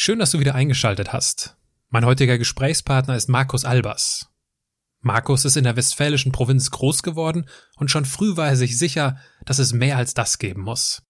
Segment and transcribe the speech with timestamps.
[0.00, 1.56] Schön, dass du wieder eingeschaltet hast.
[1.88, 4.30] Mein heutiger Gesprächspartner ist Markus Albers.
[5.00, 9.18] Markus ist in der westfälischen Provinz groß geworden und schon früh war er sich sicher,
[9.44, 11.02] dass es mehr als das geben muss.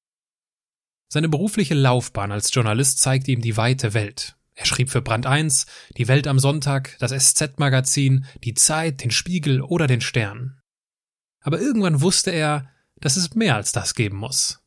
[1.06, 4.38] Seine berufliche Laufbahn als Journalist zeigte ihm die weite Welt.
[4.54, 5.66] Er schrieb für Brand 1,
[5.98, 10.62] die Welt am Sonntag, das SZ-Magazin, die Zeit, den Spiegel oder den Stern.
[11.40, 14.64] Aber irgendwann wusste er, dass es mehr als das geben muss.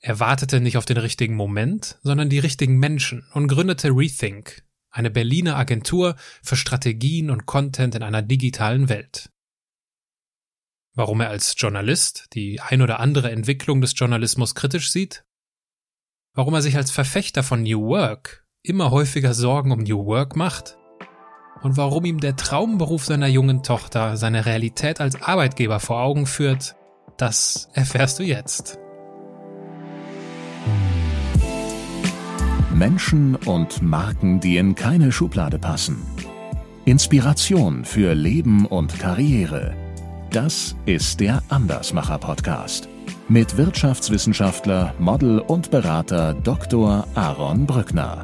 [0.00, 5.10] Er wartete nicht auf den richtigen Moment, sondern die richtigen Menschen und gründete Rethink, eine
[5.10, 9.30] Berliner Agentur für Strategien und Content in einer digitalen Welt.
[10.94, 15.24] Warum er als Journalist die ein oder andere Entwicklung des Journalismus kritisch sieht?
[16.34, 20.78] Warum er sich als Verfechter von New Work immer häufiger Sorgen um New Work macht?
[21.62, 26.76] Und warum ihm der Traumberuf seiner jungen Tochter seine Realität als Arbeitgeber vor Augen führt,
[27.16, 28.78] das erfährst du jetzt.
[32.76, 35.96] Menschen und Marken, die in keine Schublade passen.
[36.84, 39.74] Inspiration für Leben und Karriere.
[40.30, 42.90] Das ist der Andersmacher Podcast
[43.28, 47.06] mit Wirtschaftswissenschaftler, Model und Berater Dr.
[47.14, 48.22] Aaron Brückner.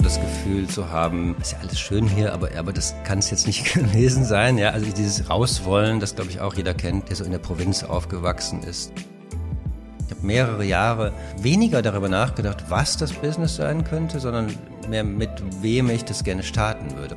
[0.00, 3.48] Das Gefühl zu haben, ist ja alles schön hier, aber, aber das kann es jetzt
[3.48, 4.58] nicht gewesen sein.
[4.58, 7.82] Ja, also dieses Rauswollen, das glaube ich auch jeder kennt, der so in der Provinz
[7.82, 8.92] aufgewachsen ist.
[10.06, 14.54] Ich habe mehrere Jahre weniger darüber nachgedacht, was das Business sein könnte, sondern
[14.88, 15.30] mehr mit
[15.62, 17.16] wem ich das gerne starten würde.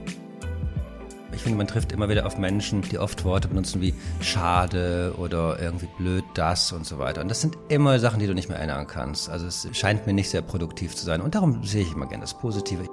[1.33, 5.59] Ich finde, man trifft immer wieder auf Menschen, die oft Worte benutzen wie schade oder
[5.59, 7.21] irgendwie blöd das und so weiter.
[7.21, 9.29] Und das sind immer Sachen, die du nicht mehr erinnern kannst.
[9.29, 11.21] Also es scheint mir nicht sehr produktiv zu sein.
[11.21, 12.85] Und darum sehe ich immer gerne das Positive.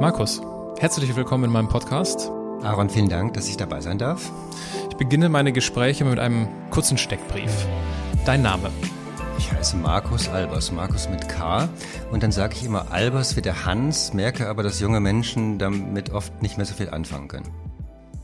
[0.00, 0.42] Markus,
[0.78, 2.30] herzlich willkommen in meinem Podcast.
[2.64, 4.32] Aaron, vielen Dank, dass ich dabei sein darf.
[4.90, 7.52] Ich beginne meine Gespräche mit einem kurzen Steckbrief.
[8.24, 8.70] Dein Name?
[9.36, 11.68] Ich heiße Markus Albers, Markus mit K.
[12.10, 16.10] Und dann sage ich immer Albers wie der Hans, merke aber, dass junge Menschen damit
[16.10, 17.50] oft nicht mehr so viel anfangen können.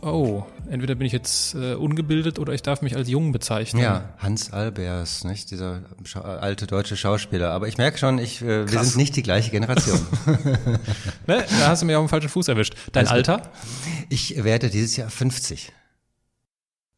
[0.02, 3.82] Oh, entweder bin ich jetzt äh, ungebildet oder ich darf mich als jung bezeichnen.
[3.82, 7.50] Ja, Hans Albers, nicht dieser Scha alte deutsche Schauspieler.
[7.50, 10.00] Aber ich merke schon, ich, äh, wir sind nicht die gleiche Generation.
[11.26, 11.44] ne?
[11.60, 12.74] Da hast du mir auf den falschen Fuß erwischt.
[12.92, 13.36] Dein Alles Alter?
[13.38, 13.99] gut.
[14.12, 15.72] Ich werde dieses Jahr 50.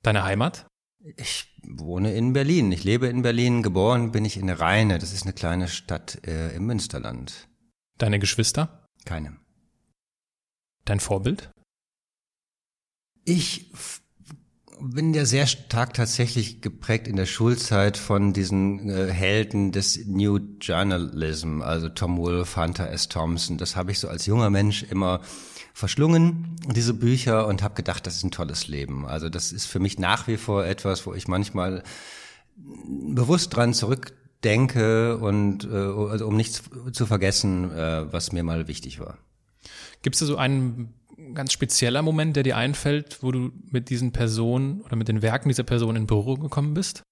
[0.02, 0.66] Deine Heimat?
[1.18, 2.72] Ich wohne in Berlin.
[2.72, 3.62] Ich lebe in Berlin.
[3.62, 4.98] Geboren bin ich in Rheine.
[4.98, 7.48] Das ist eine kleine Stadt äh, im Münsterland.
[7.98, 8.88] Deine Geschwister?
[9.04, 9.36] Keine.
[10.86, 11.50] Dein Vorbild?
[13.26, 13.70] Ich
[14.80, 20.38] bin ja sehr stark tatsächlich geprägt in der Schulzeit von diesen äh, Helden des New
[20.62, 23.08] Journalism, also Tom Wolfe, Hunter S.
[23.08, 23.58] Thompson.
[23.58, 25.20] Das habe ich so als junger Mensch immer
[25.72, 29.06] verschlungen, diese Bücher, und habe gedacht, das ist ein tolles Leben.
[29.06, 31.82] Also das ist für mich nach wie vor etwas, wo ich manchmal
[32.56, 36.62] bewusst dran zurückdenke und äh, also um nichts
[36.92, 39.18] zu vergessen, äh, was mir mal wichtig war.
[40.02, 40.94] Gibt es da so einen
[41.34, 45.48] ganz spezieller Moment, der dir einfällt, wo du mit diesen Personen oder mit den Werken
[45.48, 47.02] dieser Person in Berührung gekommen bist?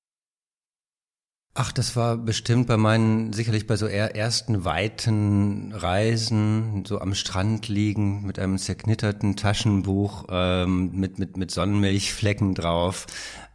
[1.62, 7.68] Ach, das war bestimmt bei meinen, sicherlich bei so ersten weiten Reisen, so am Strand
[7.68, 13.06] liegen mit einem zerknitterten Taschenbuch ähm, mit, mit, mit Sonnenmilchflecken drauf,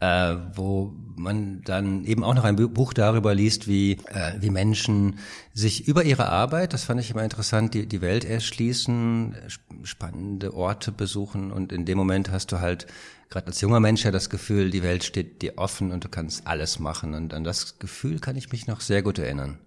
[0.02, 4.52] äh, wo man dann eben auch noch ein Bu- Buch darüber liest, wie, äh, wie
[4.52, 5.18] Menschen
[5.56, 10.54] sich über ihre Arbeit, das fand ich immer interessant, die, die Welt erschließen, sp- spannende
[10.54, 11.52] Orte besuchen.
[11.52, 12.86] Und in dem Moment hast du halt
[13.30, 16.48] gerade als junger Mensch ja das Gefühl, die Welt steht dir offen und du kannst
[16.48, 17.14] alles machen.
[17.14, 19.60] Und an das Gefühl kann ich mich noch sehr gut erinnern.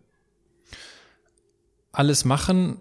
[1.93, 2.79] Alles machen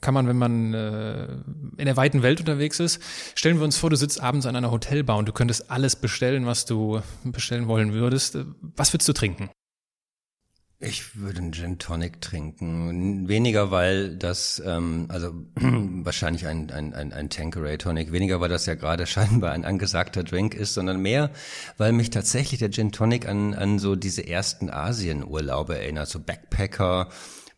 [0.00, 1.24] kann man, wenn man äh,
[1.78, 3.00] in der weiten Welt unterwegs ist.
[3.34, 6.46] Stellen wir uns vor, du sitzt abends an einer Hotelbar und du könntest alles bestellen,
[6.46, 8.38] was du bestellen wollen würdest.
[8.76, 9.50] Was würdest du trinken?
[10.78, 13.26] Ich würde einen Gin Tonic trinken.
[13.28, 18.66] Weniger, weil das, ähm, also wahrscheinlich ein, ein, ein, ein Tanqueray Tonic, weniger, weil das
[18.66, 21.30] ja gerade scheinbar ein angesagter Drink ist, sondern mehr,
[21.78, 27.08] weil mich tatsächlich der Gin Tonic an, an so diese ersten Asienurlaube erinnert, so Backpacker,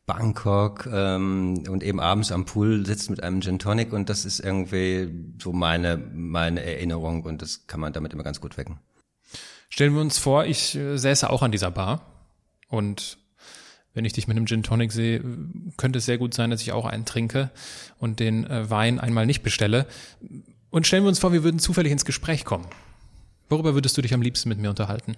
[0.07, 4.39] Bangkok ähm, und eben abends am Pool sitzt mit einem Gin Tonic und das ist
[4.39, 8.79] irgendwie so meine, meine Erinnerung und das kann man damit immer ganz gut wecken.
[9.71, 12.18] Stellen wir uns vor, ich äh, säße auch an dieser Bar
[12.69, 13.19] und
[13.95, 15.23] wenn ich dich mit einem Gin Tonic sehe,
[15.77, 17.51] könnte es sehr gut sein, dass ich auch einen trinke
[17.99, 19.87] und den äh, Wein einmal nicht bestelle.
[20.71, 22.67] Und stellen wir uns vor, wir würden zufällig ins Gespräch kommen.
[23.49, 25.17] Worüber würdest du dich am liebsten mit mir unterhalten?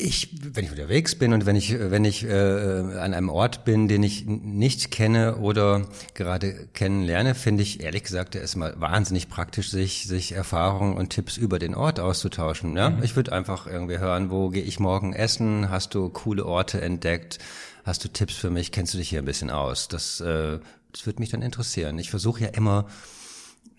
[0.00, 3.86] Ich, wenn ich unterwegs bin und wenn ich, wenn ich äh, an einem Ort bin,
[3.86, 10.06] den ich nicht kenne oder gerade kennenlerne, finde ich ehrlich gesagt erstmal wahnsinnig praktisch, sich,
[10.06, 12.76] sich Erfahrungen und Tipps über den Ort auszutauschen.
[12.76, 12.90] Ja?
[12.90, 13.02] Mhm.
[13.02, 15.68] Ich würde einfach irgendwie hören, wo gehe ich morgen essen?
[15.70, 17.38] Hast du coole Orte entdeckt?
[17.84, 18.72] Hast du Tipps für mich?
[18.72, 19.88] Kennst du dich hier ein bisschen aus?
[19.88, 20.58] Das, äh,
[20.92, 21.98] das würde mich dann interessieren.
[21.98, 22.86] Ich versuche ja immer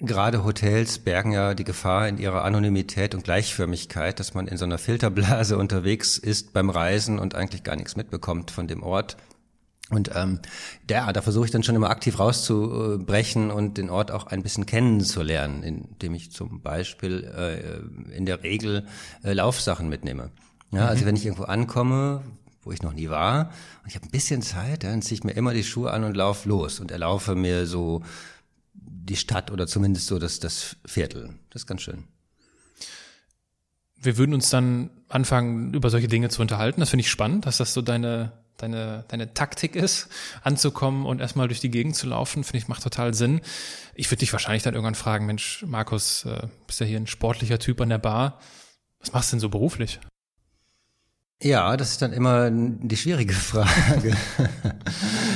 [0.03, 4.65] Gerade Hotels bergen ja die Gefahr in ihrer Anonymität und Gleichförmigkeit, dass man in so
[4.65, 9.15] einer Filterblase unterwegs ist beim Reisen und eigentlich gar nichts mitbekommt von dem Ort.
[9.91, 10.39] Und ähm,
[10.89, 14.65] der, da versuche ich dann schon immer aktiv rauszubrechen und den Ort auch ein bisschen
[14.65, 18.87] kennenzulernen, indem ich zum Beispiel äh, in der Regel
[19.23, 20.31] äh, Laufsachen mitnehme.
[20.71, 21.09] Ja, also mhm.
[21.09, 22.23] wenn ich irgendwo ankomme,
[22.63, 23.51] wo ich noch nie war,
[23.83, 26.17] und ich habe ein bisschen Zeit, dann ziehe ich mir immer die Schuhe an und
[26.17, 28.01] lauf los und erlaufe mir so
[29.05, 31.35] die Stadt oder zumindest so das, das Viertel.
[31.49, 32.05] Das ist ganz schön.
[33.95, 36.79] Wir würden uns dann anfangen, über solche Dinge zu unterhalten.
[36.79, 40.07] Das finde ich spannend, dass das so deine, deine, deine Taktik ist,
[40.41, 42.43] anzukommen und erstmal durch die Gegend zu laufen.
[42.43, 43.41] Finde ich, macht total Sinn.
[43.93, 47.59] Ich würde dich wahrscheinlich dann irgendwann fragen, Mensch, Markus, äh, bist ja hier ein sportlicher
[47.59, 48.39] Typ an der Bar.
[48.99, 49.99] Was machst du denn so beruflich?
[51.43, 54.15] Ja, das ist dann immer die schwierige Frage,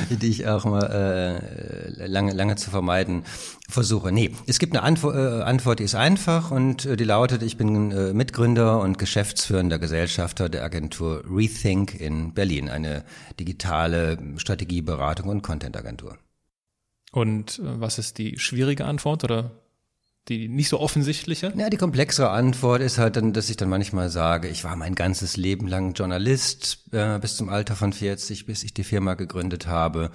[0.10, 3.24] die ich auch mal äh, lange, lange zu vermeiden
[3.68, 4.12] versuche.
[4.12, 7.58] Nee, es gibt eine Antwort, äh, Antwort, die ist einfach und äh, die lautet, ich
[7.58, 13.04] bin äh, Mitgründer und geschäftsführender Gesellschafter der Agentur Rethink in Berlin, eine
[13.40, 16.20] digitale Strategieberatung und Content-Agentur.
[17.12, 19.65] Und äh, was ist die schwierige Antwort oder
[20.28, 21.54] die nicht so offensichtliche?
[21.56, 24.96] Ja, die komplexere Antwort ist halt dann, dass ich dann manchmal sage, ich war mein
[24.96, 29.68] ganzes Leben lang Journalist, äh, bis zum Alter von 40, bis ich die Firma gegründet
[29.68, 30.12] habe.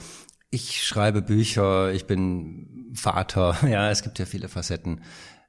[0.51, 5.03] Ich schreibe Bücher, ich bin Vater, ja, es gibt ja viele Facetten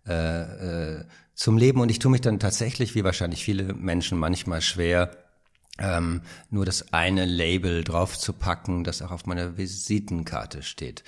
[0.07, 4.61] äh, äh, zum Leben und ich tue mich dann tatsächlich, wie wahrscheinlich viele Menschen, manchmal
[4.61, 5.11] schwer,
[5.79, 6.21] ähm,
[6.51, 11.03] nur das eine Label draufzupacken, das auch auf meiner Visitenkarte steht.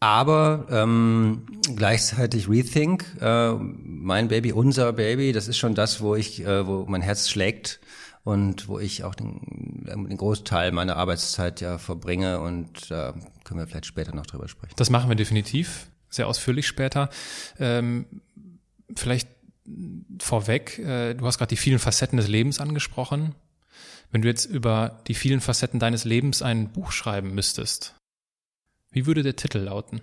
[0.00, 6.40] Aber ähm, gleichzeitig Rethink, äh, mein Baby, unser Baby, das ist schon das, wo ich,
[6.42, 7.80] äh, wo mein Herz schlägt
[8.24, 13.12] und wo ich auch den, den Großteil meiner Arbeitszeit ja verbringe und da äh,
[13.44, 14.72] können wir vielleicht später noch drüber sprechen.
[14.76, 17.10] Das machen wir definitiv, sehr ausführlich später.
[17.58, 18.06] Ähm,
[18.96, 19.28] vielleicht
[20.18, 23.34] vorweg, äh, du hast gerade die vielen Facetten des Lebens angesprochen.
[24.10, 27.99] Wenn du jetzt über die vielen Facetten deines Lebens ein Buch schreiben müsstest,
[28.90, 30.00] wie würde der Titel lauten?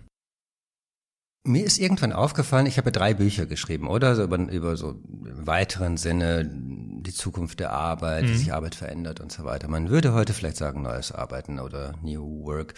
[1.43, 4.15] Mir ist irgendwann aufgefallen, ich habe drei Bücher geschrieben, oder?
[4.15, 8.29] So über, über so im weiteren Sinne die Zukunft der Arbeit, mhm.
[8.29, 9.69] wie sich Arbeit verändert und so weiter.
[9.69, 12.73] Man würde heute vielleicht sagen neues Arbeiten oder New Work.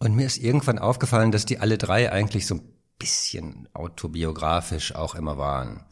[0.00, 2.62] Und mir ist irgendwann aufgefallen, dass die alle drei eigentlich so ein
[2.98, 5.84] bisschen autobiografisch auch immer waren.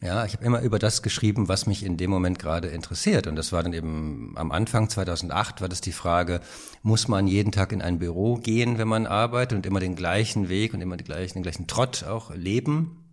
[0.00, 3.26] Ja, ich habe immer über das geschrieben, was mich in dem Moment gerade interessiert.
[3.26, 6.40] Und das war dann eben am Anfang 2008 war das die Frage,
[6.82, 10.48] muss man jeden Tag in ein Büro gehen, wenn man arbeitet und immer den gleichen
[10.48, 13.04] Weg und immer die gleichen, den gleichen Trott auch leben?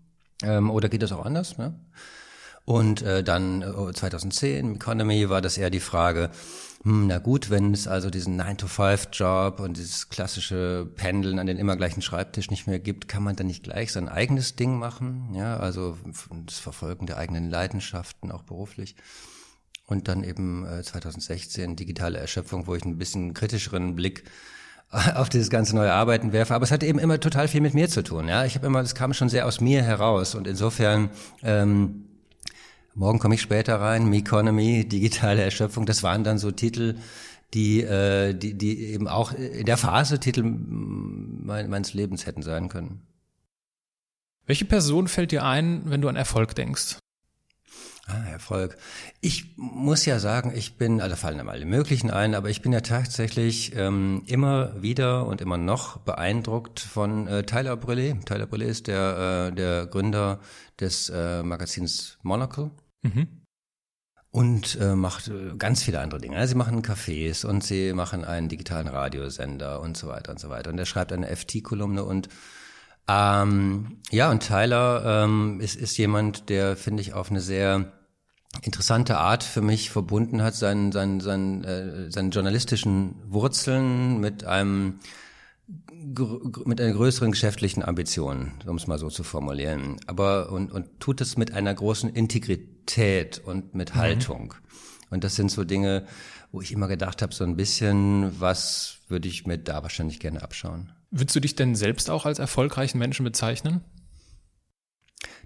[0.43, 1.57] Ähm, oder geht das auch anders?
[1.57, 1.79] Ne?
[2.65, 6.29] Und äh, dann äh, 2010 Economy war das eher die Frage,
[6.83, 11.75] hm, na gut, wenn es also diesen 9-to-5-Job und dieses klassische Pendeln an den immer
[11.75, 15.29] gleichen Schreibtisch nicht mehr gibt, kann man dann nicht gleich sein eigenes Ding machen?
[15.35, 15.97] Ja, also
[16.45, 18.95] das Verfolgen der eigenen Leidenschaften, auch beruflich.
[19.85, 24.23] Und dann eben äh, 2016 digitale Erschöpfung, wo ich ein bisschen kritischeren Blick
[25.15, 26.55] auf dieses ganze neue Arbeiten werfe.
[26.55, 28.27] Aber es hatte eben immer total viel mit mir zu tun.
[28.27, 31.11] Ja, ich habe immer, das kam schon sehr aus mir heraus und insofern
[31.43, 32.07] ähm,
[32.93, 36.95] Morgen komme ich später rein, Meconomy, digitale Erschöpfung, das waren dann so Titel,
[37.53, 42.69] die, äh, die, die eben auch in der Phase Titel mein, meines Lebens hätten sein
[42.69, 43.01] können.
[44.45, 46.97] Welche Person fällt dir ein, wenn du an Erfolg denkst?
[48.07, 48.77] Ah, Erfolg.
[49.21, 52.73] Ich muss ja sagen, ich bin, also fallen einem alle möglichen ein, aber ich bin
[52.73, 58.21] ja tatsächlich ähm, immer wieder und immer noch beeindruckt von äh, Tyler Brûlé.
[58.25, 60.39] Tyler Brûlé ist der, äh, der Gründer
[60.79, 62.71] des äh, Magazins Monocle.
[63.01, 63.27] Mhm.
[64.29, 66.37] Und äh, macht äh, ganz viele andere Dinge.
[66.37, 70.49] Also sie machen Cafés und sie machen einen digitalen Radiosender und so weiter und so
[70.49, 70.69] weiter.
[70.69, 72.29] Und er schreibt eine FT-Kolumne und
[73.07, 77.91] ähm, ja, und Tyler ähm, ist, ist jemand, der, finde ich, auf eine sehr
[78.61, 84.99] interessante Art für mich verbunden hat, seinen, seinen, seinen, äh, seinen journalistischen Wurzeln mit einem
[86.65, 89.97] mit einer größeren geschäftlichen Ambition, um es mal so zu formulieren.
[90.07, 93.99] Aber und, und tut es mit einer großen Integrität und mit mhm.
[93.99, 94.53] Haltung.
[95.09, 96.05] Und das sind so Dinge,
[96.51, 100.41] wo ich immer gedacht habe, so ein bisschen, was würde ich mir da wahrscheinlich gerne
[100.41, 100.91] abschauen.
[101.11, 103.81] Würdest du dich denn selbst auch als erfolgreichen Menschen bezeichnen?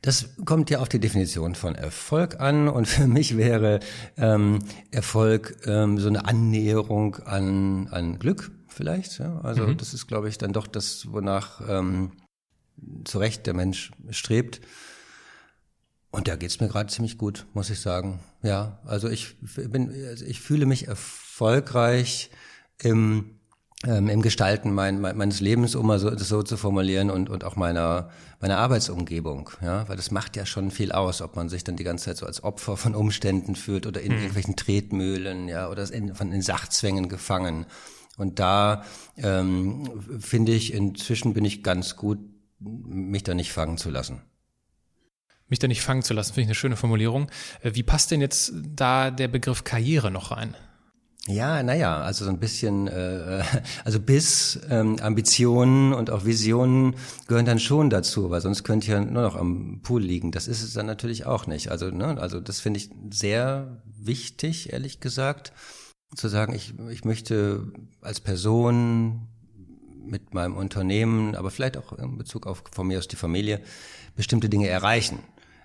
[0.01, 3.79] Das kommt ja auf die Definition von Erfolg an und für mich wäre
[4.17, 4.59] ähm,
[4.91, 9.19] Erfolg ähm, so eine Annäherung an, an Glück vielleicht.
[9.19, 9.39] Ja?
[9.41, 9.77] Also mhm.
[9.77, 12.11] das ist, glaube ich, dann doch das, wonach ähm,
[13.05, 14.61] zu Recht der Mensch strebt.
[16.11, 18.19] Und da geht's mir gerade ziemlich gut, muss ich sagen.
[18.41, 22.31] Ja, also ich bin, also ich fühle mich erfolgreich
[22.81, 23.31] im,
[23.85, 27.29] ähm, im Gestalten mein, mein, meines Lebens, um mal so, das so zu formulieren, und,
[27.29, 29.49] und auch meiner, meiner Arbeitsumgebung.
[29.61, 32.17] Ja, weil das macht ja schon viel aus, ob man sich dann die ganze Zeit
[32.17, 34.19] so als Opfer von Umständen fühlt oder in mhm.
[34.19, 37.65] irgendwelchen Tretmühlen, ja, oder in, von in Sachzwängen gefangen.
[38.17, 38.83] Und da
[39.17, 42.19] ähm, finde ich, inzwischen bin ich ganz gut,
[42.59, 44.21] mich da nicht fangen zu lassen
[45.47, 47.29] mich da nicht fangen zu lassen, finde ich eine schöne Formulierung.
[47.61, 50.55] Äh, wie passt denn jetzt da der Begriff Karriere noch rein?
[51.27, 53.43] Ja, naja, also so ein bisschen, äh,
[53.83, 56.95] also bis ähm, Ambitionen und auch Visionen
[57.27, 60.31] gehören dann schon dazu, weil sonst könnte ich ja nur noch am Pool liegen.
[60.31, 61.69] Das ist es dann natürlich auch nicht.
[61.69, 65.51] Also, ne, also das finde ich sehr wichtig, ehrlich gesagt,
[66.13, 67.71] zu sagen, ich, ich möchte
[68.01, 69.27] als Person
[70.05, 73.61] mit meinem Unternehmen, aber vielleicht auch in Bezug auf von mir aus die Familie,
[74.15, 75.19] bestimmte Dinge erreichen.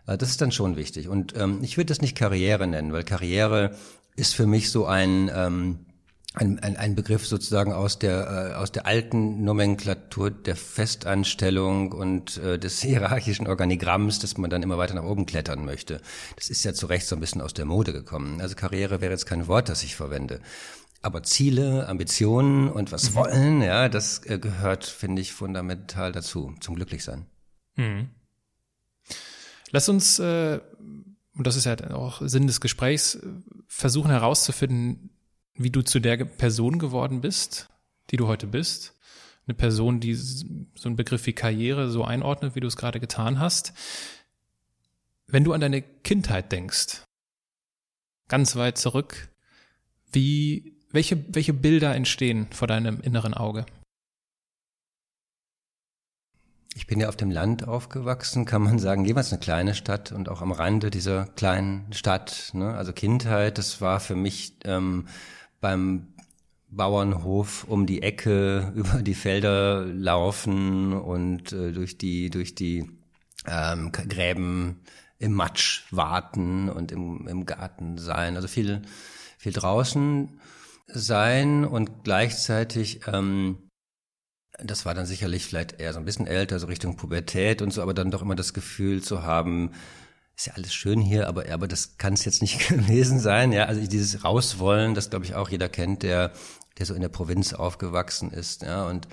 [0.07, 1.09] Äh, das ist dann schon wichtig.
[1.09, 3.77] Und ähm, ich würde das nicht Karriere nennen, weil Karriere
[4.17, 5.87] ist für mich so ein, ähm,
[6.33, 12.37] ein, ein, ein Begriff sozusagen aus der, äh, aus der alten Nomenklatur der Festanstellung und
[12.39, 16.01] äh, des hierarchischen Organigramms, dass man dann immer weiter nach oben klettern möchte.
[16.37, 18.41] Das ist ja zu Recht so ein bisschen aus der Mode gekommen.
[18.41, 20.41] Also Karriere wäre jetzt kein Wort, das ich verwende.
[21.03, 23.15] Aber Ziele, Ambitionen und was mhm.
[23.15, 27.27] wollen, ja, das äh, gehört, finde ich, fundamental dazu, zum Glücklichsein.
[27.75, 28.11] Mhm.
[29.73, 30.61] Lass uns, äh,
[31.35, 33.19] und das ist ja auch Sinn des Gesprächs,
[33.67, 35.10] versuchen herauszufinden,
[35.63, 37.69] wie du zu der Person geworden bist,
[38.11, 38.95] die du heute bist.
[39.47, 40.47] Eine Person, die so
[40.87, 43.75] einen Begriff wie Karriere so einordnet, wie du es gerade getan hast.
[45.27, 47.03] Wenn du an deine Kindheit denkst,
[48.29, 49.29] ganz weit zurück,
[50.13, 53.67] wie, welche, welche Bilder entstehen vor deinem inneren Auge?
[56.75, 60.29] Ich bin ja auf dem Land aufgewachsen, kann man sagen, jeweils eine kleine Stadt und
[60.31, 62.51] auch am Rande dieser kleinen Stadt.
[62.55, 62.75] Ne?
[62.75, 65.07] Also Kindheit, das war für mich ähm,
[65.61, 66.15] beim
[66.69, 72.91] Bauernhof um die Ecke über die Felder laufen und äh, durch die durch die
[73.47, 74.81] ähm, Gräben
[75.19, 78.37] im Matsch warten und im, im Garten sein.
[78.37, 78.83] Also viel
[79.39, 80.41] viel draußen
[80.87, 83.59] sein und gleichzeitig ähm,
[84.63, 87.83] das war dann sicherlich vielleicht eher so ein bisschen älter, so Richtung Pubertät und so,
[87.83, 89.73] aber dann doch immer das Gefühl zu haben,
[90.41, 93.53] ist ja alles schön hier, aber, aber das kann es jetzt nicht gewesen sein.
[93.53, 96.33] Ja, also dieses Rauswollen, das glaube ich auch jeder kennt, der,
[96.79, 98.63] der so in der Provinz aufgewachsen ist.
[98.63, 99.07] Ja, und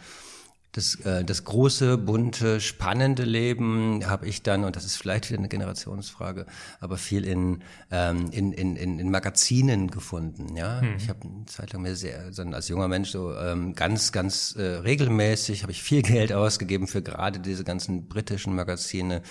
[0.72, 5.40] das, äh, das große, bunte, spannende Leben habe ich dann, und das ist vielleicht wieder
[5.40, 6.46] eine Generationsfrage,
[6.80, 10.56] aber viel in, ähm, in, in, in, in Magazinen gefunden.
[10.56, 10.96] Ja, hm.
[10.98, 14.56] Ich habe eine Zeit lang mir sehr, so als junger Mensch so ähm, ganz, ganz
[14.56, 19.24] äh, regelmäßig habe ich viel Geld ausgegeben für gerade diese ganzen britischen Magazine,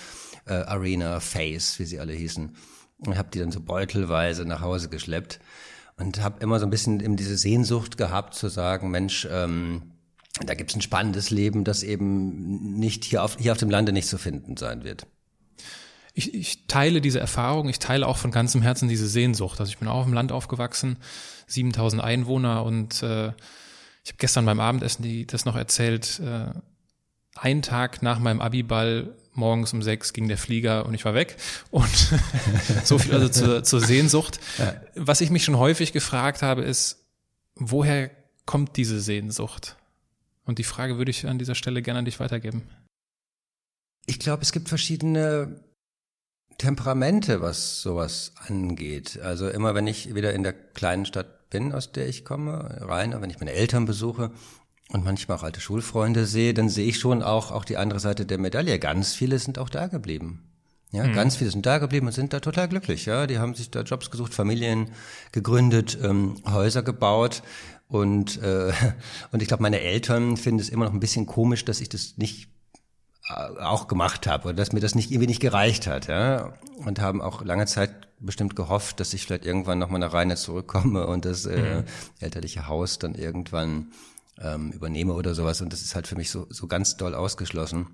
[0.47, 2.55] äh, Arena, Face, wie sie alle hießen,
[2.99, 5.39] und habe die dann so beutelweise nach Hause geschleppt
[5.97, 9.93] und habe immer so ein bisschen eben diese Sehnsucht gehabt zu sagen, Mensch, ähm,
[10.45, 13.91] da gibt es ein spannendes Leben, das eben nicht hier auf, hier auf dem Lande
[13.91, 15.07] nicht zu finden sein wird.
[16.13, 19.59] Ich, ich teile diese Erfahrung, ich teile auch von ganzem Herzen diese Sehnsucht.
[19.59, 20.97] Also ich bin auch im Land aufgewachsen,
[21.47, 23.27] 7000 Einwohner und äh,
[24.03, 26.19] ich habe gestern beim Abendessen die, das noch erzählt.
[26.19, 26.53] Äh,
[27.35, 31.37] ein Tag nach meinem Abiball morgens um sechs ging der Flieger und ich war weg.
[31.71, 31.87] Und
[32.83, 34.39] so viel also zur, zur Sehnsucht.
[34.95, 37.05] Was ich mich schon häufig gefragt habe, ist,
[37.55, 38.09] woher
[38.45, 39.77] kommt diese Sehnsucht?
[40.45, 42.63] Und die Frage würde ich an dieser Stelle gerne an dich weitergeben.
[44.05, 45.63] Ich glaube, es gibt verschiedene
[46.57, 49.19] Temperamente, was sowas angeht.
[49.21, 53.15] Also immer, wenn ich wieder in der kleinen Stadt bin, aus der ich komme, rein,
[53.21, 54.31] wenn ich meine Eltern besuche
[54.91, 58.25] und manchmal auch alte Schulfreunde sehe, dann sehe ich schon auch, auch die andere Seite
[58.25, 58.79] der Medaille.
[58.79, 60.43] Ganz viele sind auch da geblieben.
[60.91, 61.13] Ja, mhm.
[61.13, 63.05] ganz viele sind da geblieben und sind da total glücklich.
[63.05, 64.91] Ja, die haben sich da Jobs gesucht, Familien
[65.33, 67.43] gegründet, ähm, Häuser gebaut
[67.89, 68.71] und, äh,
[69.31, 72.17] und ich glaube, meine Eltern finden es immer noch ein bisschen komisch, dass ich das
[72.17, 72.49] nicht
[73.29, 76.53] äh, auch gemacht habe oder dass mir das nicht irgendwie nicht gereicht hat, ja.
[76.77, 81.05] Und haben auch lange Zeit bestimmt gehofft, dass ich vielleicht irgendwann nochmal nach Rheine zurückkomme
[81.05, 81.83] und das äh, mhm.
[82.19, 83.91] elterliche Haus dann irgendwann
[84.41, 85.61] ähm, übernehme oder sowas.
[85.61, 87.87] Und das ist halt für mich so, so ganz doll ausgeschlossen.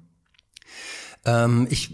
[1.25, 1.93] Ähm, ich,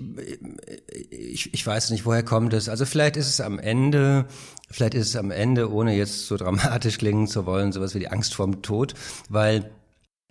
[1.12, 2.68] ich, ich weiß nicht, woher kommt es.
[2.68, 4.25] Also vielleicht ist es am Ende,
[4.72, 8.10] vielleicht ist es am Ende, ohne jetzt so dramatisch klingen zu wollen, sowas wie die
[8.10, 8.96] Angst vorm Tod,
[9.29, 9.72] weil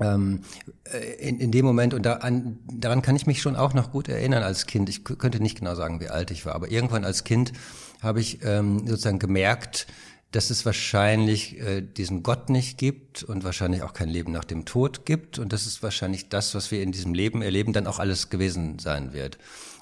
[0.01, 0.43] ähm,
[0.85, 3.91] äh, in, in dem Moment, und da, an, daran kann ich mich schon auch noch
[3.93, 4.89] gut erinnern als Kind.
[4.89, 7.53] Ich könnte nicht genau sagen, wie alt ich war, aber irgendwann als Kind
[8.01, 9.87] habe ich ähm, sozusagen gemerkt,
[10.31, 14.65] dass es wahrscheinlich äh, diesen Gott nicht gibt und wahrscheinlich auch kein Leben nach dem
[14.67, 17.99] Tod gibt und dass es wahrscheinlich das, was wir in diesem Leben erleben, dann auch
[17.99, 19.39] alles gewesen sein wird.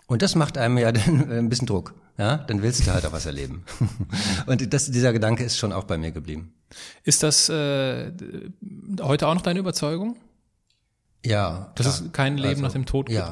[0.07, 1.95] Und das macht einem ja dann ein bisschen Druck.
[2.19, 3.65] Ja, dann willst du halt auch was erleben.
[4.47, 6.55] und das, dieser Gedanke ist schon auch bei mir geblieben.
[7.05, 8.11] Ist das äh,
[9.03, 10.17] heute auch noch deine Überzeugung?
[11.25, 11.73] Ja.
[11.75, 12.07] Dass klar.
[12.07, 13.19] es kein Leben also, nach dem Tod gibt?
[13.19, 13.31] Ja.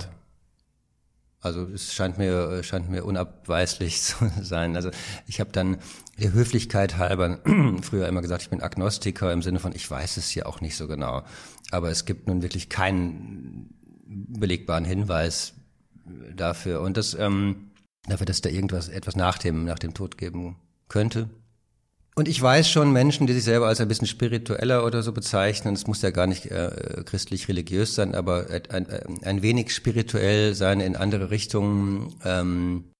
[1.44, 4.76] Also es scheint mir scheint mir unabweislich zu sein.
[4.76, 4.90] Also
[5.26, 5.78] ich habe dann
[6.18, 7.38] der Höflichkeit halber
[7.82, 10.76] früher immer gesagt, ich bin Agnostiker im Sinne von ich weiß es ja auch nicht
[10.76, 11.22] so genau,
[11.70, 13.74] aber es gibt nun wirklich keinen
[14.06, 15.54] belegbaren Hinweis
[16.34, 17.70] dafür und das ähm,
[18.06, 20.56] dafür, dass da irgendwas etwas nach dem nach dem Tod geben
[20.88, 21.28] könnte.
[22.16, 25.74] Und ich weiß schon Menschen, die sich selber als ein bisschen spiritueller oder so bezeichnen,
[25.74, 28.86] es muss ja gar nicht äh, christlich-religiös sein, aber ein,
[29.24, 32.92] ein, wenig spirituell sein in andere Richtungen ähm,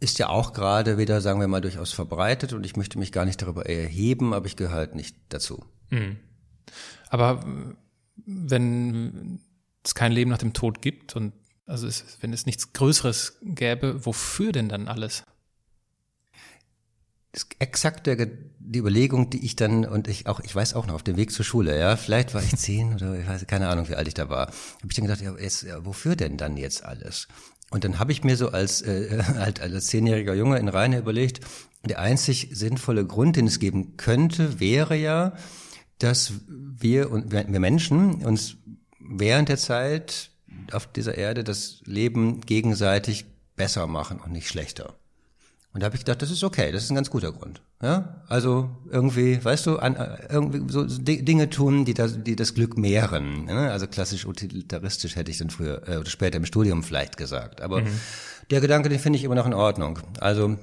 [0.00, 3.24] ist ja auch gerade wieder, sagen wir mal, durchaus verbreitet und ich möchte mich gar
[3.24, 5.64] nicht darüber erheben, aber ich gehöre halt nicht dazu.
[5.88, 6.18] Mhm.
[7.08, 7.42] Aber
[8.26, 9.40] wenn
[9.82, 11.32] es kein Leben nach dem Tod gibt und
[11.64, 15.24] also es, wenn es nichts Größeres gäbe, wofür denn dann alles?
[17.32, 18.16] Ist exakt der,
[18.58, 21.32] die Überlegung, die ich dann, und ich auch, ich weiß auch noch, auf dem Weg
[21.32, 24.14] zur Schule, ja, vielleicht war ich zehn oder ich weiß keine Ahnung, wie alt ich
[24.14, 27.28] da war, habe ich dann gedacht, ja, jetzt, ja, wofür denn dann jetzt alles?
[27.70, 31.40] Und dann habe ich mir so als, äh, halt als zehnjähriger Junge in Reine überlegt,
[31.84, 35.34] der einzig sinnvolle Grund, den es geben könnte, wäre ja,
[35.98, 38.56] dass wir und wir Menschen uns
[39.00, 40.30] während der Zeit
[40.72, 44.94] auf dieser Erde das Leben gegenseitig besser machen und nicht schlechter.
[45.78, 47.62] Und da habe ich gedacht, das ist okay, das ist ein ganz guter Grund.
[47.80, 52.54] Ja, also irgendwie, weißt du, an, äh, irgendwie so Dinge tun, die das, die das
[52.54, 53.44] Glück mehren.
[53.44, 53.70] Ne?
[53.70, 57.60] Also klassisch utilitaristisch hätte ich dann früher äh, oder später im Studium vielleicht gesagt.
[57.60, 58.00] Aber mhm.
[58.50, 60.00] der Gedanke, den finde ich immer noch in Ordnung.
[60.18, 60.58] Also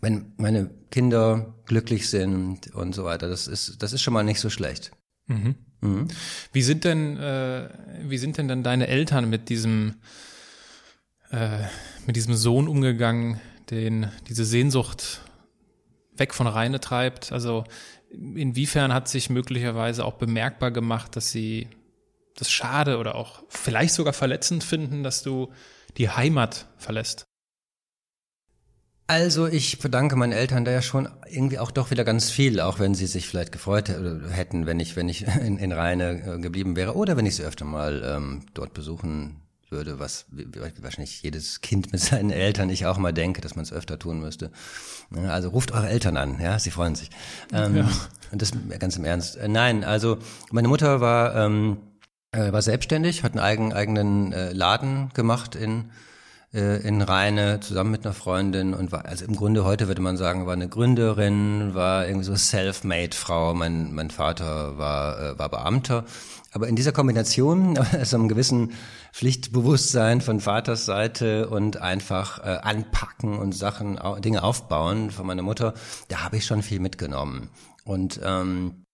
[0.00, 4.40] wenn meine Kinder glücklich sind und so weiter, das ist, das ist schon mal nicht
[4.40, 4.90] so schlecht.
[5.28, 5.54] Mhm.
[5.80, 6.08] Mhm.
[6.52, 7.68] Wie sind denn, äh,
[8.02, 9.94] wie sind denn dann deine Eltern mit diesem,
[11.30, 11.60] äh,
[12.04, 13.40] mit diesem Sohn umgegangen?
[13.70, 15.22] Den diese Sehnsucht
[16.16, 17.32] weg von Reine treibt?
[17.32, 17.64] Also
[18.10, 21.68] inwiefern hat sich möglicherweise auch bemerkbar gemacht, dass sie
[22.36, 25.52] das schade oder auch vielleicht sogar verletzend finden, dass du
[25.96, 27.24] die Heimat verlässt?
[29.06, 32.78] Also ich verdanke meinen Eltern da ja schon irgendwie auch doch wieder ganz viel, auch
[32.78, 36.76] wenn sie sich vielleicht gefreut hätten, wenn ich, wenn ich in, in Rheine äh, geblieben
[36.76, 40.26] wäre oder wenn ich sie öfter mal ähm, dort besuchen würde, was
[40.80, 44.20] wahrscheinlich jedes Kind mit seinen Eltern ich auch mal denke, dass man es öfter tun
[44.20, 44.50] müsste.
[45.28, 47.10] Also ruft eure Eltern an, ja, sie freuen sich.
[47.52, 47.90] Ähm, ja.
[48.32, 49.36] Und das ganz im Ernst.
[49.36, 50.18] Äh, nein, also
[50.50, 51.78] meine Mutter war ähm,
[52.32, 55.90] äh, war selbstständig, hat einen eigenen, eigenen äh, Laden gemacht in
[56.52, 60.16] äh, in Rheine zusammen mit einer Freundin und war, also im Grunde heute würde man
[60.16, 63.54] sagen, war eine Gründerin, war irgendwie so self-made Frau.
[63.54, 66.04] Mein, mein Vater war, äh, war Beamter.
[66.52, 68.72] Aber in dieser Kombination, also einem gewissen
[69.12, 75.74] Pflichtbewusstsein von Vaters Seite und einfach äh, anpacken und Sachen, Dinge aufbauen von meiner Mutter,
[76.08, 77.50] da habe ich schon viel mitgenommen.
[77.84, 78.84] Und ähm,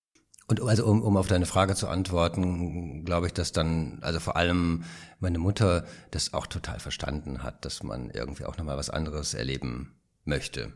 [0.48, 4.36] und also um, um auf deine Frage zu antworten, glaube ich, dass dann, also vor
[4.36, 4.84] allem
[5.18, 9.96] meine Mutter das auch total verstanden hat, dass man irgendwie auch nochmal was anderes erleben
[10.24, 10.72] möchte.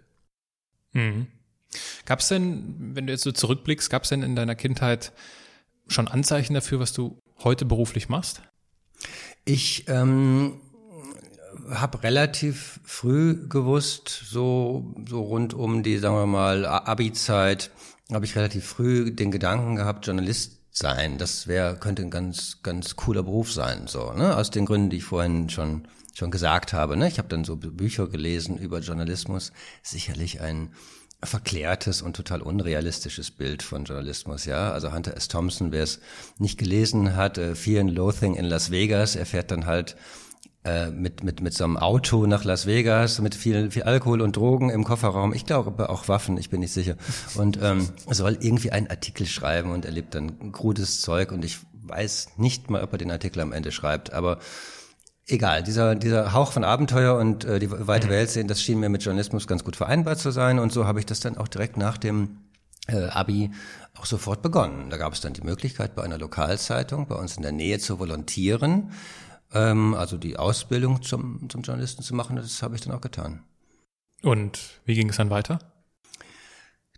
[0.92, 1.28] Mhm.
[2.04, 5.12] Gab es denn, wenn du jetzt so zurückblickst, gab es denn in deiner Kindheit
[5.86, 8.42] schon Anzeichen dafür, was du heute beruflich machst?
[9.52, 10.60] Ich ähm,
[11.70, 17.72] habe relativ früh gewusst, so so rund um die, sagen wir mal, Abi-Zeit,
[18.12, 21.18] habe ich relativ früh den Gedanken gehabt, Journalist sein.
[21.18, 24.36] Das wäre könnte ein ganz ganz cooler Beruf sein, so ne?
[24.36, 26.96] Aus den Gründen, die ich vorhin schon schon gesagt habe.
[26.96, 27.08] Ne?
[27.08, 29.50] Ich habe dann so Bücher gelesen über Journalismus.
[29.82, 30.70] Sicherlich ein
[31.22, 34.72] verklärtes und total unrealistisches Bild von Journalismus, ja.
[34.72, 35.28] Also Hunter S.
[35.28, 36.00] Thompson, wer es
[36.38, 39.96] nicht gelesen hat, äh, Fear and Loathing in Las Vegas, er fährt dann halt
[40.64, 44.36] äh, mit, mit, mit so einem Auto nach Las Vegas, mit viel, viel Alkohol und
[44.36, 45.32] Drogen im Kofferraum.
[45.32, 46.96] Ich glaube auch Waffen, ich bin nicht sicher.
[47.34, 52.32] Und ähm, soll irgendwie einen Artikel schreiben und erlebt dann krudes Zeug und ich weiß
[52.36, 54.38] nicht mal, ob er den Artikel am Ende schreibt, aber
[55.30, 58.12] egal, dieser, dieser Hauch von Abenteuer und äh, die weite mhm.
[58.12, 60.98] Welt sehen, das schien mir mit Journalismus ganz gut vereinbar zu sein und so habe
[60.98, 62.38] ich das dann auch direkt nach dem
[62.88, 63.50] äh, Abi
[63.98, 64.90] auch sofort begonnen.
[64.90, 67.98] Da gab es dann die Möglichkeit, bei einer Lokalzeitung bei uns in der Nähe zu
[67.98, 68.90] volontieren
[69.52, 73.42] ähm, also die Ausbildung zum, zum Journalisten zu machen, das habe ich dann auch getan.
[74.22, 75.58] Und wie ging es dann weiter?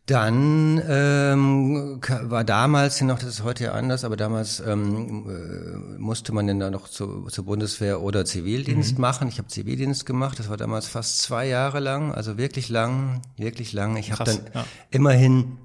[0.06, 6.32] Dann ähm, war damals noch, das ist heute ja anders, aber damals ähm, äh, musste
[6.32, 9.00] man denn da noch zu, zur Bundeswehr oder Zivildienst mhm.
[9.00, 9.28] machen.
[9.28, 13.72] Ich habe Zivildienst gemacht, das war damals fast zwei Jahre lang, also wirklich lang, wirklich
[13.72, 13.96] lang.
[13.96, 14.64] Ich habe dann ja.
[14.90, 15.58] immerhin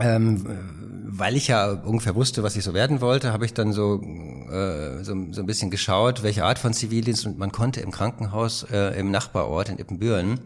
[0.00, 0.44] ähm,
[1.06, 4.02] weil ich ja ungefähr wusste, was ich so werden wollte, habe ich dann so,
[4.50, 8.64] äh, so, so ein bisschen geschaut, welche Art von Zivildienst und man konnte im Krankenhaus
[8.72, 10.40] äh, im Nachbarort in Ippenbüren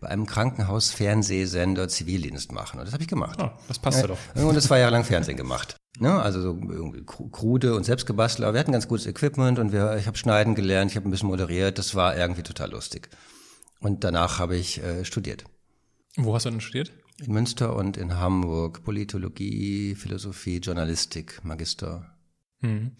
[0.00, 2.78] bei einem Krankenhaus-Fernsehsender Zivildienst machen.
[2.78, 3.38] Und das habe ich gemacht.
[3.42, 4.18] Oh, das passt ja doch.
[4.34, 5.76] Und zwei Jahre lang Fernsehen gemacht.
[6.00, 6.12] Ne?
[6.12, 8.44] Also so irgendwie krude und selbstgebastelt.
[8.44, 11.10] Aber wir hatten ganz gutes Equipment und wir, ich habe schneiden gelernt, ich habe ein
[11.10, 11.76] bisschen moderiert.
[11.76, 13.08] Das war irgendwie total lustig.
[13.80, 15.42] Und danach habe ich äh, studiert.
[16.16, 16.92] Wo hast du denn studiert?
[17.20, 18.84] In Münster und in Hamburg.
[18.84, 22.14] Politologie, Philosophie, Journalistik, Magister.
[22.60, 22.92] Hm.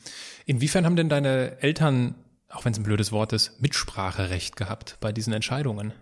[0.47, 2.17] Inwiefern haben denn deine Eltern,
[2.49, 5.93] auch wenn es ein blödes Wort ist, Mitspracherecht gehabt bei diesen Entscheidungen?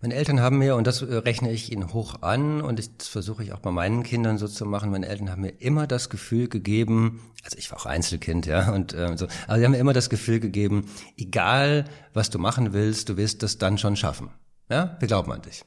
[0.00, 3.08] Meine Eltern haben mir, und das äh, rechne ich ihnen hoch an, und ich, das
[3.08, 6.08] versuche ich auch bei meinen Kindern so zu machen, meine Eltern haben mir immer das
[6.08, 9.78] Gefühl gegeben, also ich war auch Einzelkind, ja, und äh, so, aber sie haben mir
[9.78, 11.84] immer das Gefühl gegeben, egal
[12.14, 14.30] was du machen willst, du wirst das dann schon schaffen.
[14.70, 15.64] Ja, wir glauben an dich.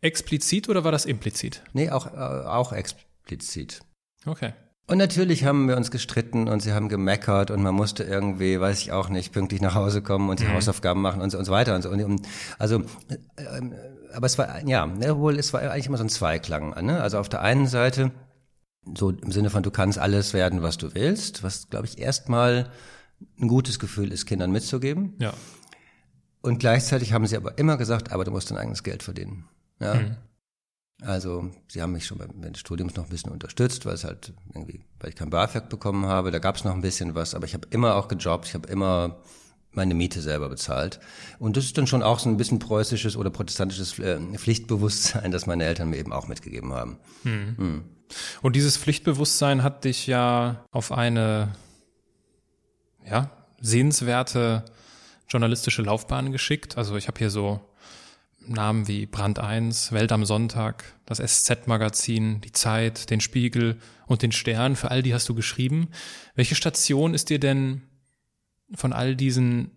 [0.00, 1.62] Explizit oder war das implizit?
[1.72, 3.80] Nee, auch, äh, auch explizit.
[4.26, 4.52] Okay.
[4.86, 8.82] Und natürlich haben wir uns gestritten und sie haben gemeckert und man musste irgendwie, weiß
[8.82, 10.54] ich auch nicht, pünktlich nach Hause kommen und die mhm.
[10.54, 11.88] Hausaufgaben machen und so, und so weiter und so.
[11.88, 12.26] Und,
[12.58, 13.60] also, äh,
[14.12, 16.74] aber es war, ja, wohl, es war eigentlich immer so ein Zweiklang.
[16.84, 17.00] Ne?
[17.00, 18.12] Also auf der einen Seite,
[18.94, 22.70] so im Sinne von, du kannst alles werden, was du willst, was, glaube ich, erstmal
[23.40, 25.14] ein gutes Gefühl ist, Kindern mitzugeben.
[25.18, 25.32] Ja.
[26.42, 29.48] Und gleichzeitig haben sie aber immer gesagt, aber du musst dein eigenes Geld verdienen.
[29.80, 29.94] Ja.
[29.94, 30.16] Mhm.
[31.04, 34.32] Also sie haben mich schon beim, beim Studiums noch ein bisschen unterstützt, weil es halt
[34.54, 37.46] irgendwie, weil ich kein BAföG bekommen habe, da gab es noch ein bisschen was, aber
[37.46, 39.20] ich habe immer auch gejobbt, ich habe immer
[39.72, 41.00] meine Miete selber bezahlt.
[41.38, 45.46] Und das ist dann schon auch so ein bisschen preußisches oder protestantisches äh, Pflichtbewusstsein, das
[45.46, 46.98] meine Eltern mir eben auch mitgegeben haben.
[47.22, 47.54] Hm.
[47.56, 47.84] Hm.
[48.42, 51.54] Und dieses Pflichtbewusstsein hat dich ja auf eine
[53.04, 54.64] ja, sehenswerte
[55.28, 56.78] journalistische Laufbahn geschickt.
[56.78, 57.60] Also ich habe hier so
[58.46, 64.32] Namen wie Brand 1, Welt am Sonntag, das SZ-Magazin, die Zeit, den Spiegel und den
[64.32, 65.88] Stern, für all die hast du geschrieben.
[66.34, 67.82] Welche Station ist dir denn
[68.74, 69.70] von all diesen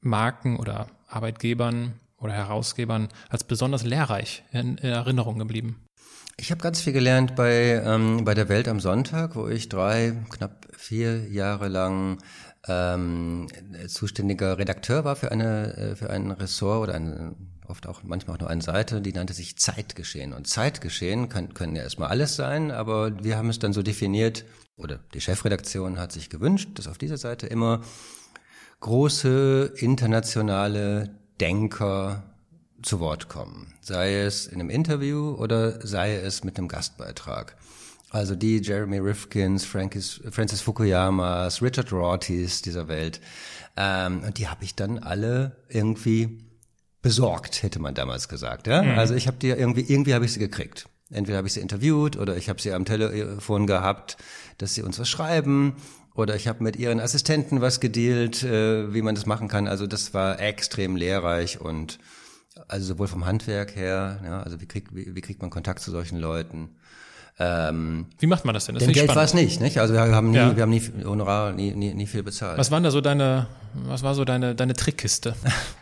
[0.00, 5.80] Marken oder Arbeitgebern oder Herausgebern als besonders lehrreich in Erinnerung geblieben?
[6.36, 10.14] Ich habe ganz viel gelernt bei, ähm, bei der Welt am Sonntag, wo ich drei,
[10.30, 12.18] knapp vier Jahre lang
[12.66, 13.46] ähm,
[13.88, 17.34] zuständiger Redakteur war für eine äh, für ein Ressort oder eine
[17.70, 20.32] oft auch manchmal auch nur eine Seite, die nannte sich Zeitgeschehen.
[20.32, 24.44] Und Zeitgeschehen kann, können ja erstmal alles sein, aber wir haben es dann so definiert,
[24.76, 27.82] oder die Chefredaktion hat sich gewünscht, dass auf dieser Seite immer
[28.80, 32.22] große internationale Denker
[32.82, 33.74] zu Wort kommen.
[33.80, 37.56] Sei es in einem Interview oder sei es mit einem Gastbeitrag.
[38.08, 43.20] Also die Jeremy Rifkins, Frankis, Francis Fukuyamas, Richard Rortys dieser Welt.
[43.76, 46.38] Ähm, und die habe ich dann alle irgendwie
[47.02, 48.66] besorgt, hätte man damals gesagt.
[48.66, 48.82] Ja?
[48.82, 48.98] Mhm.
[48.98, 50.88] Also ich habe die irgendwie, irgendwie habe ich sie gekriegt.
[51.10, 54.16] Entweder habe ich sie interviewt oder ich habe sie am Telefon gehabt,
[54.58, 55.74] dass sie uns was schreiben
[56.14, 59.66] oder ich habe mit ihren Assistenten was gedealt, äh, wie man das machen kann.
[59.66, 61.98] Also das war extrem lehrreich und
[62.68, 65.90] also sowohl vom Handwerk her, ja, also wie kriegt, wie, wie kriegt man Kontakt zu
[65.90, 66.76] solchen Leuten,
[67.42, 68.74] ähm, Wie macht man das denn?
[68.74, 69.78] Das denn Geld war es nicht, nicht?
[69.78, 70.54] Also wir haben nie, ja.
[70.54, 72.58] wir haben nie Honorar, nie, nie, nie viel bezahlt.
[72.58, 75.34] Was waren da so deine, was war so deine, deine Trickkiste?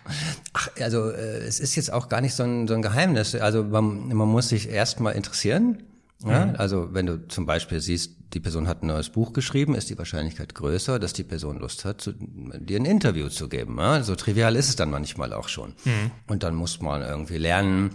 [0.53, 3.35] Ach, also äh, es ist jetzt auch gar nicht so ein, so ein Geheimnis.
[3.35, 5.83] Also man, man muss sich erstmal interessieren.
[6.25, 6.47] Ja?
[6.47, 6.55] Mhm.
[6.59, 9.99] Also wenn du zum Beispiel siehst, die Person hat ein neues Buch geschrieben, ist die
[9.99, 13.79] Wahrscheinlichkeit größer, dass die Person Lust hat, zu, dir ein Interview zu geben.
[13.79, 14.05] Ja?
[14.05, 15.71] So trivial ist es dann manchmal auch schon.
[15.85, 16.13] Mhm.
[16.29, 17.91] Und dann muss man irgendwie lernen,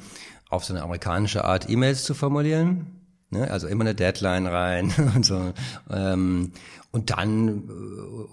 [0.49, 3.02] auf so eine amerikanische Art E-Mails zu formulieren
[3.33, 3.51] Ne?
[3.51, 5.53] Also immer eine Deadline rein und so.
[5.89, 6.53] Ähm,
[6.91, 7.71] und dann äh,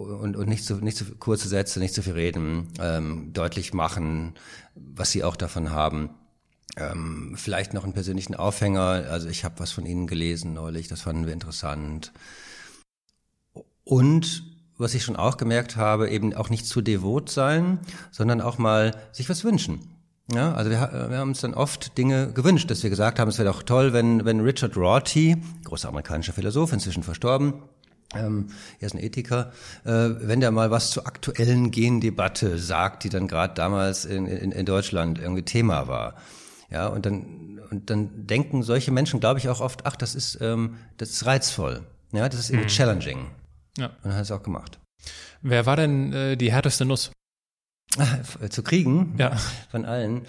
[0.03, 4.35] und, und nicht zu nicht zu kurze Sätze, nicht zu viel reden, ähm, deutlich machen,
[4.75, 6.11] was sie auch davon haben.
[6.77, 9.07] Ähm, vielleicht noch einen persönlichen Aufhänger.
[9.11, 12.13] Also ich habe was von Ihnen gelesen neulich, das fanden wir interessant.
[13.83, 14.45] Und
[14.79, 18.97] was ich schon auch gemerkt habe, eben auch nicht zu devot sein, sondern auch mal
[19.13, 19.81] sich was wünschen.
[20.33, 20.79] Ja, also wir,
[21.11, 23.93] wir haben uns dann oft Dinge gewünscht, dass wir gesagt haben, es wäre doch toll,
[23.93, 27.55] wenn, wenn Richard Rorty, großer amerikanischer Philosoph, inzwischen verstorben,
[28.14, 28.49] ähm,
[28.81, 29.53] er ist ein Ethiker,
[29.85, 34.53] äh, wenn der mal was zur aktuellen Gendebatte sagt, die dann gerade damals in, in,
[34.53, 36.14] in Deutschland irgendwie Thema war.
[36.71, 40.38] Ja, und dann, und dann denken solche Menschen, glaube ich, auch oft, ach, das ist,
[40.40, 41.83] ähm, das ist reizvoll.
[42.12, 42.69] Ja, das ist eben mhm.
[42.69, 43.27] challenging.
[43.79, 43.87] Ja.
[43.87, 44.79] Und dann hat es auch gemacht.
[45.43, 47.12] Wer war denn äh, die härteste Nuss?
[48.50, 49.14] Zu kriegen?
[49.18, 49.37] Ja.
[49.70, 50.22] Von allen.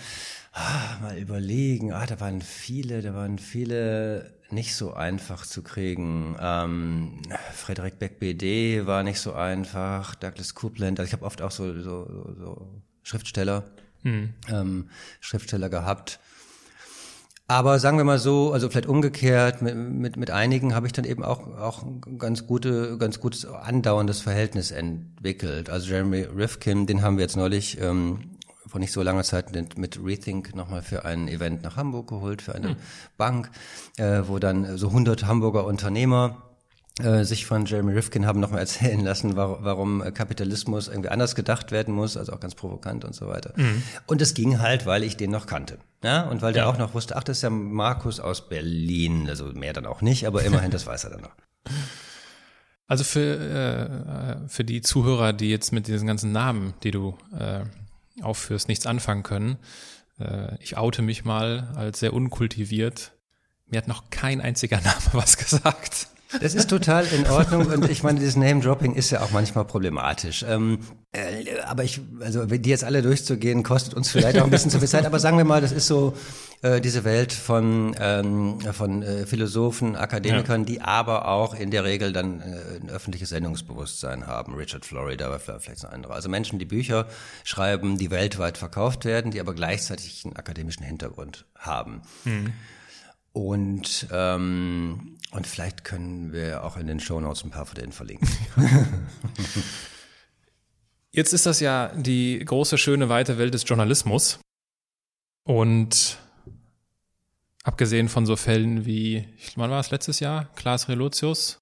[0.53, 1.93] Ah, mal überlegen.
[1.93, 6.35] Ah, da waren viele, da waren viele nicht so einfach zu kriegen.
[6.39, 7.21] Ähm,
[7.53, 10.15] Frederik Beck BD war nicht so einfach.
[10.15, 10.99] Douglas Coupland.
[10.99, 13.63] Also ich habe oft auch so, so, so Schriftsteller,
[14.03, 14.33] hm.
[14.49, 16.19] ähm, Schriftsteller gehabt.
[17.51, 21.03] Aber sagen wir mal so, also vielleicht umgekehrt, mit, mit, mit einigen habe ich dann
[21.03, 21.83] eben auch, auch
[22.17, 25.69] ganz gute, ganz gutes andauerndes Verhältnis entwickelt.
[25.69, 30.01] Also Jeremy Rifkin, den haben wir jetzt neulich ähm, vor nicht so langer Zeit mit
[30.01, 32.75] Rethink nochmal für ein Event nach Hamburg geholt, für eine hm.
[33.17, 33.51] Bank,
[33.97, 36.50] äh, wo dann so 100 Hamburger Unternehmer
[36.99, 42.17] sich von Jeremy Rifkin haben nochmal erzählen lassen, warum, Kapitalismus irgendwie anders gedacht werden muss,
[42.17, 43.53] also auch ganz provokant und so weiter.
[43.55, 43.81] Mhm.
[44.07, 45.79] Und es ging halt, weil ich den noch kannte.
[46.03, 49.45] Ja, und weil der auch noch wusste, ach, das ist ja Markus aus Berlin, also
[49.45, 51.31] mehr dann auch nicht, aber immerhin, das weiß er dann noch.
[52.91, 57.61] Also für, äh, für die Zuhörer, die jetzt mit diesen ganzen Namen, die du äh,
[58.21, 59.57] aufführst, nichts anfangen können,
[60.19, 63.13] äh, ich oute mich mal als sehr unkultiviert.
[63.67, 66.07] Mir hat noch kein einziger Name was gesagt.
[66.39, 70.45] Das ist total in Ordnung und ich meine, dieses Name-Dropping ist ja auch manchmal problematisch.
[70.47, 70.79] Ähm,
[71.11, 74.79] äh, aber ich, also die jetzt alle durchzugehen, kostet uns vielleicht auch ein bisschen zu
[74.79, 75.05] viel Zeit.
[75.05, 76.13] Aber sagen wir mal, das ist so
[76.61, 80.65] äh, diese Welt von ähm, von äh, Philosophen, Akademikern, ja.
[80.65, 84.55] die aber auch in der Regel dann äh, ein öffentliches Sendungsbewusstsein haben.
[84.55, 86.13] Richard Florida, aber vielleicht ein anderer.
[86.13, 87.07] Also Menschen, die Bücher
[87.43, 92.03] schreiben, die weltweit verkauft werden, die aber gleichzeitig einen akademischen Hintergrund haben.
[92.23, 92.53] Mhm.
[93.33, 97.91] Und, ähm, und vielleicht können wir auch in den Show Notes ein paar von denen
[97.91, 98.27] verlinken.
[101.11, 104.39] Jetzt ist das ja die große, schöne, weite Welt des Journalismus.
[105.43, 106.17] Und
[107.63, 110.49] abgesehen von so Fällen wie, wann war es letztes Jahr?
[110.55, 111.59] Klaas Relotius,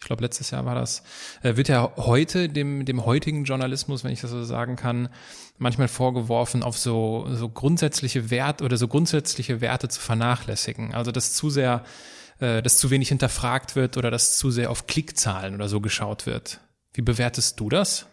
[0.00, 1.02] ich glaube letztes Jahr war das,
[1.42, 5.08] äh, wird ja heute dem, dem heutigen Journalismus, wenn ich das so sagen kann,
[5.56, 10.94] manchmal vorgeworfen, auf so, so grundsätzliche Wert oder so grundsätzliche Werte zu vernachlässigen.
[10.94, 11.84] Also dass zu sehr,
[12.44, 16.26] äh, dass zu wenig hinterfragt wird oder dass zu sehr auf Klickzahlen oder so geschaut
[16.26, 16.60] wird.
[16.92, 18.06] Wie bewertest du das?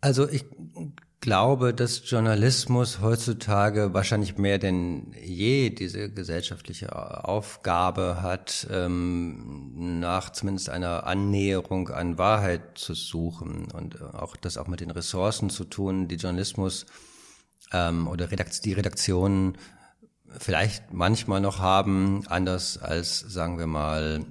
[0.00, 0.44] Also ich
[1.20, 10.68] glaube, dass Journalismus heutzutage wahrscheinlich mehr denn je diese gesellschaftliche Aufgabe hat, ähm, nach zumindest
[10.68, 16.08] einer Annäherung an Wahrheit zu suchen und auch das auch mit den Ressourcen zu tun,
[16.08, 16.86] die Journalismus
[17.72, 19.56] ähm, oder Redakt die Redaktionen
[20.38, 24.24] vielleicht manchmal noch haben, anders als, sagen wir mal,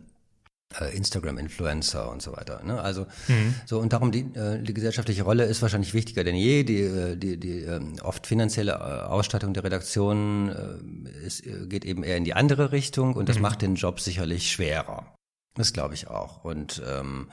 [0.80, 2.62] äh, Instagram-Influencer und so weiter.
[2.64, 2.82] Ne?
[2.82, 3.56] Also mhm.
[3.66, 6.64] so und darum die, äh, die gesellschaftliche Rolle ist wahrscheinlich wichtiger denn je.
[6.64, 12.18] Die, äh, die, die ähm, oft finanzielle Ausstattung der Redaktion äh, ist, geht eben eher
[12.18, 13.44] in die andere Richtung und das mhm.
[13.44, 15.16] macht den Job sicherlich schwerer.
[15.56, 16.44] Das glaube ich auch.
[16.44, 17.30] Und ähm,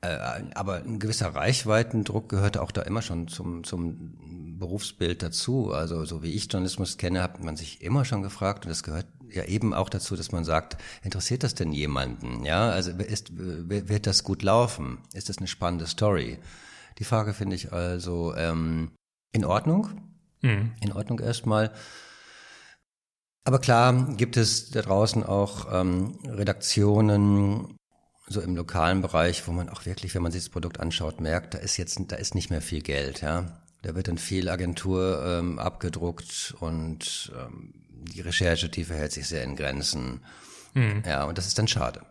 [0.00, 0.16] äh,
[0.54, 5.72] aber ein gewisser Reichweitendruck gehört auch da immer schon zum, zum Berufsbild dazu.
[5.72, 9.06] Also so wie ich Journalismus kenne, hat man sich immer schon gefragt und das gehört
[9.28, 12.44] ja eben auch dazu, dass man sagt, interessiert das denn jemanden?
[12.44, 14.98] Ja, also ist, wird das gut laufen?
[15.14, 16.38] Ist das eine spannende Story?
[16.98, 18.92] Die Frage finde ich also ähm,
[19.32, 19.88] in Ordnung.
[20.42, 20.72] Mhm.
[20.80, 21.72] In Ordnung erstmal.
[23.44, 27.76] Aber klar gibt es da draußen auch ähm, Redaktionen,
[28.28, 31.54] so im lokalen Bereich, wo man auch wirklich, wenn man sich das Produkt anschaut, merkt,
[31.54, 33.61] da ist jetzt, da ist nicht mehr viel Geld, ja.
[33.82, 37.74] Da wird dann viel Agentur ähm, abgedruckt und ähm,
[38.14, 40.20] die Recherchetiefe hält sich sehr in Grenzen.
[40.74, 41.02] Mhm.
[41.04, 42.02] Ja, und das ist dann schade.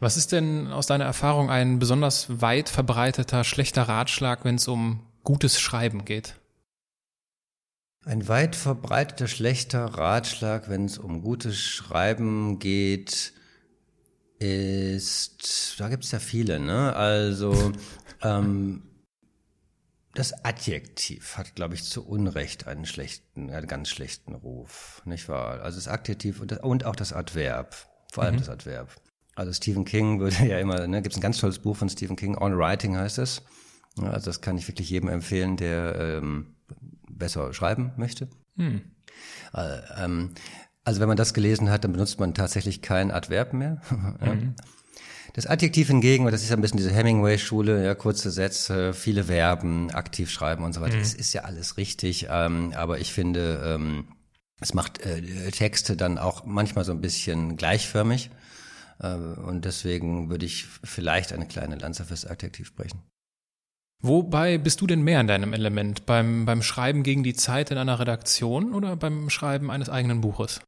[0.00, 5.06] Was ist denn aus deiner Erfahrung ein besonders weit verbreiteter schlechter Ratschlag, wenn es um
[5.22, 6.34] gutes Schreiben geht?
[8.04, 13.32] Ein weit verbreiteter schlechter Ratschlag, wenn es um gutes Schreiben geht,
[14.40, 16.96] ist, da gibt es ja viele, ne?
[16.96, 17.72] Also
[18.22, 18.82] ähm,
[20.14, 25.62] das Adjektiv hat, glaube ich, zu Unrecht einen schlechten, einen ganz schlechten Ruf, nicht wahr?
[25.62, 27.74] Also das Adjektiv und, das, und auch das Adverb,
[28.12, 28.38] vor allem mhm.
[28.40, 29.00] das Adverb.
[29.34, 32.16] Also Stephen King würde ja immer, ne, gibt es ein ganz tolles Buch von Stephen
[32.16, 33.42] King, On Writing heißt es.
[34.00, 36.54] Also das kann ich wirklich jedem empfehlen, der ähm,
[37.10, 38.28] besser schreiben möchte.
[38.56, 38.82] Mhm.
[39.52, 40.34] Äh, ähm,
[40.84, 43.80] also wenn man das gelesen hat, dann benutzt man tatsächlich kein Adverb mehr.
[44.20, 44.54] Mhm.
[45.34, 49.24] Das Adjektiv hingegen, und das ist ja ein bisschen diese Hemingway-Schule, ja, kurze Sätze, viele
[49.24, 50.96] Verben, aktiv schreiben und so weiter.
[50.96, 51.00] Mhm.
[51.00, 54.04] Das ist ja alles richtig, ähm, aber ich finde, ähm,
[54.60, 58.30] es macht äh, Texte dann auch manchmal so ein bisschen gleichförmig.
[59.00, 63.00] Äh, und deswegen würde ich vielleicht eine kleine Lanze fürs Adjektiv brechen.
[64.02, 66.06] Wobei bist du denn mehr in deinem Element?
[66.06, 70.60] Beim, beim Schreiben gegen die Zeit in einer Redaktion oder beim Schreiben eines eigenen Buches?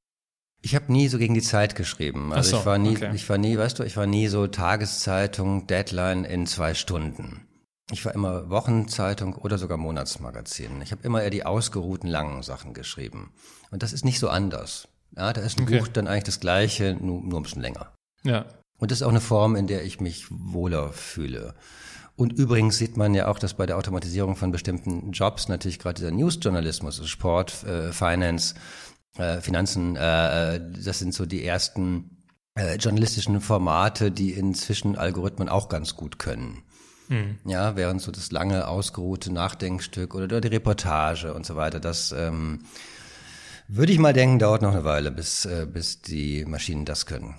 [0.65, 2.33] Ich habe nie so gegen die Zeit geschrieben.
[2.33, 3.13] Also so, ich war nie, okay.
[3.15, 7.47] ich war nie, weißt du, ich war nie so Tageszeitung, Deadline in zwei Stunden.
[7.93, 10.81] ich war immer Wochenzeitung oder sogar Monatsmagazin.
[10.81, 13.35] Ich habe immer eher die ausgeruhten langen Sachen geschrieben.
[13.71, 14.89] Und das ist nicht so anders.
[15.15, 15.81] Ja, da ist ein okay.
[15.81, 17.93] Buch dann eigentlich das gleiche, nur, nur ein bisschen länger.
[18.23, 18.47] Ja.
[18.79, 21.55] Und das ist auch eine Form, in der ich mich wohler fühle.
[22.17, 25.97] Und übrigens sieht man ja auch, dass bei der Automatisierung von bestimmten Jobs natürlich gerade
[25.97, 28.55] dieser Newsjournalismus, also Sport, äh, Finance,
[29.17, 32.25] äh, Finanzen, äh, äh, das sind so die ersten
[32.57, 36.63] äh, journalistischen Formate, die inzwischen Algorithmen auch ganz gut können.
[37.09, 37.39] Mhm.
[37.45, 42.61] Ja, während so das lange ausgeruhte Nachdenkstück oder die Reportage und so weiter, das ähm,
[43.69, 47.35] würde ich mal denken, dauert noch eine Weile, bis, äh, bis die Maschinen das können.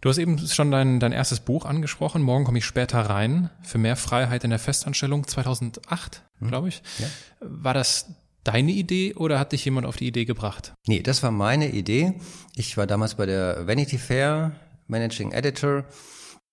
[0.00, 2.22] Du hast eben schon dein, dein erstes Buch angesprochen.
[2.22, 3.50] Morgen komme ich später rein.
[3.62, 6.48] Für mehr Freiheit in der Festanstellung 2008, hm.
[6.48, 6.82] glaube ich.
[6.98, 7.06] Ja.
[7.40, 8.06] War das
[8.44, 10.74] deine Idee oder hat dich jemand auf die Idee gebracht?
[10.86, 12.14] Nee, das war meine Idee.
[12.56, 14.52] Ich war damals bei der Vanity Fair
[14.86, 15.84] Managing Editor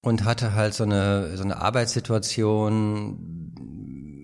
[0.01, 3.53] und hatte halt so eine, so eine Arbeitssituation,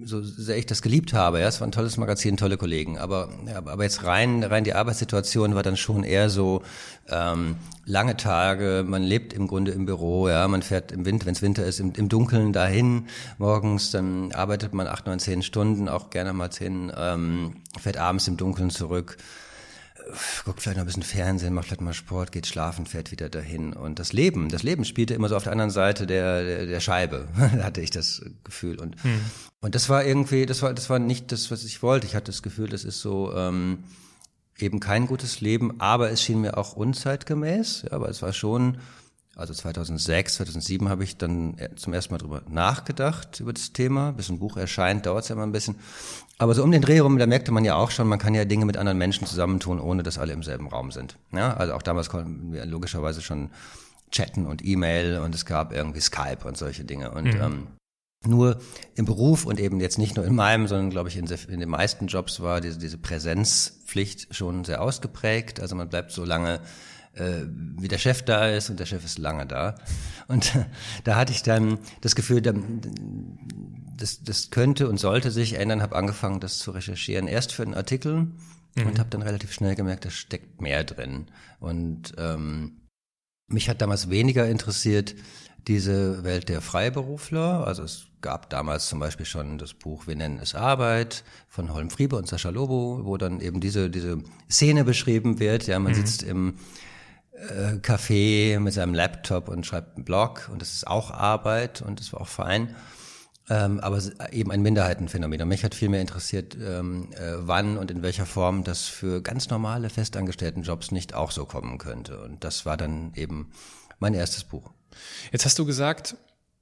[0.05, 3.29] so sehr ich das geliebt habe, ja, es war ein tolles Magazin, tolle Kollegen, aber,
[3.47, 6.61] ja, aber jetzt rein, rein die Arbeitssituation war dann schon eher so
[7.09, 11.33] ähm, lange Tage, man lebt im Grunde im Büro, ja, man fährt im Winter, wenn
[11.33, 13.07] es Winter ist, im, im Dunkeln dahin
[13.39, 18.27] morgens, dann arbeitet man acht, neun, zehn Stunden, auch gerne mal zehn, ähm, fährt abends
[18.27, 19.17] im Dunkeln zurück
[20.43, 23.73] guckt vielleicht noch ein bisschen Fernsehen, macht vielleicht mal Sport, geht schlafen, fährt wieder dahin.
[23.73, 26.79] Und das Leben, das Leben spielte immer so auf der anderen Seite der, der, der
[26.79, 28.79] Scheibe, hatte ich das Gefühl.
[28.79, 29.19] Und, hm.
[29.61, 32.07] und das war irgendwie, das war, das war nicht das, was ich wollte.
[32.07, 33.83] Ich hatte das Gefühl, das ist so ähm,
[34.57, 37.83] eben kein gutes Leben, aber es schien mir auch unzeitgemäß.
[37.83, 38.77] Ja, aber es war schon
[39.35, 44.13] also 2006, 2007 habe ich dann zum ersten Mal drüber nachgedacht, über das Thema.
[44.13, 45.75] Bis ein Buch erscheint, dauert es ja immer ein bisschen.
[46.37, 48.45] Aber so um den Dreh herum, da merkte man ja auch schon, man kann ja
[48.45, 51.17] Dinge mit anderen Menschen zusammentun, ohne dass alle im selben Raum sind.
[51.33, 53.49] Ja, also auch damals konnten wir logischerweise schon
[54.09, 57.11] chatten und E-Mail und es gab irgendwie Skype und solche Dinge.
[57.11, 57.41] Und mhm.
[57.41, 57.67] ähm,
[58.25, 58.59] nur
[58.95, 61.69] im Beruf und eben jetzt nicht nur in meinem, sondern glaube ich in, in, den
[61.69, 65.59] meisten Jobs war diese, diese Präsenzpflicht schon sehr ausgeprägt.
[65.59, 66.61] Also man bleibt so lange
[67.15, 67.45] äh,
[67.77, 69.75] wie der Chef da ist und der Chef ist lange da.
[70.27, 70.53] Und
[71.03, 76.39] da hatte ich dann das Gefühl, das, das könnte und sollte sich ändern, habe angefangen,
[76.39, 77.27] das zu recherchieren.
[77.27, 78.27] Erst für einen Artikel
[78.75, 78.87] mhm.
[78.87, 81.27] und habe dann relativ schnell gemerkt, da steckt mehr drin.
[81.59, 82.81] Und ähm,
[83.47, 85.15] mich hat damals weniger interessiert
[85.67, 87.65] diese Welt der Freiberufler.
[87.65, 91.89] Also es gab damals zum Beispiel schon das Buch Wir nennen es Arbeit von Holm
[91.89, 95.67] Friebe und Sascha Lobo, wo dann eben diese, diese Szene beschrieben wird.
[95.67, 95.95] Ja, man mhm.
[95.95, 96.55] sitzt im
[97.35, 101.99] äh, Café mit seinem Laptop und schreibt einen Blog und das ist auch Arbeit und
[101.99, 102.75] das war auch fein.
[103.47, 105.39] Ähm, aber eben ein Minderheitenphänomen.
[105.39, 109.21] Und mich hat viel mehr interessiert, ähm, äh, wann und in welcher Form das für
[109.21, 112.19] ganz normale festangestellten Jobs nicht auch so kommen könnte.
[112.23, 113.51] Und das war dann eben
[113.99, 114.71] mein erstes Buch.
[115.31, 116.15] Jetzt hast du gesagt,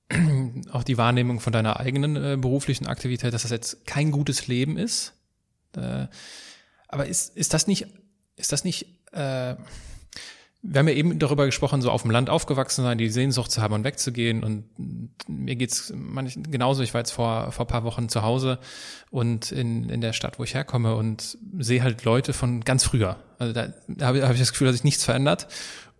[0.71, 4.77] auch die Wahrnehmung von deiner eigenen äh, beruflichen Aktivität, dass das jetzt kein gutes Leben
[4.77, 5.13] ist.
[5.77, 6.07] Äh,
[6.89, 7.87] aber ist, ist das nicht,
[8.35, 9.55] ist das nicht, äh,
[10.65, 13.61] wir haben ja eben darüber gesprochen, so auf dem Land aufgewachsen sein, die Sehnsucht zu
[13.61, 14.43] haben und wegzugehen.
[14.43, 14.63] Und
[15.27, 16.83] mir geht's manch, genauso.
[16.83, 18.59] Ich war jetzt vor, vor paar Wochen zu Hause
[19.11, 23.17] und in, in der Stadt, wo ich herkomme und sehe halt Leute von ganz früher.
[23.39, 25.47] Also da, da habe hab ich das Gefühl, dass sich nichts verändert.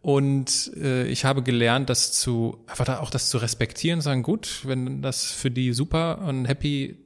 [0.02, 4.62] Und äh, ich habe gelernt, das zu, einfach da auch das zu respektieren, sagen, gut,
[4.64, 6.98] wenn das für die super und happy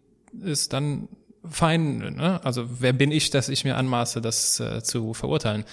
[0.43, 1.07] ist, dann
[1.43, 1.97] fein.
[1.97, 2.39] Ne?
[2.43, 5.65] Also wer bin ich, dass ich mir anmaße, das äh, zu verurteilen?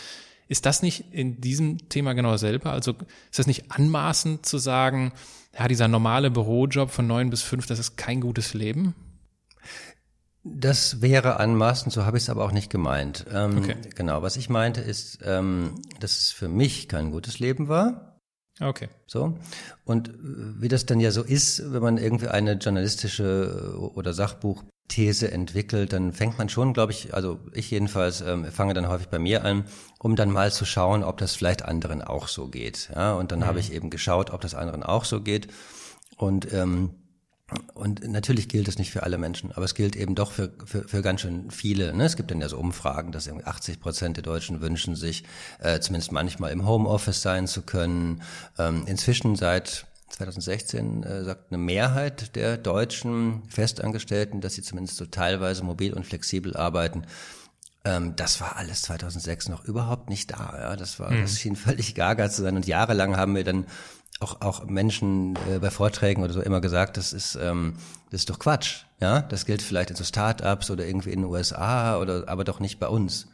[0.48, 2.70] Ist das nicht in diesem Thema genau dasselbe?
[2.70, 2.92] Also
[3.30, 5.12] ist das nicht anmaßend zu sagen,
[5.58, 8.94] ja, dieser normale Bürojob von neun bis fünf, das ist kein gutes Leben?
[10.42, 13.24] Das wäre anmaßend, so habe ich es aber auch nicht gemeint.
[13.32, 13.76] Ähm, okay.
[13.94, 18.13] Genau, was ich meinte ist, ähm, dass es für mich kein gutes Leben war.
[18.60, 18.88] Okay.
[19.06, 19.36] So.
[19.84, 20.12] Und äh,
[20.60, 25.92] wie das dann ja so ist, wenn man irgendwie eine journalistische oder Sachbuch These entwickelt,
[25.92, 29.44] dann fängt man schon, glaube ich, also ich jedenfalls ähm, fange dann häufig bei mir
[29.44, 29.64] an,
[29.98, 32.90] um dann mal zu schauen, ob das vielleicht anderen auch so geht.
[32.94, 33.46] Ja, und dann mhm.
[33.46, 35.48] habe ich eben geschaut, ob das anderen auch so geht.
[36.16, 36.90] Und ähm,
[37.74, 40.88] und natürlich gilt es nicht für alle Menschen, aber es gilt eben doch für, für,
[40.88, 41.94] für ganz schön viele.
[41.94, 42.04] Ne?
[42.04, 45.24] Es gibt dann ja so Umfragen, dass 80 Prozent der Deutschen wünschen sich,
[45.58, 48.22] äh, zumindest manchmal im Homeoffice sein zu können.
[48.58, 55.04] Ähm, inzwischen seit 2016 äh, sagt eine Mehrheit der deutschen Festangestellten, dass sie zumindest so
[55.04, 57.04] teilweise mobil und flexibel arbeiten.
[57.84, 60.56] Ähm, das war alles 2006 noch überhaupt nicht da.
[60.58, 60.76] Ja?
[60.76, 61.22] Das war, mhm.
[61.22, 62.56] das schien völlig gaga zu sein.
[62.56, 63.66] Und jahrelang haben wir dann
[64.20, 67.74] auch, auch Menschen äh, bei Vorträgen oder so immer gesagt, das ist, ähm,
[68.10, 68.84] das ist doch Quatsch.
[69.00, 72.60] Ja, das gilt vielleicht in so Startups oder irgendwie in den USA oder, aber doch
[72.60, 73.28] nicht bei uns.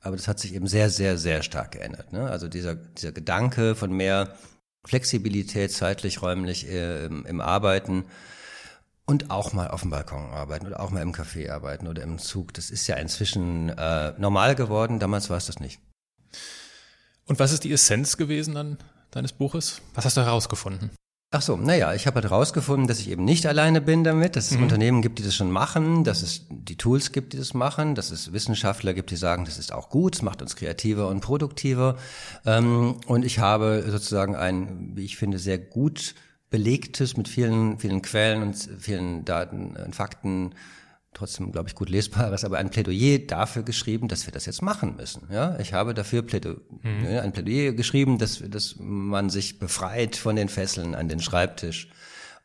[0.00, 2.12] Aber das hat sich eben sehr, sehr, sehr stark geändert.
[2.12, 2.28] Ne?
[2.28, 4.36] Also dieser, dieser Gedanke von mehr
[4.84, 8.04] Flexibilität zeitlich, räumlich äh, im, im Arbeiten.
[9.04, 12.18] und auch mal auf dem Balkon arbeiten oder auch mal im Café arbeiten oder im
[12.18, 12.54] Zug.
[12.54, 14.98] Das ist ja inzwischen äh, normal geworden.
[14.98, 15.80] Damals war es das nicht.
[17.26, 18.78] Und was ist die Essenz gewesen dann
[19.12, 19.80] deines Buches?
[19.94, 20.90] Was hast du herausgefunden?
[21.34, 24.50] Ach so, naja, ich habe halt herausgefunden, dass ich eben nicht alleine bin damit, dass
[24.50, 24.64] es mhm.
[24.64, 28.10] Unternehmen gibt, die das schon machen, dass es die Tools gibt, die das machen, dass
[28.10, 31.96] es Wissenschaftler gibt, die sagen, das ist auch gut, es macht uns kreativer und produktiver.
[32.44, 36.14] Ähm, und ich habe sozusagen ein, wie ich finde, sehr gut
[36.50, 40.54] belegtes mit vielen, vielen Quellen und vielen Daten und Fakten
[41.14, 44.96] trotzdem, glaube ich, gut lesbares, aber ein Plädoyer dafür geschrieben, dass wir das jetzt machen
[44.96, 45.28] müssen.
[45.30, 47.06] Ja, ich habe dafür Plädo mhm.
[47.06, 51.88] ein Plädoyer geschrieben, dass, dass man sich befreit von den Fesseln an den Schreibtisch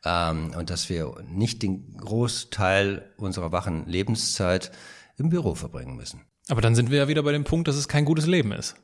[0.03, 4.71] ähm, und dass wir nicht den Großteil unserer wachen Lebenszeit
[5.17, 6.21] im Büro verbringen müssen.
[6.49, 8.75] Aber dann sind wir ja wieder bei dem Punkt, dass es kein gutes Leben ist.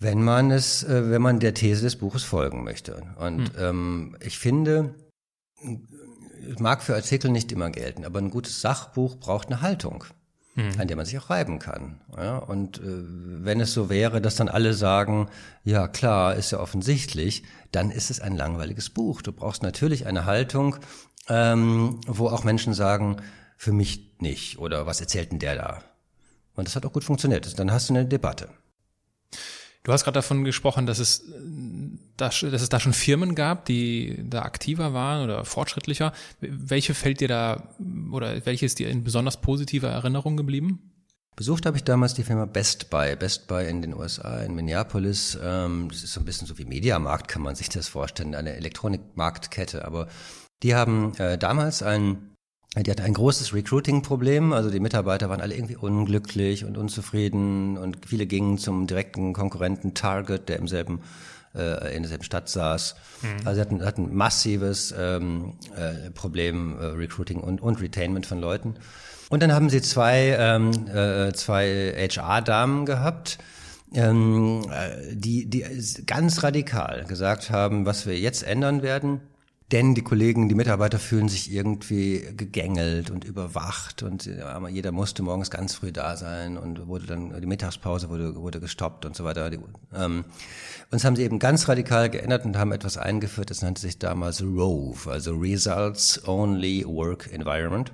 [0.00, 3.02] Wenn man es, äh, wenn man der These des Buches folgen möchte.
[3.18, 3.50] Und mhm.
[3.58, 4.94] ähm, ich finde,
[6.58, 10.04] mag für Artikel nicht immer gelten, aber ein gutes Sachbuch braucht eine Haltung,
[10.54, 10.78] hm.
[10.78, 12.00] an der man sich auch reiben kann.
[12.16, 15.28] Ja, und äh, wenn es so wäre, dass dann alle sagen,
[15.64, 17.42] ja klar, ist ja offensichtlich,
[17.72, 19.22] dann ist es ein langweiliges Buch.
[19.22, 20.76] Du brauchst natürlich eine Haltung,
[21.28, 23.16] ähm, wo auch Menschen sagen,
[23.56, 25.82] für mich nicht oder was erzählt denn der da?
[26.54, 27.58] Und das hat auch gut funktioniert.
[27.58, 28.48] Dann hast du eine Debatte.
[29.84, 31.24] Du hast gerade davon gesprochen, dass es,
[32.16, 36.12] dass, dass es da schon Firmen gab, die da aktiver waren oder fortschrittlicher.
[36.40, 37.68] Welche fällt dir da
[38.12, 40.90] oder welche ist dir in besonders positiver Erinnerung geblieben?
[41.36, 43.16] Besucht habe ich damals die Firma Best Buy.
[43.16, 45.36] Best Buy in den USA, in Minneapolis.
[45.42, 48.54] Ähm, das ist so ein bisschen so wie Mediamarkt, kann man sich das vorstellen, eine
[48.54, 49.84] Elektronikmarktkette.
[49.84, 50.06] Aber
[50.62, 52.30] die haben äh, damals ein
[52.76, 58.04] die hatte ein großes Recruiting-Problem, also die Mitarbeiter waren alle irgendwie unglücklich und unzufrieden und
[58.04, 61.00] viele gingen zum direkten Konkurrenten Target, der im selben
[61.54, 62.94] äh, in derselben Stadt saß.
[63.22, 63.28] Mhm.
[63.46, 68.74] Also sie hatten, hatten massives ähm, äh, Problem äh, Recruiting und, und Retainment von Leuten.
[69.30, 73.38] Und dann haben sie zwei, ähm, äh, zwei HR-Damen gehabt,
[73.94, 75.64] ähm, äh, die, die
[76.06, 79.20] ganz radikal gesagt haben, was wir jetzt ändern werden
[79.72, 84.28] denn die Kollegen, die Mitarbeiter fühlen sich irgendwie gegängelt und überwacht und
[84.70, 89.06] jeder musste morgens ganz früh da sein und wurde dann, die Mittagspause wurde, wurde gestoppt
[89.06, 89.50] und so weiter.
[89.50, 89.62] Ähm,
[89.92, 90.24] und
[90.90, 94.42] das haben sie eben ganz radikal geändert und haben etwas eingeführt, das nannte sich damals
[94.42, 97.90] ROVE, also Results Only Work Environment.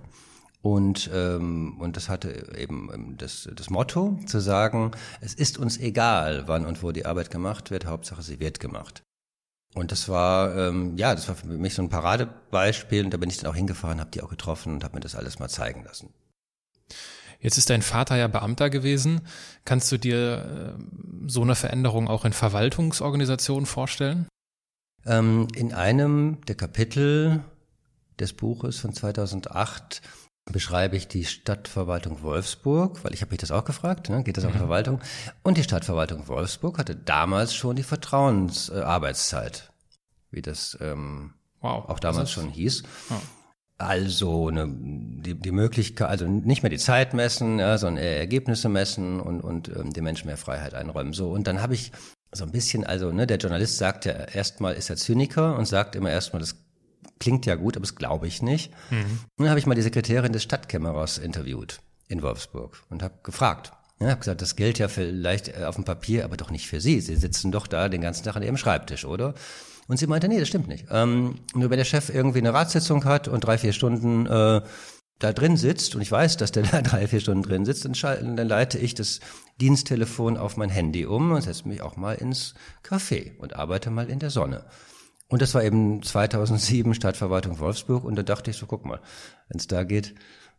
[0.62, 4.91] Und, ähm, und das hatte eben das, das Motto zu sagen,
[5.21, 9.03] es ist uns egal, wann und wo die Arbeit gemacht wird, Hauptsache sie wird gemacht.
[9.75, 13.05] Und das war, ähm, ja, das war für mich so ein Paradebeispiel.
[13.05, 15.14] Und da bin ich dann auch hingefahren, habe die auch getroffen und habe mir das
[15.14, 16.12] alles mal zeigen lassen.
[17.41, 19.23] Jetzt ist dein Vater ja Beamter gewesen.
[19.64, 20.83] Kannst du dir äh,
[21.27, 24.27] so eine Veränderung auch in Verwaltungsorganisationen vorstellen?
[25.07, 27.43] Ähm, in einem der Kapitel
[28.18, 30.03] des Buches von 2008
[30.47, 34.22] beschreibe ich die Stadtverwaltung Wolfsburg, weil ich habe mich das auch gefragt, ne?
[34.22, 34.59] geht das auch mhm.
[34.59, 35.01] Verwaltung?
[35.43, 39.72] Und die Stadtverwaltung Wolfsburg hatte damals schon die Vertrauensarbeitszeit,
[40.30, 42.82] wie das ähm, wow, auch damals schon hieß.
[43.11, 43.14] Oh.
[43.78, 48.68] Also eine, die, die Möglichkeit, also nicht mehr die Zeit messen, ja, sondern eher Ergebnisse
[48.68, 51.14] messen und, und ähm, den Menschen mehr Freiheit einräumen.
[51.14, 51.93] So und dann habe ich
[52.32, 55.97] so ein bisschen, also ne, der Journalist sagt ja erstmal ist er Zyniker und sagt
[55.97, 56.57] immer erstmal, das
[57.21, 58.73] klingt ja gut, aber das glaube ich nicht.
[58.91, 59.21] Mhm.
[59.37, 63.73] Und dann habe ich mal die Sekretärin des Stadtkämmerers interviewt in Wolfsburg und habe gefragt.
[64.01, 66.81] Ja, habe gesagt, das gilt ja vielleicht äh, auf dem Papier, aber doch nicht für
[66.81, 67.01] Sie.
[67.01, 69.35] Sie sitzen doch da den ganzen Tag an Ihrem Schreibtisch, oder?
[69.87, 70.87] Und sie meinte, nee, das stimmt nicht.
[70.91, 74.62] Ähm, nur wenn der Chef irgendwie eine Ratssitzung hat und drei, vier Stunden äh,
[75.18, 78.37] da drin sitzt, und ich weiß, dass der da drei, vier Stunden drin sitzt, dann,
[78.37, 79.21] dann leite ich das
[79.61, 82.55] Diensttelefon auf mein Handy um und setze mich auch mal ins
[82.87, 84.64] Café und arbeite mal in der Sonne.
[85.31, 89.01] Und das war eben 2007 Stadtverwaltung Wolfsburg und da dachte ich so, guck mal,
[89.49, 90.14] wenn es da geht,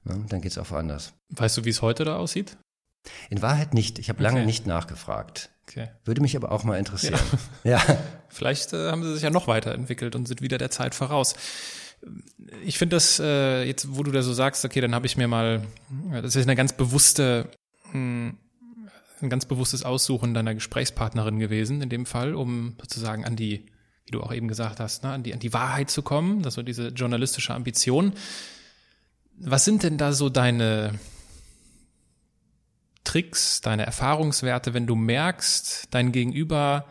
[0.06, 1.14] ne, dann geht's auch anders.
[1.30, 2.58] Weißt du, wie es heute da aussieht?
[3.30, 4.00] In Wahrheit nicht.
[4.00, 4.24] Ich habe okay.
[4.24, 5.50] lange nicht nachgefragt.
[5.68, 5.90] Okay.
[6.06, 7.20] Würde mich aber auch mal interessieren.
[7.64, 7.84] Ja.
[7.86, 7.98] ja.
[8.30, 11.36] Vielleicht äh, haben sie sich ja noch weiterentwickelt und sind wieder der Zeit voraus.
[12.64, 15.28] Ich finde das äh, jetzt, wo du da so sagst, okay, dann habe ich mir
[15.28, 15.62] mal,
[16.14, 17.50] das ist eine ganz bewusste,
[17.88, 18.38] mh, hm,
[19.22, 23.66] ein ganz bewusstes Aussuchen deiner Gesprächspartnerin gewesen in dem Fall, um sozusagen an die
[24.12, 26.56] wie du auch eben gesagt hast, ne, an, die, an die Wahrheit zu kommen, das
[26.56, 28.12] so diese journalistische Ambition.
[29.38, 31.00] Was sind denn da so deine
[33.06, 36.86] Tricks, deine Erfahrungswerte, wenn du merkst, dein Gegenüber,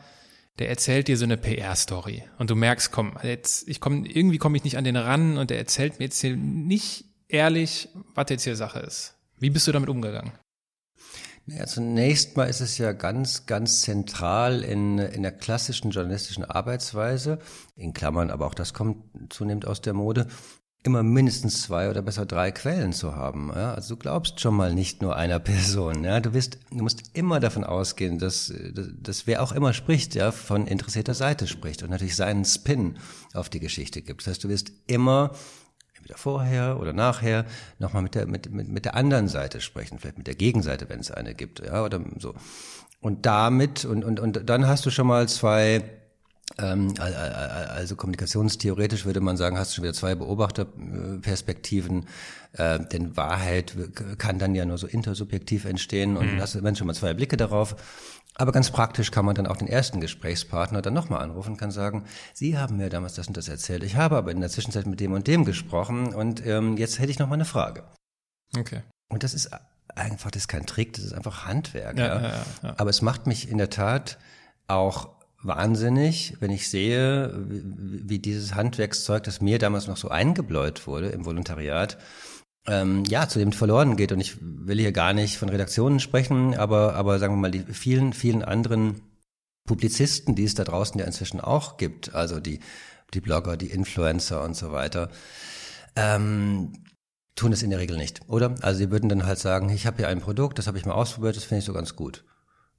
[0.59, 4.57] der erzählt dir so eine PR-Story und du merkst, komm, jetzt, ich komme, irgendwie komme
[4.57, 8.45] ich nicht an den ran und der erzählt mir jetzt hier nicht ehrlich, was jetzt
[8.45, 9.14] hier Sache ist.
[9.39, 10.33] Wie bist du damit umgegangen?
[11.57, 17.41] Ja, zunächst mal ist es ja ganz, ganz zentral in, in der klassischen journalistischen Arbeitsweise,
[17.75, 20.29] in Klammern, aber auch das kommt zunehmend aus der Mode,
[20.83, 23.51] immer mindestens zwei oder besser drei Quellen zu haben.
[23.55, 23.75] Ja?
[23.75, 26.05] Also du glaubst schon mal nicht nur einer Person.
[26.05, 26.21] Ja?
[26.21, 30.31] Du, wirst, du musst immer davon ausgehen, dass, dass, dass wer auch immer spricht, ja,
[30.31, 32.97] von interessierter Seite spricht und natürlich seinen Spin
[33.35, 34.23] auf die Geschichte gibt.
[34.23, 35.33] Das heißt, du wirst immer
[36.11, 37.45] entweder vorher oder nachher
[37.79, 41.01] nochmal mit der, mit, mit, mit der anderen Seite sprechen, vielleicht mit der Gegenseite, wenn
[41.01, 42.35] es eine gibt, ja, oder so.
[43.01, 45.83] Und damit, und, und, und dann hast du schon mal zwei
[46.59, 52.07] ähm, also kommunikationstheoretisch würde man sagen, hast du schon wieder zwei Beobachterperspektiven,
[52.55, 53.75] äh, denn Wahrheit
[54.19, 56.41] kann dann ja nur so intersubjektiv entstehen und mhm.
[56.41, 57.77] hast du schon mal zwei Blicke darauf.
[58.41, 61.70] Aber ganz praktisch kann man dann auch den ersten Gesprächspartner dann nochmal anrufen und kann
[61.70, 63.82] sagen, Sie haben mir damals das und das erzählt.
[63.82, 67.11] Ich habe aber in der Zwischenzeit mit dem und dem gesprochen und ähm, jetzt hätte
[67.11, 67.84] ich noch mal eine Frage.
[68.57, 68.80] Okay.
[69.11, 69.51] Und das ist
[69.95, 71.99] einfach, das ist kein Trick, das ist einfach Handwerk.
[71.99, 72.22] Ja, ja.
[72.22, 74.16] Ja, ja, Aber es macht mich in der Tat
[74.68, 75.11] auch
[75.43, 81.11] wahnsinnig, wenn ich sehe, wie, wie dieses Handwerkszeug, das mir damals noch so eingebläut wurde
[81.11, 81.99] im Volontariat,
[82.71, 84.12] ähm, ja, zudem verloren geht.
[84.12, 87.64] Und ich will hier gar nicht von Redaktionen sprechen, aber, aber sagen wir mal, die
[87.73, 89.03] vielen, vielen anderen
[89.66, 92.61] Publizisten, die es da draußen ja inzwischen auch gibt, also die,
[93.12, 95.11] die Blogger, die Influencer und so weiter,
[95.97, 96.73] ähm,
[97.35, 98.55] tun es in der Regel nicht, oder?
[98.62, 100.95] Also sie würden dann halt sagen, ich habe hier ein Produkt, das habe ich mal
[100.95, 102.25] ausprobiert, das finde ich so ganz gut.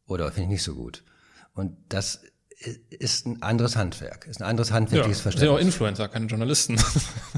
[0.08, 1.04] Oder finde ich nicht so gut.
[1.54, 2.22] Und das
[2.90, 5.40] ist ein anderes Handwerk, ist ein anderes handwerkliches ja, Verständnis.
[5.40, 6.78] Sind ja auch Influencer, keine Journalisten.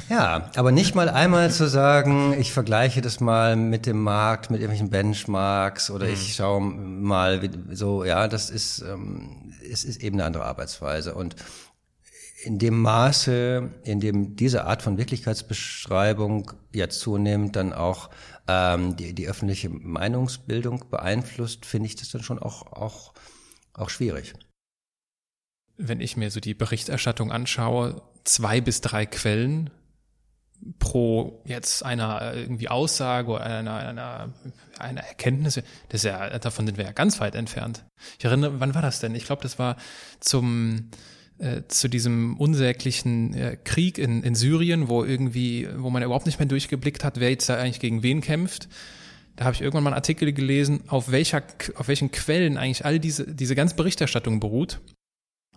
[0.09, 4.59] Ja, aber nicht mal einmal zu sagen, ich vergleiche das mal mit dem Markt, mit
[4.59, 6.13] irgendwelchen Benchmarks oder mhm.
[6.13, 11.15] ich schaue mal wie, so, ja, das ist, ähm, es ist eben eine andere Arbeitsweise
[11.15, 11.36] und
[12.43, 18.09] in dem Maße, in dem diese Art von Wirklichkeitsbeschreibung ja zunehmend dann auch
[18.47, 23.13] ähm, die, die öffentliche Meinungsbildung beeinflusst, finde ich das dann schon auch, auch,
[23.74, 24.34] auch schwierig
[25.78, 29.69] wenn ich mir so die Berichterstattung anschaue, zwei bis drei Quellen
[30.80, 34.34] pro jetzt einer irgendwie Aussage oder einer, einer,
[34.80, 35.55] einer Erkenntnis,
[35.89, 37.84] das ist ja, davon sind wir ja ganz weit entfernt.
[38.17, 39.13] Ich erinnere, wann war das denn?
[39.15, 39.76] Ich glaube, das war
[40.19, 40.89] zum
[41.39, 46.39] äh, zu diesem unsäglichen äh, Krieg in, in Syrien, wo irgendwie, wo man überhaupt nicht
[46.39, 48.69] mehr durchgeblickt hat, wer jetzt da eigentlich gegen wen kämpft.
[49.36, 51.41] Da habe ich irgendwann mal einen Artikel gelesen, auf welcher,
[51.76, 54.80] auf welchen Quellen eigentlich all diese, diese ganze Berichterstattung beruht.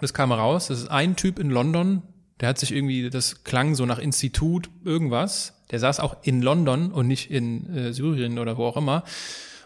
[0.01, 2.03] Es kam raus, das ist ein Typ in London,
[2.41, 5.55] der hat sich irgendwie, das klang so nach Institut irgendwas.
[5.71, 9.05] Der saß auch in London und nicht in äh, Syrien oder wo auch immer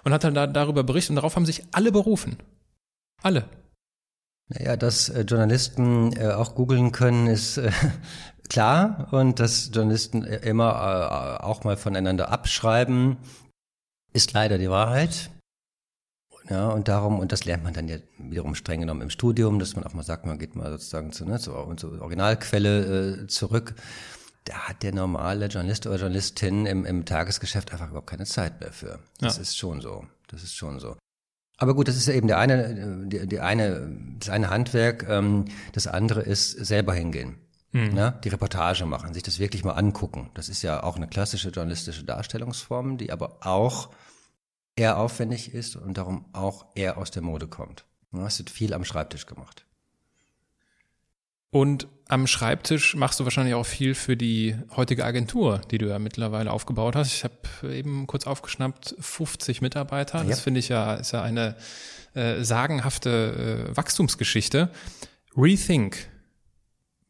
[0.05, 2.39] und hat dann da, darüber berichtet und darauf haben sich alle berufen.
[3.22, 3.45] Alle.
[4.49, 7.70] Naja, dass äh, Journalisten äh, auch googeln können, ist äh,
[8.49, 13.18] klar und dass Journalisten äh, immer äh, auch mal voneinander abschreiben,
[14.12, 15.31] ist leider die Wahrheit.
[16.51, 19.76] Ja, und darum, und das lernt man dann ja wiederum streng genommen im Studium, dass
[19.76, 23.74] man auch mal sagt, man geht mal sozusagen zu, ne, zur, zur Originalquelle äh, zurück.
[24.44, 28.72] Da hat der normale Journalist oder Journalistin im, im Tagesgeschäft einfach überhaupt keine Zeit mehr
[28.72, 28.98] für.
[29.20, 29.42] Das ja.
[29.42, 30.05] ist schon so.
[30.26, 30.96] Das ist schon so.
[31.57, 35.07] Aber gut, das ist ja eben der eine, die, die eine, das eine Handwerk.
[35.09, 37.36] Ähm, das andere ist selber hingehen.
[37.70, 37.94] Mhm.
[37.94, 38.18] Ne?
[38.24, 40.30] Die Reportage machen, sich das wirklich mal angucken.
[40.34, 43.90] Das ist ja auch eine klassische journalistische Darstellungsform, die aber auch
[44.81, 47.85] eher aufwendig ist und darum auch eher aus der Mode kommt.
[48.12, 49.66] Du hast viel am Schreibtisch gemacht.
[51.51, 55.99] Und am Schreibtisch machst du wahrscheinlich auch viel für die heutige Agentur, die du ja
[55.99, 57.12] mittlerweile aufgebaut hast.
[57.12, 60.22] Ich habe eben kurz aufgeschnappt, 50 Mitarbeiter.
[60.22, 60.24] Ja.
[60.24, 61.57] Das finde ich ja, ist ja eine
[62.14, 64.70] äh, sagenhafte äh, Wachstumsgeschichte.
[65.37, 66.09] Rethink.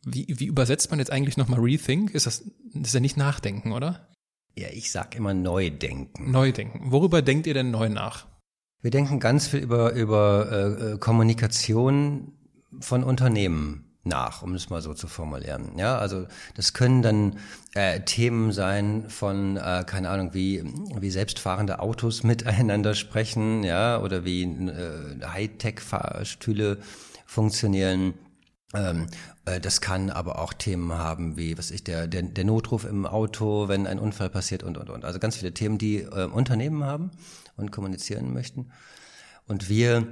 [0.05, 2.11] Wie, wie übersetzt man jetzt eigentlich nochmal Rethink?
[2.11, 2.43] Ist das,
[2.75, 4.10] das ist ja nicht Nachdenken, oder?
[4.57, 6.31] Ja, ich sag immer neu denken.
[6.31, 6.91] Neu denken.
[6.93, 8.27] Worüber denkt ihr denn neu nach?
[8.83, 12.33] Wir denken ganz viel über, über äh, Kommunikation
[12.81, 15.73] von Unternehmen nach, um es mal so zu formulieren.
[15.77, 17.39] Ja, also das können dann
[17.75, 20.65] äh, Themen sein von, äh, keine Ahnung, wie,
[20.99, 26.79] wie selbstfahrende Autos miteinander sprechen, ja, oder wie äh, Hightech-Fahrstühle
[27.27, 28.15] funktionieren
[28.75, 29.07] ähm,
[29.45, 33.07] äh, das kann aber auch Themen haben wie, was ich, der, der, der Notruf im
[33.07, 35.05] Auto, wenn ein Unfall passiert und, und, und.
[35.05, 37.11] Also ganz viele Themen, die äh, Unternehmen haben
[37.57, 38.71] und kommunizieren möchten.
[39.47, 40.07] Und wir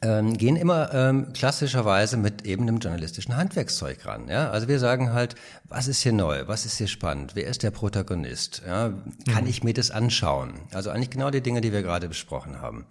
[0.00, 4.28] ähm, gehen immer ähm, klassischerweise mit eben einem journalistischen Handwerkszeug ran.
[4.28, 4.50] Ja?
[4.50, 7.70] Also wir sagen halt, was ist hier neu, was ist hier spannend, wer ist der
[7.70, 8.62] Protagonist?
[8.66, 8.94] Ja?
[9.30, 9.50] Kann mhm.
[9.50, 10.54] ich mir das anschauen?
[10.72, 12.86] Also eigentlich genau die Dinge, die wir gerade besprochen haben.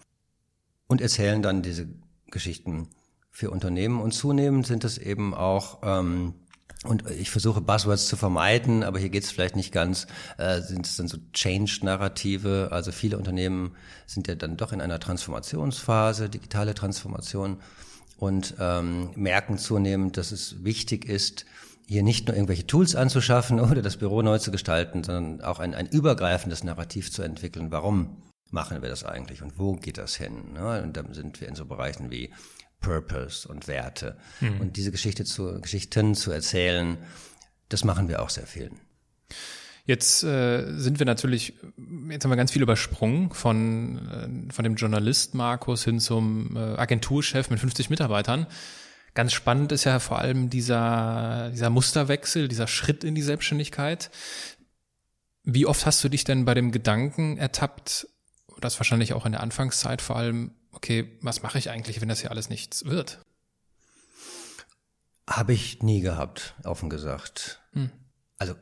[0.87, 1.87] Und erzählen dann diese
[2.29, 2.89] Geschichten
[3.31, 6.35] für Unternehmen und zunehmend sind es eben auch ähm,
[6.83, 10.07] und ich versuche Buzzwords zu vermeiden, aber hier geht es vielleicht nicht ganz,
[10.37, 12.69] äh, sind es dann so Change-Narrative.
[12.71, 13.75] Also viele Unternehmen
[14.07, 17.57] sind ja dann doch in einer Transformationsphase, digitale Transformation
[18.17, 21.45] und ähm, merken zunehmend, dass es wichtig ist,
[21.87, 25.75] hier nicht nur irgendwelche Tools anzuschaffen oder das Büro neu zu gestalten, sondern auch ein,
[25.75, 27.71] ein übergreifendes Narrativ zu entwickeln.
[27.71, 30.53] Warum machen wir das eigentlich und wo geht das hin?
[30.53, 30.81] Ne?
[30.81, 32.31] Und dann sind wir in so Bereichen wie
[32.81, 34.17] Purpose und Werte.
[34.41, 34.59] Mhm.
[34.59, 36.97] Und diese Geschichte zu, Geschichten zu erzählen,
[37.69, 38.71] das machen wir auch sehr viel.
[39.85, 41.53] Jetzt äh, sind wir natürlich,
[42.09, 46.59] jetzt haben wir ganz viel übersprungen von, äh, von dem Journalist Markus hin zum äh,
[46.59, 48.47] Agenturchef mit 50 Mitarbeitern.
[49.13, 54.11] Ganz spannend ist ja vor allem dieser, dieser Musterwechsel, dieser Schritt in die Selbstständigkeit.
[55.43, 58.07] Wie oft hast du dich denn bei dem Gedanken ertappt,
[58.61, 62.21] das wahrscheinlich auch in der Anfangszeit vor allem, okay, was mache ich eigentlich, wenn das
[62.21, 63.19] hier alles nichts wird?
[65.29, 67.61] Habe ich nie gehabt, offen gesagt.
[67.73, 67.91] Hm.
[68.37, 68.55] Also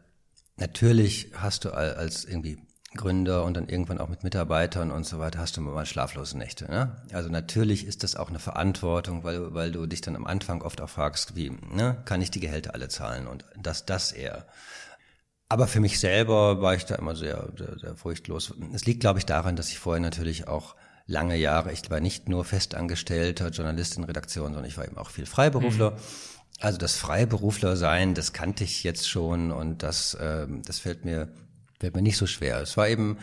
[0.60, 2.58] Natürlich hast du als irgendwie
[2.96, 6.66] Gründer und dann irgendwann auch mit Mitarbeitern und so weiter, hast du mal schlaflose Nächte.
[6.66, 7.02] Ne?
[7.14, 10.82] Also natürlich ist das auch eine Verantwortung, weil, weil du dich dann am Anfang oft
[10.82, 14.48] auch fragst, wie, ne, kann ich die Gehälter alle zahlen und das, das eher.
[15.48, 18.54] Aber für mich selber war ich da immer sehr, sehr, sehr furchtlos.
[18.74, 20.76] Es liegt, glaube ich, daran, dass ich vorher natürlich auch
[21.10, 25.10] lange Jahre, ich war nicht nur festangestellter Journalist in Redaktion, sondern ich war eben auch
[25.10, 25.92] viel Freiberufler.
[25.92, 25.98] Mhm.
[26.62, 31.30] Also das Freiberufler sein, das kannte ich jetzt schon und das, äh, das fällt mir,
[31.80, 32.62] fällt mir nicht so schwer.
[32.62, 33.18] Es war eben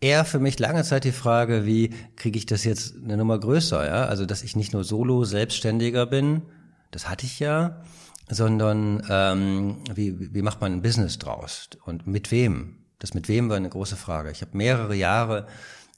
[0.00, 3.86] eher für mich lange Zeit die Frage, wie kriege ich das jetzt eine Nummer größer,
[3.86, 4.04] ja?
[4.04, 6.42] Also dass ich nicht nur Solo Selbstständiger bin,
[6.90, 7.82] das hatte ich ja,
[8.28, 12.76] sondern ähm, wie, wie macht man ein Business draus und mit wem?
[12.98, 14.30] Das mit wem war eine große Frage.
[14.30, 15.46] Ich habe mehrere Jahre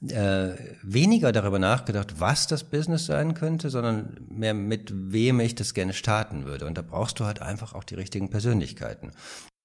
[0.01, 5.73] äh, weniger darüber nachgedacht, was das Business sein könnte, sondern mehr mit wem ich das
[5.73, 6.65] gerne starten würde.
[6.65, 9.11] Und da brauchst du halt einfach auch die richtigen Persönlichkeiten.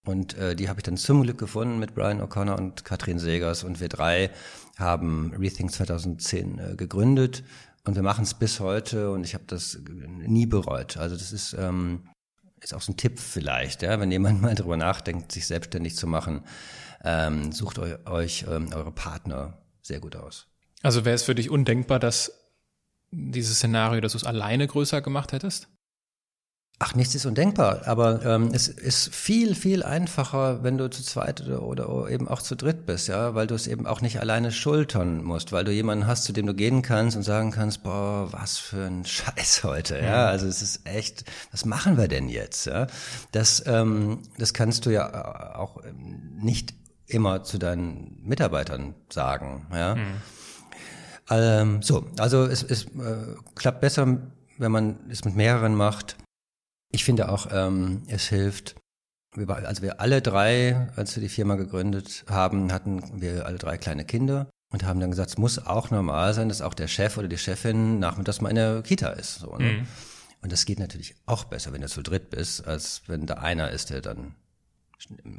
[0.04, 3.62] Und äh, die habe ich dann zum Glück gefunden mit Brian O'Connor und Katrin Segers.
[3.62, 4.30] Und wir drei
[4.78, 7.44] haben Rethink 2010 äh, gegründet.
[7.84, 10.96] Und wir machen es bis heute und ich habe das nie bereut.
[10.96, 12.08] Also das ist, ähm,
[12.60, 16.06] ist auch so ein Tipp vielleicht, ja, wenn jemand mal darüber nachdenkt, sich selbstständig zu
[16.06, 16.42] machen,
[17.04, 20.46] ähm, sucht euch, euch ähm, eure Partner sehr gut aus.
[20.82, 22.32] Also wäre es für dich undenkbar, dass
[23.10, 25.68] dieses Szenario, dass du es alleine größer gemacht hättest?
[26.84, 31.40] Ach, nichts ist undenkbar, aber ähm, es ist viel, viel einfacher, wenn du zu zweit
[31.42, 34.50] oder, oder eben auch zu dritt bist, ja, weil du es eben auch nicht alleine
[34.50, 38.32] schultern musst, weil du jemanden hast, zu dem du gehen kannst und sagen kannst, boah,
[38.32, 42.66] was für ein Scheiß heute, ja, also es ist echt, was machen wir denn jetzt,
[42.66, 42.88] ja?
[43.30, 45.80] Das, ähm, das kannst du ja auch
[46.40, 46.74] nicht
[47.12, 49.66] immer zu deinen Mitarbeitern sagen.
[49.72, 49.94] Ja?
[49.94, 50.14] Mhm.
[51.30, 54.18] Ähm, so, also es, es äh, klappt besser,
[54.58, 56.16] wenn man es mit mehreren macht.
[56.90, 58.76] Ich finde auch, ähm, es hilft.
[59.34, 64.04] Also wir alle drei, als wir die Firma gegründet haben, hatten wir alle drei kleine
[64.04, 67.28] Kinder und haben dann gesagt, es muss auch normal sein, dass auch der Chef oder
[67.28, 69.36] die Chefin nachmittags mal in der Kita ist.
[69.36, 69.72] So, ne?
[69.72, 69.86] Mhm.
[70.42, 73.70] Und das geht natürlich auch besser, wenn du zu dritt bist, als wenn da einer
[73.70, 74.34] ist, der dann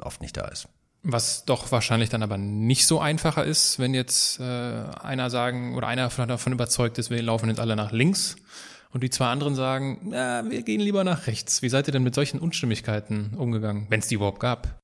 [0.00, 0.68] oft nicht da ist.
[1.06, 5.86] Was doch wahrscheinlich dann aber nicht so einfacher ist, wenn jetzt äh, einer sagen oder
[5.86, 8.36] einer davon überzeugt ist, wir laufen jetzt alle nach links
[8.90, 11.60] und die zwei anderen sagen, ja, wir gehen lieber nach rechts.
[11.60, 14.80] Wie seid ihr denn mit solchen Unstimmigkeiten umgegangen, wenn es die überhaupt gab?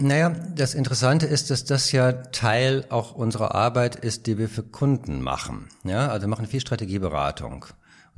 [0.00, 4.62] Naja, das Interessante ist, dass das ja Teil auch unserer Arbeit ist, die wir für
[4.62, 5.68] Kunden machen.
[5.84, 7.66] Ja, also wir machen viel Strategieberatung.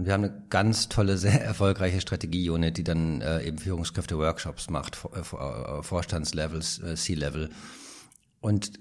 [0.01, 4.97] Und wir haben eine ganz tolle, sehr erfolgreiche Strategie-Unit, die dann äh, eben Führungskräfte-Workshops macht,
[5.13, 7.51] äh, äh, Vorstandslevels, äh, C-Level.
[8.41, 8.81] Und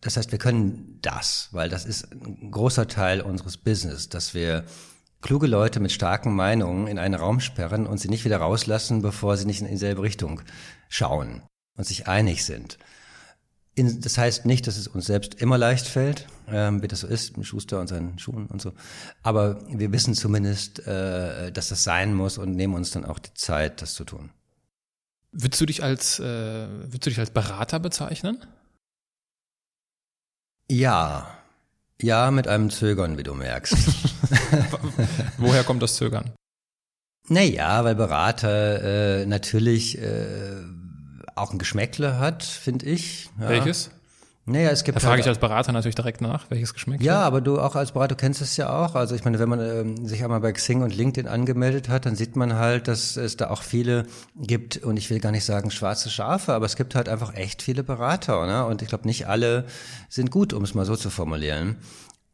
[0.00, 4.64] das heißt, wir können das, weil das ist ein großer Teil unseres Business, dass wir
[5.20, 9.36] kluge Leute mit starken Meinungen in einen Raum sperren und sie nicht wieder rauslassen, bevor
[9.36, 10.40] sie nicht in dieselbe Richtung
[10.88, 11.42] schauen
[11.76, 12.78] und sich einig sind.
[13.74, 17.06] In, das heißt nicht, dass es uns selbst immer leicht fällt, ähm, wie das so
[17.06, 18.72] ist, mit Schuster und seinen Schuhen und so.
[19.22, 23.32] Aber wir wissen zumindest, äh, dass das sein muss und nehmen uns dann auch die
[23.34, 24.30] Zeit, das zu tun.
[25.32, 28.38] Würdest du dich als, äh, würdest du dich als Berater bezeichnen?
[30.68, 31.36] Ja.
[32.02, 33.76] Ja, mit einem Zögern, wie du merkst.
[35.38, 36.32] Woher kommt das Zögern?
[37.28, 40.64] Naja, weil Berater äh, natürlich äh,
[41.40, 43.30] auch ein Geschmäckle hat, finde ich.
[43.40, 43.48] Ja.
[43.48, 43.90] Welches?
[44.46, 44.96] Naja, es gibt.
[44.96, 47.04] Da frage halt, ich als Berater natürlich direkt nach, welches Geschmäckle.
[47.06, 48.94] Ja, aber du auch als Berater kennst es ja auch.
[48.94, 52.16] Also ich meine, wenn man ähm, sich einmal bei Xing und LinkedIn angemeldet hat, dann
[52.16, 55.70] sieht man halt, dass es da auch viele gibt, und ich will gar nicht sagen
[55.70, 58.46] schwarze Schafe, aber es gibt halt einfach echt viele Berater.
[58.46, 58.64] Ne?
[58.66, 59.66] Und ich glaube, nicht alle
[60.08, 61.76] sind gut, um es mal so zu formulieren.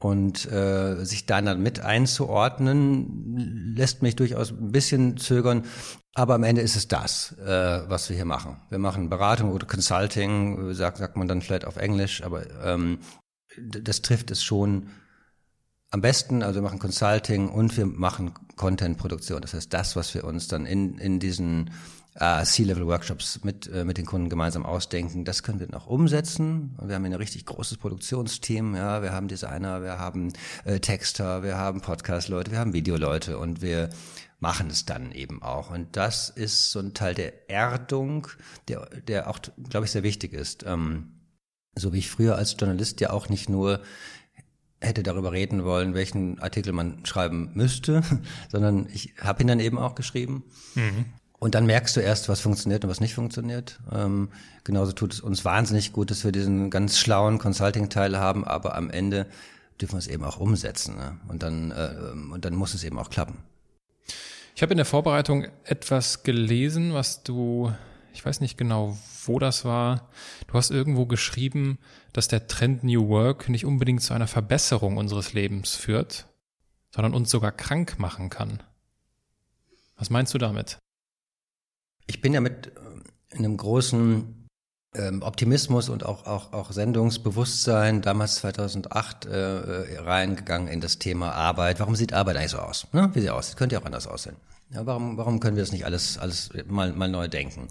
[0.06, 5.64] Und äh, sich dann mit einzuordnen, lässt mich durchaus ein bisschen zögern.
[6.14, 8.56] Aber am Ende ist es das, äh, was wir hier machen.
[8.70, 13.00] Wir machen Beratung oder Consulting, sagt, sagt man dann vielleicht auf Englisch, aber ähm,
[13.58, 14.90] das trifft es schon
[15.90, 16.44] am besten.
[16.44, 19.42] Also wir machen Consulting und wir machen Content-Produktion.
[19.42, 21.70] Das heißt, das, was wir uns dann in, in diesen
[22.18, 25.24] äh, C-Level-Workshops mit, äh, mit den Kunden gemeinsam ausdenken.
[25.24, 26.76] Das können wir noch umsetzen.
[26.82, 28.74] Wir haben ein richtig großes Produktionsteam.
[28.74, 30.32] Ja, wir haben Designer, wir haben
[30.64, 33.90] äh, Texter, wir haben Podcast-Leute, wir haben Videoleute und wir
[34.38, 35.70] machen es dann eben auch.
[35.70, 38.28] Und das ist so ein Teil der Erdung,
[38.68, 39.38] der, der auch,
[39.68, 40.64] glaube ich, sehr wichtig ist.
[40.66, 41.12] Ähm,
[41.74, 43.82] so wie ich früher als Journalist ja auch nicht nur
[44.80, 48.02] hätte darüber reden wollen, welchen Artikel man schreiben müsste,
[48.50, 50.44] sondern ich habe ihn dann eben auch geschrieben.
[50.74, 51.06] Mhm.
[51.38, 53.78] Und dann merkst du erst, was funktioniert und was nicht funktioniert.
[53.92, 54.30] Ähm,
[54.64, 58.90] genauso tut es uns wahnsinnig gut, dass wir diesen ganz schlauen Consulting-Teil haben, aber am
[58.90, 59.26] Ende
[59.80, 60.96] dürfen wir es eben auch umsetzen.
[60.96, 61.18] Ne?
[61.28, 63.38] Und, dann, äh, und dann muss es eben auch klappen.
[64.54, 67.70] Ich habe in der Vorbereitung etwas gelesen, was du,
[68.14, 70.08] ich weiß nicht genau, wo das war.
[70.46, 71.78] Du hast irgendwo geschrieben,
[72.14, 76.26] dass der Trend New Work nicht unbedingt zu einer Verbesserung unseres Lebens führt,
[76.90, 78.62] sondern uns sogar krank machen kann.
[79.98, 80.78] Was meinst du damit?
[82.06, 82.68] Ich bin ja mit
[83.32, 84.46] äh, einem großen
[84.94, 91.32] ähm, Optimismus und auch, auch, auch Sendungsbewusstsein damals 2008 äh, äh, reingegangen in das Thema
[91.32, 91.80] Arbeit.
[91.80, 92.86] Warum sieht Arbeit eigentlich so aus?
[92.92, 93.10] Ne?
[93.12, 93.56] Wie sie aussieht?
[93.56, 94.36] Könnte ja auch anders aussehen.
[94.70, 97.68] Ja, warum, warum können wir das nicht alles, alles mal, mal neu denken?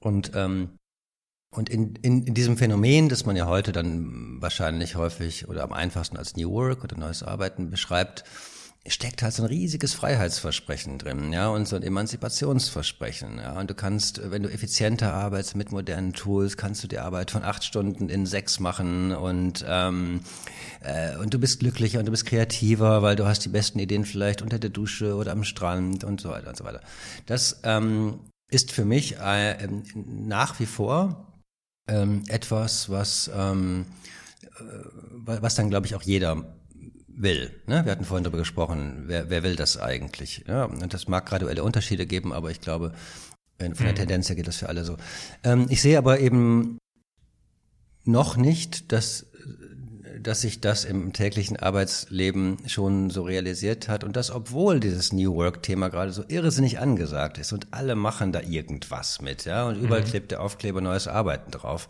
[0.00, 0.70] Und, ähm,
[1.54, 5.72] und in, in, in diesem Phänomen, das man ja heute dann wahrscheinlich häufig oder am
[5.72, 8.24] einfachsten als New Work oder neues Arbeiten beschreibt,
[8.88, 13.58] steckt halt so ein riesiges Freiheitsversprechen drin, ja, und so ein Emanzipationsversprechen, ja.
[13.58, 17.42] Und du kannst, wenn du effizienter arbeitest mit modernen Tools, kannst du die Arbeit von
[17.42, 20.20] acht Stunden in sechs machen und ähm,
[20.80, 24.04] äh, und du bist glücklicher und du bist kreativer, weil du hast die besten Ideen
[24.04, 26.80] vielleicht unter der Dusche oder am Strand und so weiter und so weiter.
[27.26, 28.20] Das ähm,
[28.50, 31.32] ist für mich äh, nach wie vor
[31.88, 33.86] ähm, etwas, was ähm,
[34.42, 34.62] äh,
[35.20, 36.57] was dann glaube ich auch jeder
[37.20, 37.50] will.
[37.66, 37.84] Ne?
[37.84, 40.44] Wir hatten vorhin darüber gesprochen, wer, wer will das eigentlich?
[40.46, 42.92] Ja, und das mag graduelle Unterschiede geben, aber ich glaube,
[43.58, 43.94] von der mhm.
[43.96, 44.96] Tendenz her geht das für alle so.
[45.42, 46.78] Ähm, ich sehe aber eben
[48.04, 49.26] noch nicht, dass
[50.20, 55.34] dass sich das im täglichen Arbeitsleben schon so realisiert hat und das, obwohl dieses New
[55.34, 60.02] Work-Thema gerade so irrsinnig angesagt ist und alle machen da irgendwas mit, ja, und überall
[60.02, 60.06] mhm.
[60.06, 61.88] klebt der Aufkleber neues Arbeiten drauf.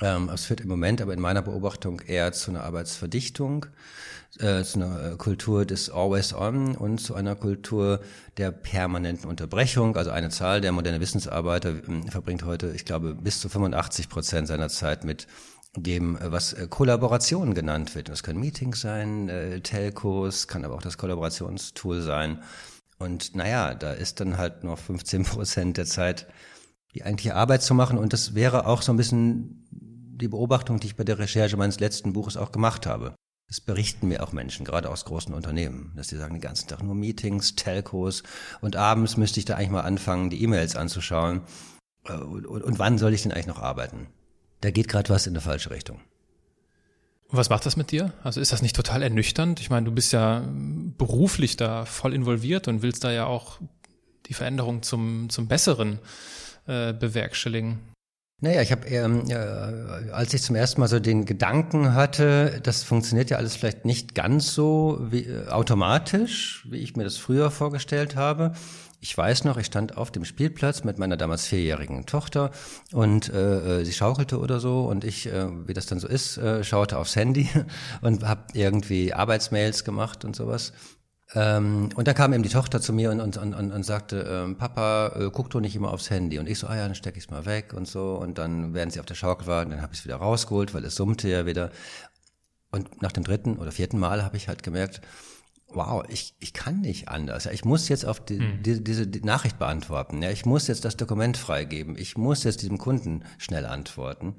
[0.00, 3.66] Ähm, es führt im Moment aber in meiner Beobachtung eher zu einer Arbeitsverdichtung
[4.38, 8.00] äh, zu einer äh, Kultur des Always On und zu einer Kultur
[8.36, 9.96] der permanenten Unterbrechung.
[9.96, 14.48] Also eine Zahl, der moderne Wissensarbeiter äh, verbringt heute, ich glaube, bis zu 85 Prozent
[14.48, 15.26] seiner Zeit mit
[15.76, 18.08] dem, äh, was äh, Kollaboration genannt wird.
[18.08, 22.42] Das können Meetings sein, äh, Telcos, kann aber auch das Kollaborationstool sein.
[22.98, 26.26] Und naja, da ist dann halt nur 15 Prozent der Zeit
[26.94, 27.98] die eigentliche Arbeit zu machen.
[27.98, 31.80] Und das wäre auch so ein bisschen die Beobachtung, die ich bei der Recherche meines
[31.80, 33.14] letzten Buches auch gemacht habe.
[33.50, 36.84] Das berichten mir auch Menschen, gerade aus großen Unternehmen, dass sie sagen, den ganzen Tag
[36.84, 38.22] nur Meetings, Telcos
[38.60, 41.42] und abends müsste ich da eigentlich mal anfangen, die E-Mails anzuschauen.
[42.04, 44.06] Äh, und, und, und wann soll ich denn eigentlich noch arbeiten?
[44.60, 46.00] Da geht gerade was in eine falsche Richtung.
[47.28, 48.12] Was macht das mit dir?
[48.22, 49.58] Also ist das nicht total ernüchternd?
[49.58, 50.44] Ich meine, du bist ja
[50.96, 53.58] beruflich da voll involviert und willst da ja auch
[54.26, 55.98] die Veränderung zum, zum Besseren
[56.68, 57.80] äh, bewerkstelligen.
[58.42, 59.34] Naja, ich habe, ähm, äh,
[60.12, 64.14] als ich zum ersten Mal so den Gedanken hatte, das funktioniert ja alles vielleicht nicht
[64.14, 68.52] ganz so wie, äh, automatisch, wie ich mir das früher vorgestellt habe.
[69.02, 72.50] Ich weiß noch, ich stand auf dem Spielplatz mit meiner damals vierjährigen Tochter
[72.92, 76.38] und äh, äh sie schaukelte oder so und ich, äh, wie das dann so ist,
[76.38, 77.48] äh, schaute aufs Handy
[78.00, 80.72] und habe irgendwie Arbeitsmails gemacht und sowas.
[81.34, 84.56] Ähm, und dann kam eben die Tochter zu mir und, und, und, und sagte, ähm,
[84.56, 86.38] Papa, äh, guck doch nicht immer aufs Handy.
[86.38, 88.14] Und ich so, ah ja, dann steck ich's mal weg und so.
[88.14, 90.84] Und dann, während sie auf der Schaukel war, dann habe ich es wieder rausgeholt, weil
[90.84, 91.70] es summte ja wieder.
[92.72, 95.00] Und nach dem dritten oder vierten Mal habe ich halt gemerkt,
[95.68, 97.46] wow, ich, ich kann nicht anders.
[97.46, 98.62] Ich muss jetzt auf die, hm.
[98.62, 100.22] die, diese die Nachricht beantworten.
[100.22, 101.96] Ja, ich muss jetzt das Dokument freigeben.
[101.96, 104.34] Ich muss jetzt diesem Kunden schnell antworten.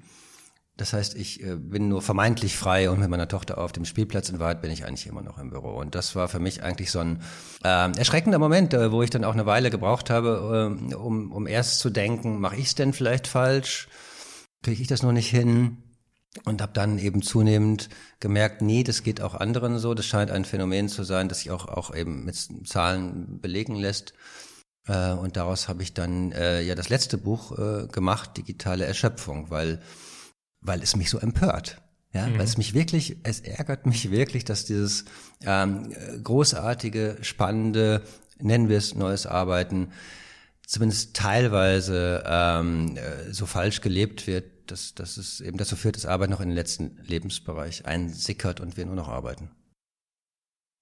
[0.78, 4.30] Das heißt, ich äh, bin nur vermeintlich frei und mit meiner Tochter auf dem Spielplatz.
[4.30, 5.78] In Wahrheit bin ich eigentlich immer noch im Büro.
[5.80, 7.22] Und das war für mich eigentlich so ein
[7.64, 11.46] äh, erschreckender Moment, äh, wo ich dann auch eine Weile gebraucht habe, äh, um, um
[11.46, 13.90] erst zu denken, mache ich es denn vielleicht falsch?
[14.64, 15.78] Kriege ich das noch nicht hin?
[16.46, 17.90] Und habe dann eben zunehmend
[18.22, 19.94] gemerkt, nee, das geht auch anderen so.
[19.94, 24.14] Das scheint ein Phänomen zu sein, das sich auch, auch eben mit Zahlen belegen lässt.
[24.88, 29.50] Äh, und daraus habe ich dann äh, ja das letzte Buch äh, gemacht, Digitale Erschöpfung,
[29.50, 29.82] weil
[30.62, 31.82] weil es mich so empört.
[32.14, 32.38] Ja, mhm.
[32.38, 35.06] weil es mich wirklich, es ärgert mich wirklich, dass dieses
[35.44, 35.94] ähm,
[36.24, 38.04] großartige, spannende,
[38.38, 39.92] nennen wir es neues Arbeiten,
[40.66, 46.06] zumindest teilweise ähm, äh, so falsch gelebt wird, dass, dass es eben dazu führt, dass
[46.06, 49.50] Arbeit noch in den letzten Lebensbereich einsickert und wir nur noch arbeiten.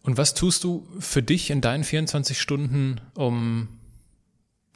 [0.01, 3.67] Und was tust du für dich in deinen 24 Stunden, um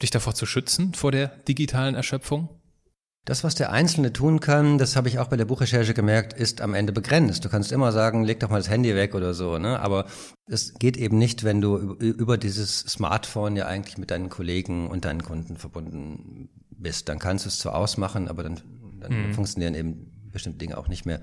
[0.02, 2.48] dich davor zu schützen, vor der digitalen Erschöpfung?
[3.24, 6.60] Das, was der Einzelne tun kann, das habe ich auch bei der Buchrecherche gemerkt, ist
[6.60, 7.42] am Ende begrenzt.
[7.44, 9.80] Du kannst immer sagen, leg doch mal das Handy weg oder so, ne?
[9.80, 10.04] Aber
[10.46, 15.06] es geht eben nicht, wenn du über dieses Smartphone ja eigentlich mit deinen Kollegen und
[15.06, 17.08] deinen Kunden verbunden bist.
[17.08, 18.60] Dann kannst du es zwar ausmachen, aber dann,
[19.00, 19.32] dann mhm.
[19.32, 21.20] funktionieren eben bestimmte Dinge auch nicht mehr.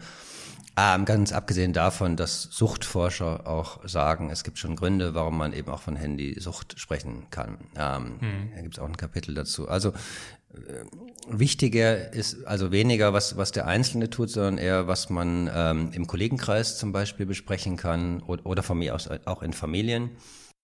[0.77, 5.69] Ähm, ganz abgesehen davon, dass Suchtforscher auch sagen, es gibt schon Gründe, warum man eben
[5.69, 7.57] auch von Handysucht sprechen kann.
[7.75, 8.51] Ähm, mhm.
[8.55, 9.67] Da gibt es auch ein Kapitel dazu.
[9.67, 10.85] Also äh,
[11.27, 16.07] wichtiger ist also weniger, was, was der Einzelne tut, sondern eher, was man ähm, im
[16.07, 20.11] Kollegenkreis zum Beispiel besprechen kann oder, oder von mir aus auch in Familien.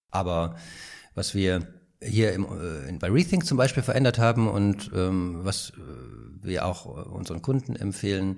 [0.09, 0.55] Aber
[1.15, 1.67] was wir
[2.01, 5.73] hier im, äh, bei Rethink zum Beispiel verändert haben und ähm, was äh,
[6.43, 8.37] wir auch unseren Kunden empfehlen,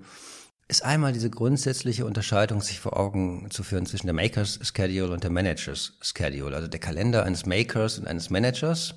[0.69, 5.23] ist einmal diese grundsätzliche Unterscheidung sich vor Augen zu führen zwischen der Makers Schedule und
[5.23, 8.93] der Managers Schedule, also der Kalender eines Makers und eines Managers.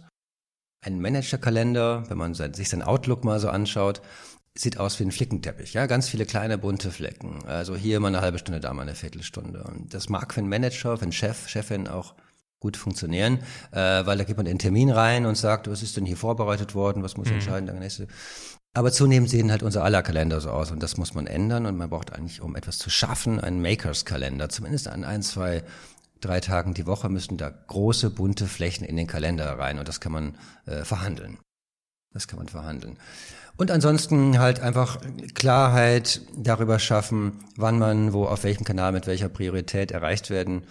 [0.85, 4.03] Ein Managerkalender, wenn man sich sein Outlook mal so anschaut,
[4.55, 7.43] sieht aus wie ein Flickenteppich, ja, ganz viele kleine bunte Flecken.
[7.47, 9.65] Also hier mal eine halbe Stunde, da mal eine Viertelstunde.
[9.65, 12.15] Und das mag für einen Manager, für einen Chef, Chefin auch
[12.63, 13.41] gut funktionieren,
[13.73, 16.17] äh, weil da geht man in den Termin rein und sagt, was ist denn hier
[16.17, 17.35] vorbereitet worden, was muss mhm.
[17.35, 18.07] entscheiden, der nächste.
[18.75, 21.77] Aber zunehmend sehen halt unser aller Kalender so aus und das muss man ändern und
[21.77, 24.49] man braucht eigentlich, um etwas zu schaffen, einen Makers-Kalender.
[24.49, 25.63] Zumindest an ein, zwei,
[26.21, 30.01] drei Tagen die Woche müssen da große bunte Flächen in den Kalender rein und das
[30.01, 31.39] kann man äh, verhandeln.
[32.15, 32.99] Das kann man verhandeln.
[33.57, 34.99] Und ansonsten halt einfach
[35.35, 40.65] Klarheit darüber schaffen, wann man wo auf welchem Kanal mit welcher Priorität erreicht werden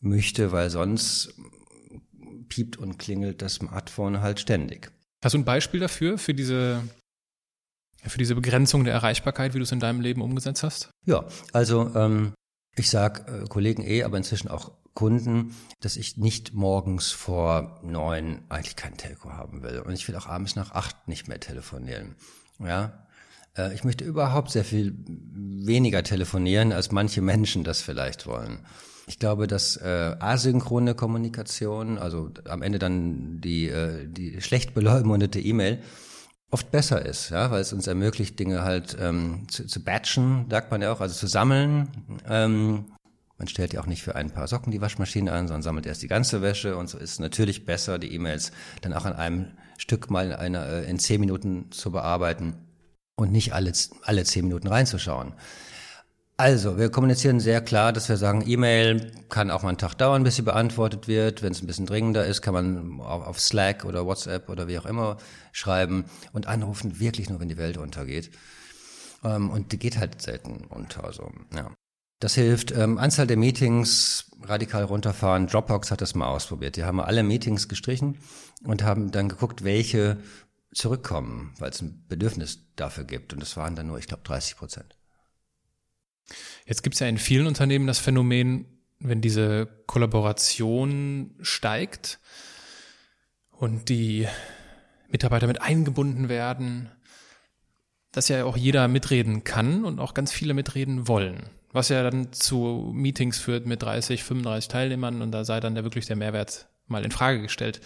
[0.00, 1.34] möchte, weil sonst
[2.48, 4.92] piept und klingelt das Smartphone halt ständig.
[5.22, 6.82] Hast du ein Beispiel dafür, für diese
[8.04, 10.90] für diese Begrenzung der Erreichbarkeit, wie du es in deinem Leben umgesetzt hast?
[11.04, 12.32] Ja, also ähm,
[12.76, 18.42] ich sag äh, Kollegen eh, aber inzwischen auch Kunden, dass ich nicht morgens vor neun
[18.48, 19.80] eigentlich kein Telco haben will.
[19.80, 22.16] Und ich will auch abends nach acht nicht mehr telefonieren.
[22.58, 23.06] Ja.
[23.56, 28.60] Äh, ich möchte überhaupt sehr viel weniger telefonieren, als manche Menschen das vielleicht wollen.
[29.06, 35.40] Ich glaube, dass äh, asynchrone Kommunikation, also am Ende dann die, äh, die schlecht beleumundete
[35.40, 35.80] E-Mail,
[36.50, 40.70] oft besser ist, ja, weil es uns ermöglicht, Dinge halt ähm, zu, zu batchen, sagt
[40.70, 41.88] man ja auch, also zu sammeln.
[42.28, 42.86] Ähm,
[43.36, 46.02] man stellt ja auch nicht für ein paar Socken die Waschmaschine an, sondern sammelt erst
[46.02, 49.46] die ganze Wäsche und so ist es natürlich besser, die E-Mails dann auch an einem
[49.76, 52.54] Stück mal in, einer, äh, in zehn Minuten zu bearbeiten
[53.14, 53.72] und nicht alle,
[54.02, 55.34] alle zehn Minuten reinzuschauen.
[56.40, 60.22] Also, wir kommunizieren sehr klar, dass wir sagen, E-Mail kann auch mal einen Tag dauern,
[60.22, 61.42] bis sie beantwortet wird.
[61.42, 64.86] Wenn es ein bisschen dringender ist, kann man auf Slack oder WhatsApp oder wie auch
[64.86, 65.16] immer
[65.50, 68.30] schreiben und anrufen, wirklich nur, wenn die Welt untergeht.
[69.24, 71.02] Ähm, und die geht halt selten unter.
[71.02, 71.72] Also, ja.
[72.20, 72.70] Das hilft.
[72.70, 75.48] Ähm, Anzahl der Meetings radikal runterfahren.
[75.48, 76.76] Dropbox hat das mal ausprobiert.
[76.76, 78.16] Die haben alle Meetings gestrichen
[78.62, 80.18] und haben dann geguckt, welche
[80.72, 83.32] zurückkommen, weil es ein Bedürfnis dafür gibt.
[83.32, 84.97] Und das waren dann nur, ich glaube, 30 Prozent.
[86.66, 88.66] Jetzt gibt es ja in vielen Unternehmen das Phänomen,
[88.98, 92.18] wenn diese Kollaboration steigt
[93.50, 94.26] und die
[95.08, 96.90] Mitarbeiter mit eingebunden werden,
[98.12, 101.50] dass ja auch jeder mitreden kann und auch ganz viele mitreden wollen.
[101.72, 105.84] Was ja dann zu Meetings führt mit 30, 35 Teilnehmern und da sei dann der
[105.84, 107.80] wirklich der Mehrwert mal in Frage gestellt.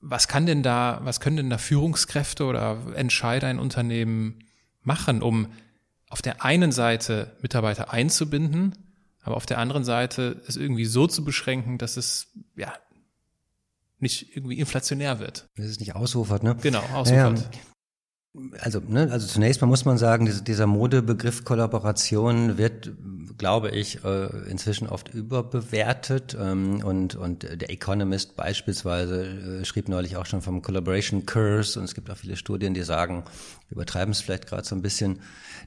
[0.00, 4.44] Was kann denn da, was können denn da Führungskräfte oder Entscheider in Unternehmen
[4.82, 5.48] machen, um
[6.10, 8.76] auf der einen Seite Mitarbeiter einzubinden,
[9.22, 12.74] aber auf der anderen Seite es irgendwie so zu beschränken, dass es ja
[13.98, 15.46] nicht irgendwie inflationär wird.
[15.56, 16.56] Dass es nicht ausufert, ne?
[16.60, 17.38] Genau, ausufert.
[17.38, 17.60] Ja,
[18.60, 22.92] also, ne, also zunächst mal muss man sagen, dieser, Modebegriff Kollaboration wird,
[23.38, 26.36] glaube ich, äh, inzwischen oft überbewertet.
[26.40, 29.24] Ähm, und, und der Economist beispielsweise
[29.60, 32.82] äh, schrieb neulich auch schon vom Collaboration Curse und es gibt auch viele Studien, die
[32.82, 33.24] sagen,
[33.68, 35.18] wir übertreiben es vielleicht gerade so ein bisschen.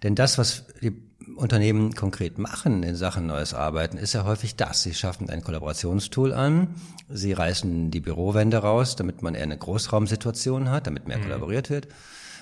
[0.01, 0.93] Denn das, was die
[1.35, 4.83] Unternehmen konkret machen in Sachen neues Arbeiten, ist ja häufig das.
[4.83, 6.75] Sie schaffen ein Kollaborationstool an,
[7.09, 11.23] sie reißen die Bürowände raus, damit man eher eine Großraumsituation hat, damit mehr mhm.
[11.23, 11.87] kollaboriert wird.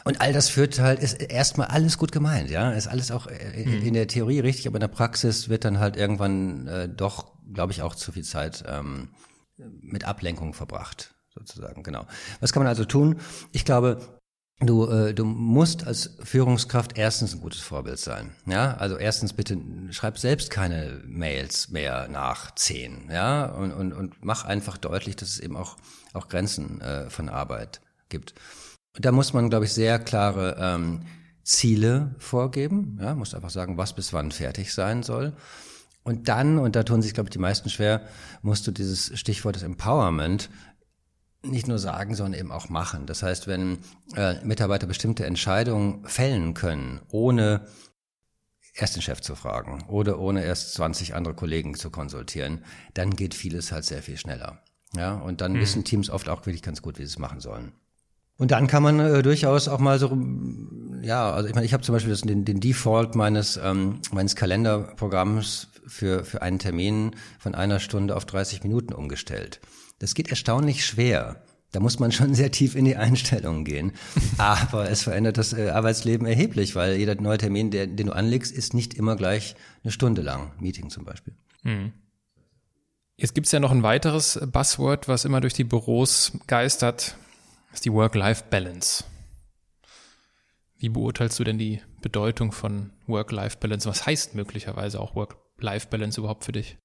[0.04, 2.72] Und all das führt halt, ist erstmal alles gut gemeint, ja.
[2.72, 3.86] Ist alles auch äh, mhm.
[3.86, 7.72] in der Theorie richtig, aber in der Praxis wird dann halt irgendwann äh, doch, glaube
[7.72, 9.10] ich, auch zu viel Zeit ähm,
[9.58, 12.06] mit Ablenkung verbracht, sozusagen, genau.
[12.40, 13.20] Was kann man also tun?
[13.52, 14.00] Ich glaube,
[14.64, 18.36] Du, äh, du musst als Führungskraft erstens ein gutes Vorbild sein.
[18.46, 19.58] Ja, also erstens bitte
[19.90, 23.10] schreib selbst keine Mails mehr nach zehn.
[23.12, 25.78] Ja, und, und, und mach einfach deutlich, dass es eben auch,
[26.14, 28.36] auch Grenzen äh, von Arbeit gibt.
[29.00, 31.02] Da muss man, glaube ich, sehr klare ähm,
[31.44, 32.98] Ziele vorgeben.
[33.02, 35.34] Ja, muss einfach sagen, was bis wann fertig sein soll.
[36.04, 38.02] Und dann, und da tun sich, glaube ich, die meisten schwer,
[38.42, 40.50] musst du dieses Stichwort des Empowerment
[41.44, 43.06] nicht nur sagen, sondern eben auch machen.
[43.06, 43.80] Das heißt, wenn
[44.16, 47.68] äh, Mitarbeiter bestimmte Entscheidungen fällen können, ohne
[48.74, 52.64] erst den Chef zu fragen oder ohne erst 20 andere Kollegen zu konsultieren,
[52.94, 54.64] dann geht vieles halt sehr viel schneller.
[54.96, 55.60] Ja, und dann mhm.
[55.60, 57.74] wissen Teams oft auch wirklich ganz gut, wie sie es machen sollen.
[58.42, 60.18] Und dann kann man äh, durchaus auch mal so,
[61.04, 64.36] ja, also ich meine, ich habe zum Beispiel das, den, den Default meines ähm, meines
[64.36, 69.62] Kalenderprogramms für für einen Termin von einer Stunde auf 30 Minuten umgestellt.
[70.00, 71.44] Das geht erstaunlich schwer.
[71.72, 73.92] Da muss man schon sehr tief in die Einstellungen gehen.
[74.40, 78.52] Aber es verändert das äh, Arbeitsleben erheblich, weil jeder neue Termin, der, den du anlegst,
[78.52, 80.52] ist nicht immer gleich eine Stunde lang.
[80.60, 81.36] Meeting zum Beispiel.
[81.62, 81.92] Hm.
[83.18, 87.18] Jetzt gibt's ja noch ein weiteres Buzzword, was immer durch die Büros geistert,
[87.74, 89.06] ist die Work-Life-Balance.
[90.78, 93.88] Wie beurteilst du denn die Bedeutung von Work-Life-Balance?
[93.88, 96.78] Was heißt möglicherweise auch Work-Life-Balance überhaupt für dich?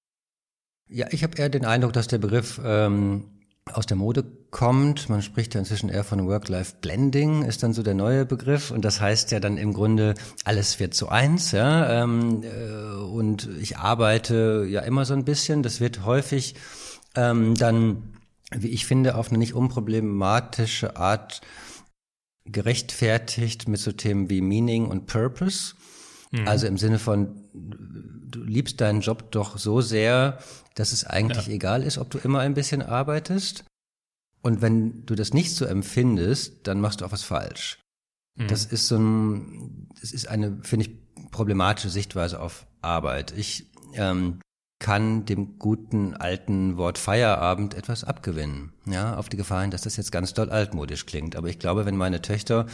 [0.89, 3.37] Ja, ich habe eher den Eindruck, dass der Begriff ähm,
[3.73, 5.09] aus der Mode kommt.
[5.09, 8.71] Man spricht ja inzwischen eher von Work-Life-Blending, ist dann so der neue Begriff.
[8.71, 10.15] Und das heißt ja dann im Grunde,
[10.45, 11.53] alles wird zu eins.
[11.53, 12.03] Ja?
[12.03, 15.63] Ähm, äh, und ich arbeite ja immer so ein bisschen.
[15.63, 16.55] Das wird häufig
[17.17, 18.16] ähm, dann,
[18.53, 21.41] wie ich finde, auf eine nicht unproblematische Art
[22.45, 25.75] gerechtfertigt mit so Themen wie Meaning und Purpose.
[26.31, 26.47] Mhm.
[26.47, 30.39] Also im Sinne von, du liebst deinen Job doch so sehr,
[30.75, 31.55] dass es eigentlich ja.
[31.55, 33.65] egal ist, ob du immer ein bisschen arbeitest.
[34.43, 37.81] Und wenn du das nicht so empfindest, dann machst du auch was falsch.
[38.37, 38.49] Mhm.
[38.49, 43.35] Das ist so ein, das ist eine, finde ich, problematische Sichtweise auf Arbeit.
[43.37, 44.41] Ich ähm,
[44.79, 48.73] kann dem guten alten Wort Feierabend etwas abgewinnen.
[48.85, 51.35] Ja, auf die Gefahr hin, dass das jetzt ganz doll altmodisch klingt.
[51.35, 52.67] Aber ich glaube, wenn meine Töchter,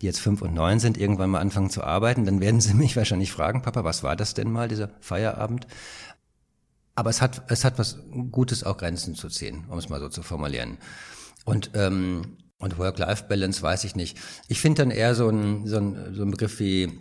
[0.00, 2.96] die jetzt fünf und neun sind, irgendwann mal anfangen zu arbeiten, dann werden sie mich
[2.96, 5.66] wahrscheinlich fragen, Papa, was war das denn mal, dieser Feierabend?
[6.94, 7.98] Aber es hat, es hat was
[8.30, 10.78] Gutes, auch Grenzen zu ziehen, um es mal so zu formulieren.
[11.44, 14.18] Und, ähm, und Work-Life-Balance weiß ich nicht.
[14.48, 17.00] Ich finde dann eher so ein, so ein, so ein Begriff wie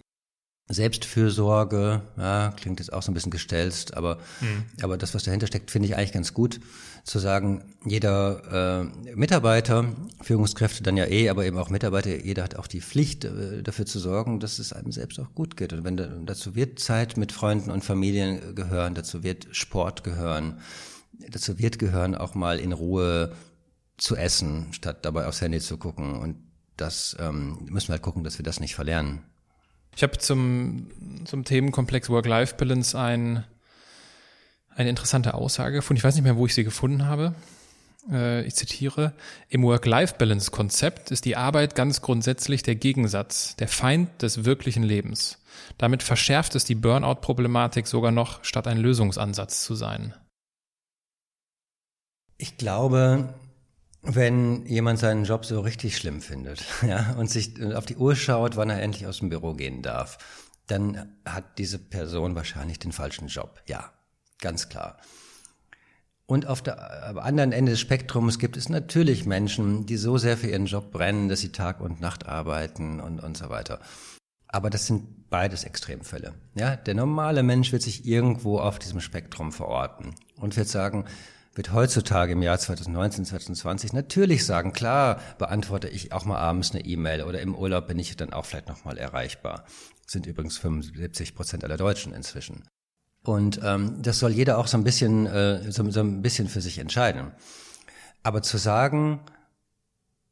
[0.68, 4.66] Selbstfürsorge, ja, klingt jetzt auch so ein bisschen gestelzt, aber, mhm.
[4.82, 6.60] aber das, was dahinter steckt, finde ich eigentlich ganz gut,
[7.04, 9.86] zu sagen, jeder äh, Mitarbeiter,
[10.22, 13.86] Führungskräfte dann ja eh, aber eben auch Mitarbeiter, jeder hat auch die Pflicht, äh, dafür
[13.86, 15.72] zu sorgen, dass es einem selbst auch gut geht.
[15.72, 20.60] Und wenn da, dazu wird Zeit mit Freunden und Familien gehören, dazu wird Sport gehören,
[21.30, 23.34] dazu wird gehören, auch mal in Ruhe
[23.98, 26.18] zu essen, statt dabei aufs Handy zu gucken.
[26.18, 26.38] Und
[26.76, 29.22] das ähm, müssen wir halt gucken, dass wir das nicht verlernen.
[29.96, 30.88] Ich habe zum,
[31.26, 33.46] zum Themenkomplex Work-Life-Balance ein,
[34.76, 36.00] eine interessante Aussage gefunden.
[36.00, 37.34] Ich weiß nicht mehr, wo ich sie gefunden habe.
[38.12, 39.14] Äh, ich zitiere,
[39.48, 45.40] im Work-Life-Balance-Konzept ist die Arbeit ganz grundsätzlich der Gegensatz, der Feind des wirklichen Lebens.
[45.78, 50.14] Damit verschärft es die Burnout-Problematik sogar noch, statt ein Lösungsansatz zu sein.
[52.38, 53.34] Ich glaube,
[54.06, 58.56] wenn jemand seinen Job so richtig schlimm findet, ja, und sich auf die Uhr schaut,
[58.56, 60.18] wann er endlich aus dem Büro gehen darf,
[60.68, 63.62] dann hat diese Person wahrscheinlich den falschen Job.
[63.68, 63.92] Ja,
[64.40, 64.98] ganz klar.
[66.28, 70.48] Und auf der anderen Ende des Spektrums gibt es natürlich Menschen, die so sehr für
[70.48, 73.80] ihren Job brennen, dass sie Tag und Nacht arbeiten und, und so weiter.
[74.48, 76.34] Aber das sind beides Extremfälle.
[76.56, 81.06] Ja, der normale Mensch wird sich irgendwo auf diesem Spektrum verorten und wird sagen,
[81.56, 86.86] wird heutzutage im Jahr 2019, 2020 natürlich sagen, klar, beantworte ich auch mal abends eine
[86.86, 89.64] E-Mail oder im Urlaub bin ich dann auch vielleicht nochmal erreichbar.
[90.04, 92.64] Das sind übrigens 75 Prozent aller Deutschen inzwischen.
[93.24, 96.62] Und ähm, das soll jeder auch so ein bisschen, äh, so, so ein bisschen für
[96.62, 97.32] sich entscheiden.
[98.22, 99.22] Aber zu sagen,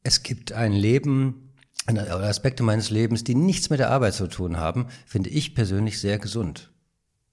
[0.02, 1.54] es gibt ein Leben,
[1.86, 6.18] Aspekte meines Lebens, die nichts mit der Arbeit zu tun haben, finde ich persönlich sehr
[6.18, 6.72] gesund.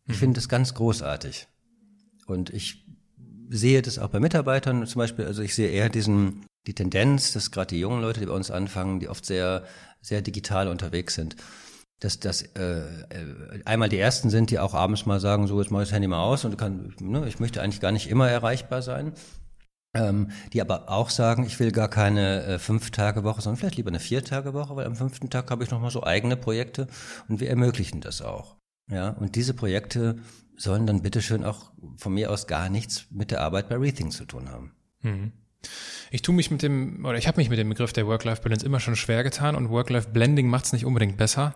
[0.07, 0.19] Ich mhm.
[0.19, 1.47] finde es ganz großartig.
[2.25, 2.80] Und ich
[3.51, 7.51] sehe das auch bei Mitarbeitern zum Beispiel, also ich sehe eher diesen, die Tendenz, dass
[7.51, 9.63] gerade die jungen Leute, die bei uns anfangen, die oft sehr,
[10.01, 11.35] sehr digital unterwegs sind,
[11.99, 15.69] dass das äh, äh, einmal die ersten sind, die auch abends mal sagen, so jetzt
[15.69, 18.29] mach ich das Handy mal aus und kann, ne, ich möchte eigentlich gar nicht immer
[18.29, 19.13] erreichbar sein.
[19.93, 23.75] Ähm, die aber auch sagen, ich will gar keine äh, fünf Tage Woche, sondern vielleicht
[23.75, 26.37] lieber eine vier Tage Woche, weil am fünften Tag habe ich noch mal so eigene
[26.37, 26.87] Projekte
[27.27, 28.55] und wir ermöglichen das auch.
[28.89, 30.15] Ja, und diese Projekte
[30.61, 34.25] sollen dann bitteschön auch von mir aus gar nichts mit der Arbeit bei Rethink zu
[34.25, 34.71] tun haben.
[35.01, 35.31] Mhm.
[36.09, 38.79] Ich tue mich mit dem, oder ich habe mich mit dem Begriff der Work-Life-Balance immer
[38.79, 41.55] schon schwer getan und Work-Life-Blending macht es nicht unbedingt besser,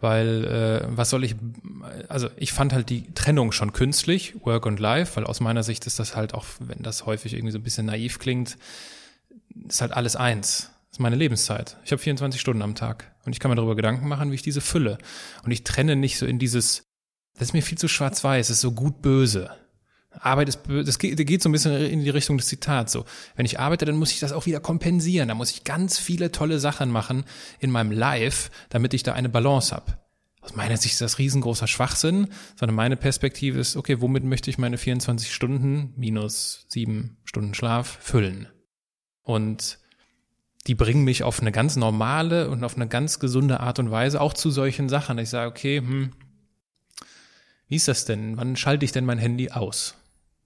[0.00, 1.34] weil äh, was soll ich,
[2.08, 5.86] also ich fand halt die Trennung schon künstlich, Work und Life, weil aus meiner Sicht
[5.86, 8.58] ist das halt auch, wenn das häufig irgendwie so ein bisschen naiv klingt,
[9.68, 10.70] ist halt alles eins.
[10.92, 11.76] Ist meine Lebenszeit.
[11.84, 14.42] Ich habe 24 Stunden am Tag und ich kann mir darüber Gedanken machen, wie ich
[14.42, 14.98] diese fülle.
[15.44, 16.85] Und ich trenne nicht so in dieses
[17.38, 19.50] das ist mir viel zu schwarz-weiß, ist so gut böse.
[20.20, 23.04] Arbeit ist, das geht, das geht so ein bisschen in die Richtung des Zitats so.
[23.34, 25.28] Wenn ich arbeite, dann muss ich das auch wieder kompensieren.
[25.28, 27.24] Da muss ich ganz viele tolle Sachen machen
[27.60, 29.98] in meinem Life, damit ich da eine Balance habe.
[30.40, 34.58] Aus meiner Sicht ist das riesengroßer Schwachsinn, sondern meine Perspektive ist, okay, womit möchte ich
[34.58, 38.48] meine 24 Stunden minus sieben Stunden Schlaf füllen?
[39.22, 39.78] Und
[40.68, 44.20] die bringen mich auf eine ganz normale und auf eine ganz gesunde Art und Weise
[44.20, 45.18] auch zu solchen Sachen.
[45.18, 46.12] Ich sage, okay, hm,
[47.68, 48.36] wie ist das denn?
[48.36, 49.94] Wann schalte ich denn mein Handy aus?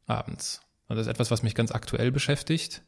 [0.06, 0.60] Abends.
[0.88, 2.82] Und das ist etwas, was mich ganz aktuell beschäftigt.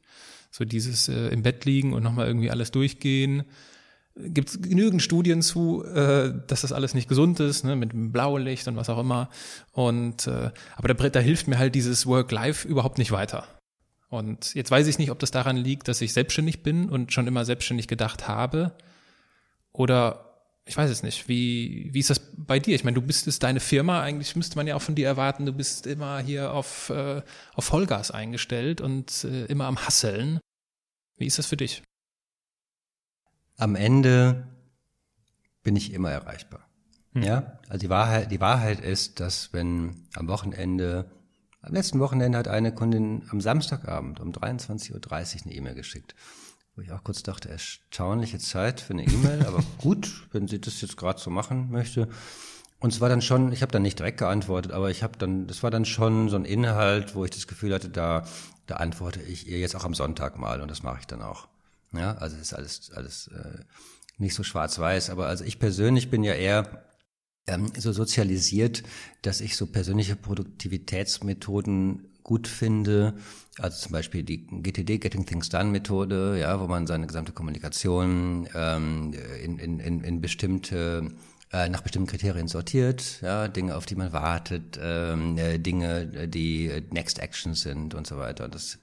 [0.50, 3.44] So dieses äh, im Bett liegen und nochmal irgendwie alles durchgehen.
[4.14, 8.12] Gibt es genügend Studien zu, äh, dass das alles nicht gesund ist, ne, mit dem
[8.12, 9.30] Blaulicht und was auch immer.
[9.70, 13.46] Und äh, aber da, da hilft mir halt dieses Work-Life überhaupt nicht weiter.
[14.08, 17.26] Und jetzt weiß ich nicht, ob das daran liegt, dass ich selbstständig bin und schon
[17.26, 18.76] immer selbstständig gedacht habe.
[19.72, 20.31] Oder
[20.64, 21.28] ich weiß es nicht.
[21.28, 22.74] Wie, wie ist das bei dir?
[22.74, 24.00] Ich meine, du bist es deine Firma.
[24.02, 27.22] Eigentlich müsste man ja auch von dir erwarten, du bist immer hier auf, äh,
[27.54, 30.38] auf Vollgas eingestellt und äh, immer am Hasseln.
[31.16, 31.82] Wie ist das für dich?
[33.56, 34.46] Am Ende
[35.62, 36.68] bin ich immer erreichbar.
[37.12, 37.22] Hm.
[37.22, 41.10] Ja, also die Wahrheit, die Wahrheit ist, dass wenn am Wochenende
[41.60, 46.16] am letzten Wochenende hat eine Kundin am Samstagabend um 23.30 Uhr eine E-Mail geschickt,
[46.74, 50.80] wo ich auch kurz dachte, erstaunliche Zeit für eine E-Mail, aber gut, wenn sie das
[50.80, 52.08] jetzt gerade so machen möchte.
[52.78, 55.46] Und es war dann schon, ich habe dann nicht direkt geantwortet, aber ich habe dann,
[55.46, 58.26] das war dann schon so ein Inhalt, wo ich das Gefühl hatte, da,
[58.66, 61.46] da antworte ich ihr jetzt auch am Sonntag mal und das mache ich dann auch.
[61.92, 63.58] Ja, also es ist alles, alles äh,
[64.18, 66.84] nicht so schwarz-weiß, aber also ich persönlich bin ja eher
[67.46, 68.82] ähm, so sozialisiert,
[69.22, 73.14] dass ich so persönliche Produktivitätsmethoden gut finde.
[73.58, 78.48] Also zum Beispiel die GTD, Getting Things Done Methode, ja, wo man seine gesamte Kommunikation
[78.54, 81.10] ähm, in, in, in, in bestimmte
[81.52, 86.70] äh, nach bestimmten Kriterien sortiert, ja, Dinge, auf die man wartet, ähm, äh, Dinge, die
[86.90, 88.48] Next Actions sind und so weiter.
[88.48, 88.78] Das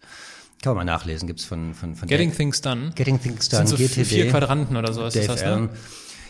[0.61, 2.91] kann man mal nachlesen, gibt's von, von, von Getting Dave, Things Done.
[2.93, 4.05] Getting Things Done, sind so GTD.
[4.05, 5.69] Vier Quadranten oder so ist Dave das, ne?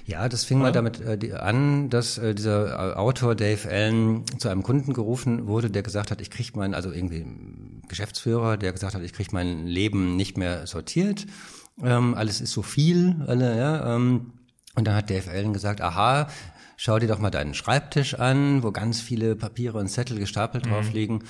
[0.09, 0.63] Ja, das fing ja.
[0.63, 5.69] mal damit äh, an, dass äh, dieser Autor Dave Allen zu einem Kunden gerufen wurde,
[5.69, 7.27] der gesagt hat, ich kriege mein, also irgendwie
[7.87, 11.27] Geschäftsführer, der gesagt hat, ich kriege mein Leben nicht mehr sortiert,
[11.83, 13.95] ähm, alles ist so viel, alle, ja.
[13.95, 14.31] Ähm,
[14.73, 16.27] und dann hat Dave Allen gesagt, aha,
[16.75, 20.69] schau dir doch mal deinen Schreibtisch an, wo ganz viele Papiere und Zettel gestapelt mhm.
[20.71, 21.23] drauf liegen.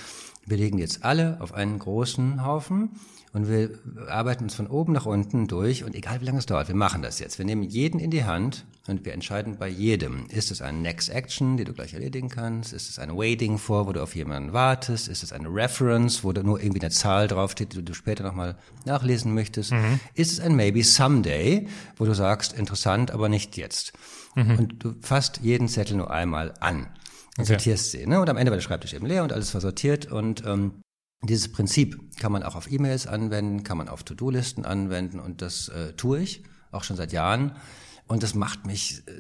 [0.50, 2.90] Wir legen jetzt alle auf einen großen Haufen
[3.34, 3.70] und wir
[4.08, 7.04] arbeiten uns von oben nach unten durch und egal wie lange es dauert, wir machen
[7.04, 7.38] das jetzt.
[7.38, 11.10] Wir nehmen jeden in die Hand und wir entscheiden bei jedem, ist es eine Next
[11.10, 12.74] Action, die du gleich erledigen kannst?
[12.74, 15.08] Ist es eine Waiting vor, wo du auf jemanden wartest?
[15.08, 18.58] Ist es eine Reference, wo da nur irgendwie eine Zahl draufsteht, die du später nochmal
[18.86, 19.72] nachlesen möchtest?
[19.72, 20.00] Mhm.
[20.16, 23.94] Ist es ein Maybe Someday, wo du sagst, interessant, aber nicht jetzt?
[24.34, 24.58] Mhm.
[24.58, 26.88] Und du fasst jeden Zettel nur einmal an
[27.40, 27.54] und okay.
[27.54, 28.06] sortierst sie.
[28.06, 28.20] Ne?
[28.20, 30.82] Und am Ende war der Schreibtisch eben leer und alles war sortiert und ähm,
[31.24, 35.70] dieses Prinzip kann man auch auf E-Mails anwenden, kann man auf To-Do-Listen anwenden und das
[35.70, 37.54] äh, tue ich auch schon seit Jahren.
[38.08, 39.12] Und das macht mich äh,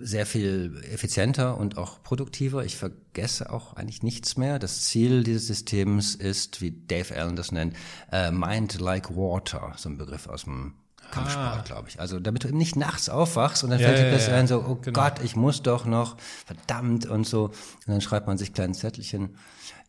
[0.00, 2.64] sehr viel effizienter und auch produktiver.
[2.64, 4.58] Ich vergesse auch eigentlich nichts mehr.
[4.58, 7.76] Das Ziel dieses Systems ist, wie Dave Allen das nennt,
[8.10, 10.74] uh, Mind like Water, so ein Begriff aus dem
[11.10, 11.62] Kampfsport, ah.
[11.64, 12.00] glaube ich.
[12.00, 14.38] Also damit du eben nicht nachts aufwachst und dann ja, fällt dir ja, plötzlich ja.
[14.38, 15.00] ein, so, oh genau.
[15.00, 17.46] Gott, ich muss doch noch, verdammt und so.
[17.46, 19.36] Und dann schreibt man sich kleine Zettelchen.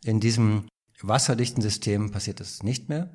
[0.03, 0.65] In diesem
[1.01, 3.09] wasserdichten System passiert das nicht mehr.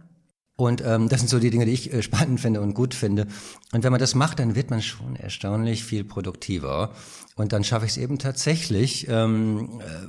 [0.57, 3.27] Und ähm, das sind so die Dinge, die ich äh, spannend finde und gut finde.
[3.73, 6.93] Und wenn man das macht, dann wird man schon erstaunlich viel produktiver.
[7.35, 10.07] Und dann schaffe ich es eben tatsächlich, ähm, äh,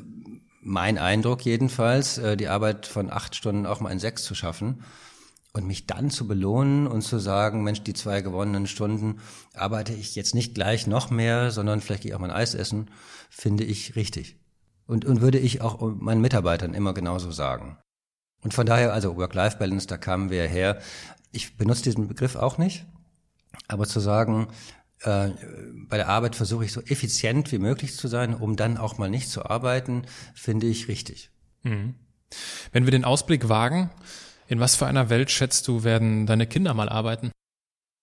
[0.62, 4.84] mein Eindruck jedenfalls, äh, die Arbeit von acht Stunden auch mal in sechs zu schaffen.
[5.54, 9.20] Und mich dann zu belohnen und zu sagen, Mensch, die zwei gewonnenen Stunden
[9.54, 12.54] arbeite ich jetzt nicht gleich noch mehr, sondern vielleicht gehe ich auch mal ein Eis
[12.54, 12.92] essen,
[13.30, 14.38] finde ich richtig.
[14.86, 17.78] Und, und würde ich auch meinen Mitarbeitern immer genauso sagen.
[18.42, 20.80] Und von daher, also Work-Life-Balance, da kamen wir her.
[21.32, 22.86] Ich benutze diesen Begriff auch nicht,
[23.68, 24.48] aber zu sagen,
[25.02, 25.30] äh,
[25.90, 29.10] bei der Arbeit versuche ich so effizient wie möglich zu sein, um dann auch mal
[29.10, 30.04] nicht zu arbeiten,
[30.34, 31.32] finde ich richtig.
[31.64, 31.96] Mhm.
[32.72, 33.90] Wenn wir den Ausblick wagen,
[34.48, 37.32] in was für einer Welt schätzt du, werden deine Kinder mal arbeiten?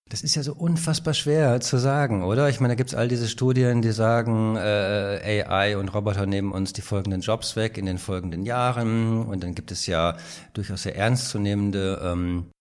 [0.07, 2.47] Das ist ja so unfassbar schwer zu sagen, oder?
[2.49, 6.73] Ich meine, da gibt's all diese Studien, die sagen, äh, AI und Roboter nehmen uns
[6.73, 9.25] die folgenden Jobs weg in den folgenden Jahren.
[9.25, 10.15] Und dann gibt es ja
[10.53, 12.51] durchaus sehr ernstzunehmende ähm,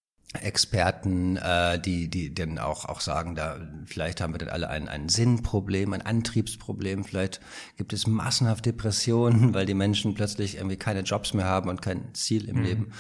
[0.41, 4.89] Experten, äh, die, die dann auch, auch sagen, da vielleicht haben wir dann alle ein,
[4.89, 7.41] ein Sinnproblem, ein Antriebsproblem, vielleicht
[7.77, 12.15] gibt es massenhaft Depressionen, weil die Menschen plötzlich irgendwie keine Jobs mehr haben und kein
[12.15, 12.65] Ziel im mhm.
[12.65, 12.93] Leben.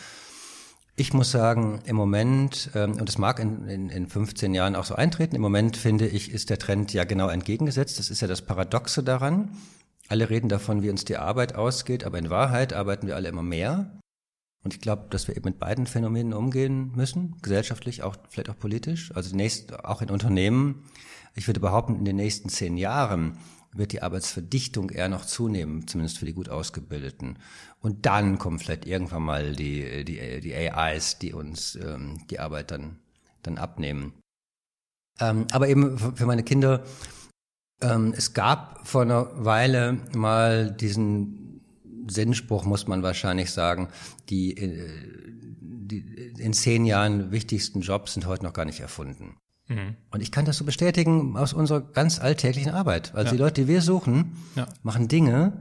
[0.96, 4.84] Ich muss sagen, im Moment, ähm, und es mag in, in, in 15 Jahren auch
[4.84, 7.98] so eintreten, im Moment finde ich, ist der Trend ja genau entgegengesetzt.
[7.98, 9.56] Das ist ja das Paradoxe daran.
[10.08, 13.42] Alle reden davon, wie uns die Arbeit ausgeht, aber in Wahrheit arbeiten wir alle immer
[13.42, 13.98] mehr.
[14.62, 18.58] Und ich glaube, dass wir eben mit beiden Phänomenen umgehen müssen, gesellschaftlich, auch vielleicht auch
[18.58, 19.10] politisch.
[19.16, 20.84] Also nächst, auch in Unternehmen.
[21.34, 23.38] Ich würde behaupten, in den nächsten zehn Jahren
[23.74, 27.38] wird die Arbeitsverdichtung eher noch zunehmen, zumindest für die gut Ausgebildeten.
[27.80, 32.70] Und dann kommen vielleicht irgendwann mal die, die, die AIs, die uns ähm, die Arbeit
[32.70, 32.98] dann,
[33.42, 34.14] dann abnehmen.
[35.20, 36.84] Ähm, aber eben für meine Kinder,
[37.82, 41.60] ähm, es gab vor einer Weile mal diesen
[42.08, 43.88] Sinnspruch, muss man wahrscheinlich sagen,
[44.28, 44.88] die, äh,
[45.60, 49.36] die in zehn Jahren wichtigsten Jobs sind heute noch gar nicht erfunden.
[49.68, 49.96] Mhm.
[50.10, 53.14] Und ich kann das so bestätigen aus unserer ganz alltäglichen Arbeit.
[53.14, 53.32] Also ja.
[53.32, 54.66] die Leute, die wir suchen, ja.
[54.82, 55.52] machen Dinge,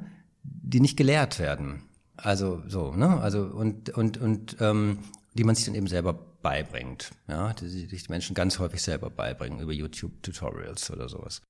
[0.44, 1.84] die nicht gelehrt werden.
[2.18, 3.20] Also so, ne?
[3.20, 5.00] Also und und und ähm,
[5.34, 9.10] die man sich dann eben selber beibringt, ja, die sich die Menschen ganz häufig selber
[9.10, 11.42] beibringen über YouTube-Tutorials oder sowas.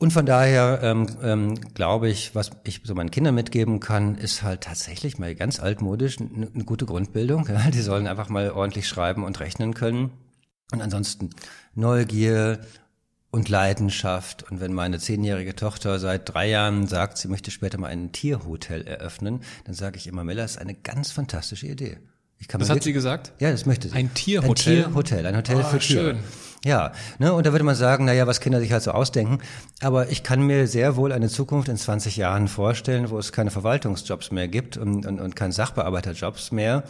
[0.00, 4.44] Und von daher ähm, ähm, glaube ich, was ich so meinen Kindern mitgeben kann, ist
[4.44, 7.48] halt tatsächlich mal ganz altmodisch eine, eine gute Grundbildung.
[7.52, 7.70] Ja?
[7.70, 10.10] Die sollen einfach mal ordentlich schreiben und rechnen können.
[10.72, 11.30] Und ansonsten
[11.74, 12.60] Neugier
[13.30, 14.50] und Leidenschaft.
[14.50, 18.86] Und wenn meine zehnjährige Tochter seit drei Jahren sagt, sie möchte später mal ein Tierhotel
[18.86, 21.98] eröffnen, dann sage ich immer, Miller, ist eine ganz fantastische Idee.
[22.40, 23.32] Ich kann das hat sie gesagt?
[23.40, 23.94] Ja, das möchte sie.
[23.94, 24.76] Ein Tierhotel?
[24.76, 26.04] Ein Tierhotel, ein Hotel oh, für Tiere.
[26.04, 26.18] Schön.
[26.64, 29.38] Ja, ne, und da würde man sagen, na ja, was Kinder sich halt so ausdenken.
[29.80, 33.50] Aber ich kann mir sehr wohl eine Zukunft in 20 Jahren vorstellen, wo es keine
[33.50, 36.84] Verwaltungsjobs mehr gibt und, und, und keine Sachbearbeiterjobs mehr,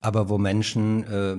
[0.00, 1.36] aber wo Menschen äh,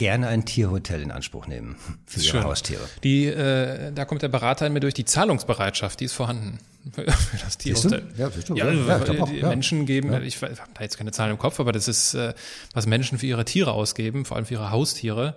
[0.00, 2.42] gerne ein Tierhotel in Anspruch nehmen für ihre.
[2.42, 2.80] Haustiere.
[3.04, 6.58] Die, äh, da kommt der Berater in mir durch die Zahlungsbereitschaft, die ist vorhanden
[6.94, 8.04] für, das Tierhotel.
[8.16, 8.54] Ja, du?
[8.54, 10.20] ja, ja, ja die auch, Menschen geben, ja.
[10.22, 12.32] ich habe da jetzt keine Zahlen im Kopf, aber das ist, äh,
[12.72, 15.36] was Menschen für ihre Tiere ausgeben, vor allem für ihre Haustiere,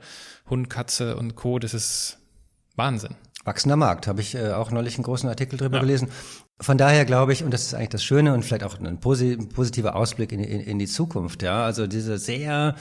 [0.50, 1.60] Hund, Katze und Co.
[1.60, 2.20] Das ist
[2.78, 3.16] Wahnsinn.
[3.44, 5.82] Wachsender Markt, habe ich äh, auch neulich einen großen Artikel drüber ja.
[5.82, 6.08] gelesen.
[6.62, 9.98] Von daher glaube ich, und das ist eigentlich das Schöne und vielleicht auch ein positiver
[9.98, 12.76] Ausblick in, in, in die Zukunft, ja, also diese sehr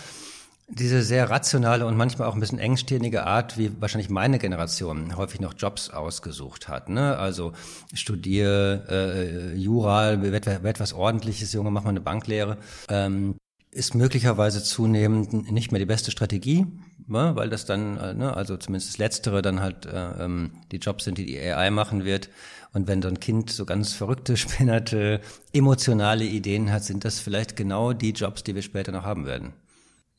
[0.75, 5.41] diese sehr rationale und manchmal auch ein bisschen engstirnige Art, wie wahrscheinlich meine Generation häufig
[5.41, 6.89] noch Jobs ausgesucht hat.
[6.89, 7.19] Ne?
[7.19, 7.53] Also
[7.93, 12.57] studier äh, Jura, werd, werd was Ordentliches, Junge, mach mal eine Banklehre.
[12.89, 13.37] Ähm,
[13.71, 16.67] ist möglicherweise zunehmend nicht mehr die beste Strategie,
[17.07, 17.33] ne?
[17.35, 21.05] weil das dann, äh, ne, also zumindest das Letztere dann halt äh, ähm, die Jobs
[21.05, 22.31] sind, die die AI machen wird.
[22.73, 25.21] Und wenn so ein Kind so ganz verrückte, spinnerte,
[25.53, 29.53] emotionale Ideen hat, sind das vielleicht genau die Jobs, die wir später noch haben werden.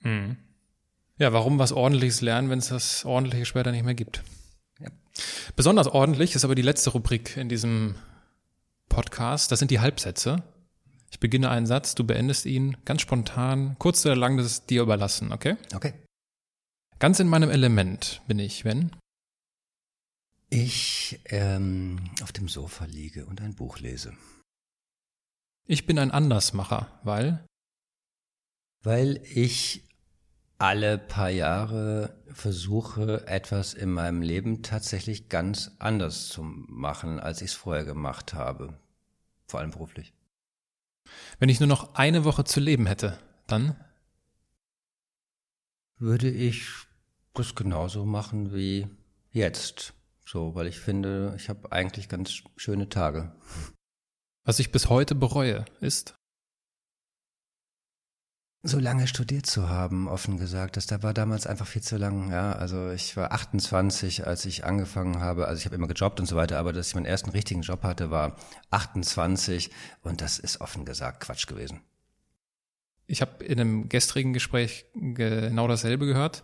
[0.04, 0.38] Mhm.
[1.18, 4.24] Ja, warum was Ordentliches lernen, wenn es das Ordentliche später nicht mehr gibt?
[4.80, 4.90] Ja.
[5.56, 7.96] Besonders ordentlich ist aber die letzte Rubrik in diesem
[8.90, 9.52] Podcast.
[9.52, 10.44] Das sind die Halbsätze.
[11.12, 14.82] Ich beginne einen Satz, du beendest ihn ganz spontan, kurz oder lang, das ist dir
[14.82, 15.58] überlassen, okay?
[15.76, 15.94] Okay.
[16.98, 18.96] Ganz in meinem Element bin ich, wenn?
[20.50, 24.14] Ich ähm, auf dem Sofa liege und ein Buch lese.
[25.66, 27.46] Ich bin ein Andersmacher, weil?
[28.82, 29.84] Weil ich
[30.64, 37.50] alle paar Jahre versuche, etwas in meinem Leben tatsächlich ganz anders zu machen, als ich
[37.50, 38.80] es vorher gemacht habe.
[39.46, 40.14] Vor allem beruflich.
[41.38, 43.76] Wenn ich nur noch eine Woche zu leben hätte, dann?
[45.98, 46.70] Würde ich
[47.34, 48.88] das genauso machen wie
[49.32, 49.94] jetzt.
[50.26, 53.36] So, weil ich finde, ich habe eigentlich ganz schöne Tage.
[54.46, 56.16] Was ich bis heute bereue, ist?
[58.66, 60.78] So lange studiert zu haben, offen gesagt.
[60.78, 62.32] Das da war damals einfach viel zu lang.
[62.32, 65.48] Ja, also ich war 28, als ich angefangen habe.
[65.48, 67.84] Also ich habe immer gejobbt und so weiter, aber dass ich meinen ersten richtigen Job
[67.84, 68.38] hatte, war
[68.72, 69.70] 28
[70.02, 71.82] und das ist offen gesagt Quatsch gewesen.
[73.06, 76.44] Ich habe in einem gestrigen Gespräch genau dasselbe gehört.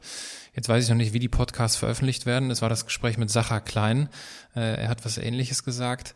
[0.53, 2.51] Jetzt weiß ich noch nicht, wie die Podcasts veröffentlicht werden.
[2.51, 4.09] Es war das Gespräch mit Sacha Klein.
[4.55, 6.15] Äh, er hat was Ähnliches gesagt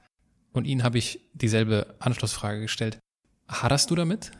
[0.51, 2.99] und ihn habe ich dieselbe Anschlussfrage gestellt.
[3.47, 4.33] Haderst du damit?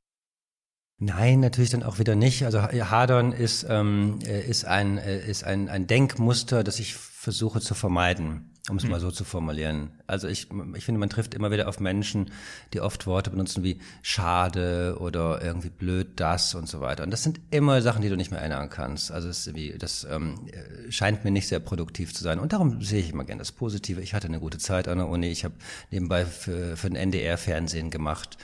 [1.05, 2.45] Nein, natürlich dann auch wieder nicht.
[2.45, 7.59] Also Hadern ist, ähm, äh, ist, ein, äh, ist ein, ein Denkmuster, das ich versuche
[7.59, 8.91] zu vermeiden, um es mhm.
[8.91, 9.91] mal so zu formulieren.
[10.07, 12.31] Also ich, ich finde, man trifft immer wieder auf Menschen,
[12.71, 17.03] die oft Worte benutzen wie schade oder irgendwie blöd das und so weiter.
[17.03, 19.11] Und das sind immer Sachen, die du nicht mehr erinnern kannst.
[19.11, 20.47] Also es, wie, das ähm,
[20.87, 22.39] scheint mir nicht sehr produktiv zu sein.
[22.39, 23.99] Und darum sehe ich immer gerne das Positive.
[23.99, 25.27] Ich hatte eine gute Zeit an der Uni.
[25.27, 25.55] Ich habe
[25.91, 28.37] nebenbei für, für den NDR Fernsehen gemacht.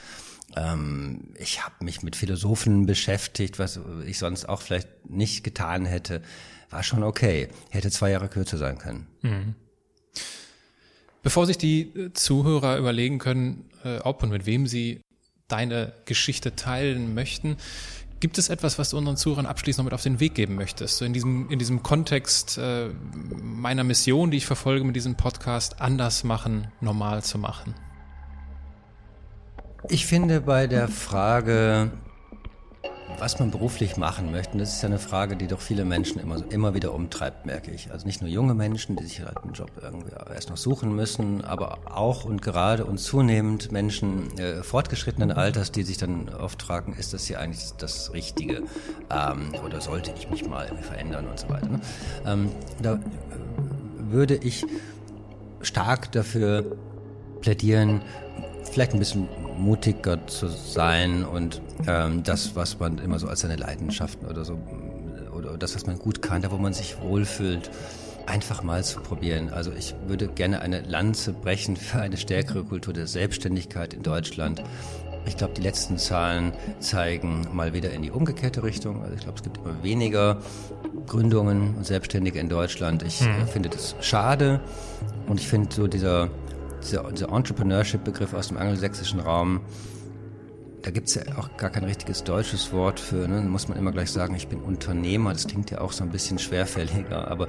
[0.56, 6.22] Ähm, ich habe mich mit Philosophen beschäftigt, was ich sonst auch vielleicht nicht getan hätte.
[6.70, 7.48] War schon okay.
[7.70, 9.06] Hätte zwei Jahre kürzer sein können.
[9.22, 9.54] Mhm.
[11.22, 15.00] Bevor sich die äh, Zuhörer überlegen können, äh, ob und mit wem sie
[15.48, 17.56] deine Geschichte teilen möchten,
[18.20, 20.98] Gibt es etwas, was du unseren Zuhörern abschließend noch mit auf den Weg geben möchtest?
[20.98, 22.90] So in diesem, in diesem Kontext äh,
[23.42, 27.74] meiner Mission, die ich verfolge mit diesem Podcast, anders machen, normal zu machen?
[29.88, 31.90] Ich finde bei der Frage,
[33.18, 36.42] was man beruflich machen möchte, das ist ja eine Frage, die doch viele Menschen immer,
[36.50, 37.90] immer wieder umtreibt, merke ich.
[37.90, 41.44] Also nicht nur junge Menschen, die sich halt einen Job irgendwie erst noch suchen müssen,
[41.44, 46.94] aber auch und gerade und zunehmend Menschen äh, fortgeschrittenen Alters, die sich dann oft fragen,
[46.94, 48.62] ist das hier eigentlich das Richtige?
[49.10, 51.68] Ähm, oder sollte ich mich mal verändern und so weiter.
[51.68, 51.80] Ne?
[52.26, 53.00] Ähm, da
[53.98, 54.64] würde ich
[55.62, 56.76] stark dafür
[57.40, 58.02] plädieren,
[58.70, 59.28] vielleicht ein bisschen
[59.58, 64.58] mutiger zu sein und ähm, das, was man immer so als seine Leidenschaften oder so,
[65.32, 67.70] oder das, was man gut kann, da wo man sich wohlfühlt,
[68.26, 69.50] einfach mal zu probieren.
[69.50, 74.62] Also ich würde gerne eine Lanze brechen für eine stärkere Kultur der Selbstständigkeit in Deutschland.
[75.26, 79.02] Ich glaube, die letzten Zahlen zeigen mal wieder in die umgekehrte Richtung.
[79.02, 80.38] Also ich glaube, es gibt immer weniger
[81.06, 83.02] Gründungen und Selbstständige in Deutschland.
[83.02, 83.46] Ich mhm.
[83.46, 84.60] finde das schade
[85.26, 86.30] und ich finde so dieser
[86.80, 89.60] dieser, dieser Entrepreneurship-Begriff aus dem angelsächsischen Raum,
[90.82, 93.28] da gibt's ja auch gar kein richtiges deutsches Wort für.
[93.28, 93.40] Ne?
[93.42, 95.32] Muss man immer gleich sagen, ich bin Unternehmer.
[95.32, 97.28] Das klingt ja auch so ein bisschen schwerfälliger.
[97.28, 97.48] Aber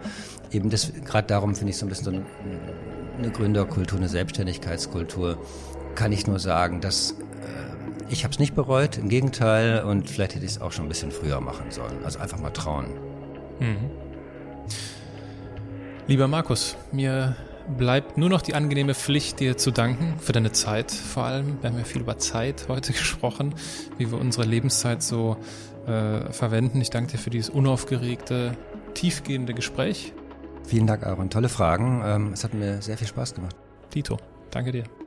[0.51, 2.25] eben das, gerade darum finde ich so ein bisschen so eine,
[3.17, 5.37] eine Gründerkultur, eine Selbstständigkeitskultur.
[5.95, 7.15] Kann ich nur sagen, dass äh,
[8.09, 8.97] ich habe es nicht bereut.
[8.97, 9.83] Im Gegenteil.
[9.83, 12.03] Und vielleicht hätte ich es auch schon ein bisschen früher machen sollen.
[12.03, 12.87] Also einfach mal trauen.
[13.59, 13.91] Mhm.
[16.07, 17.35] Lieber Markus, mir
[17.77, 21.61] bleibt nur noch die angenehme Pflicht, dir zu danken für deine Zeit vor allem.
[21.61, 23.55] Wir haben ja viel über Zeit heute gesprochen,
[23.97, 25.37] wie wir unsere Lebenszeit so
[25.87, 26.81] äh, verwenden.
[26.81, 28.57] Ich danke dir für dieses unaufgeregte,
[28.93, 30.13] tiefgehende Gespräch.
[30.65, 31.29] Vielen Dank, Aaron.
[31.29, 32.01] Tolle Fragen.
[32.05, 33.55] Ähm, es hat mir sehr viel Spaß gemacht.
[33.89, 34.17] Tito,
[34.51, 35.00] danke dir.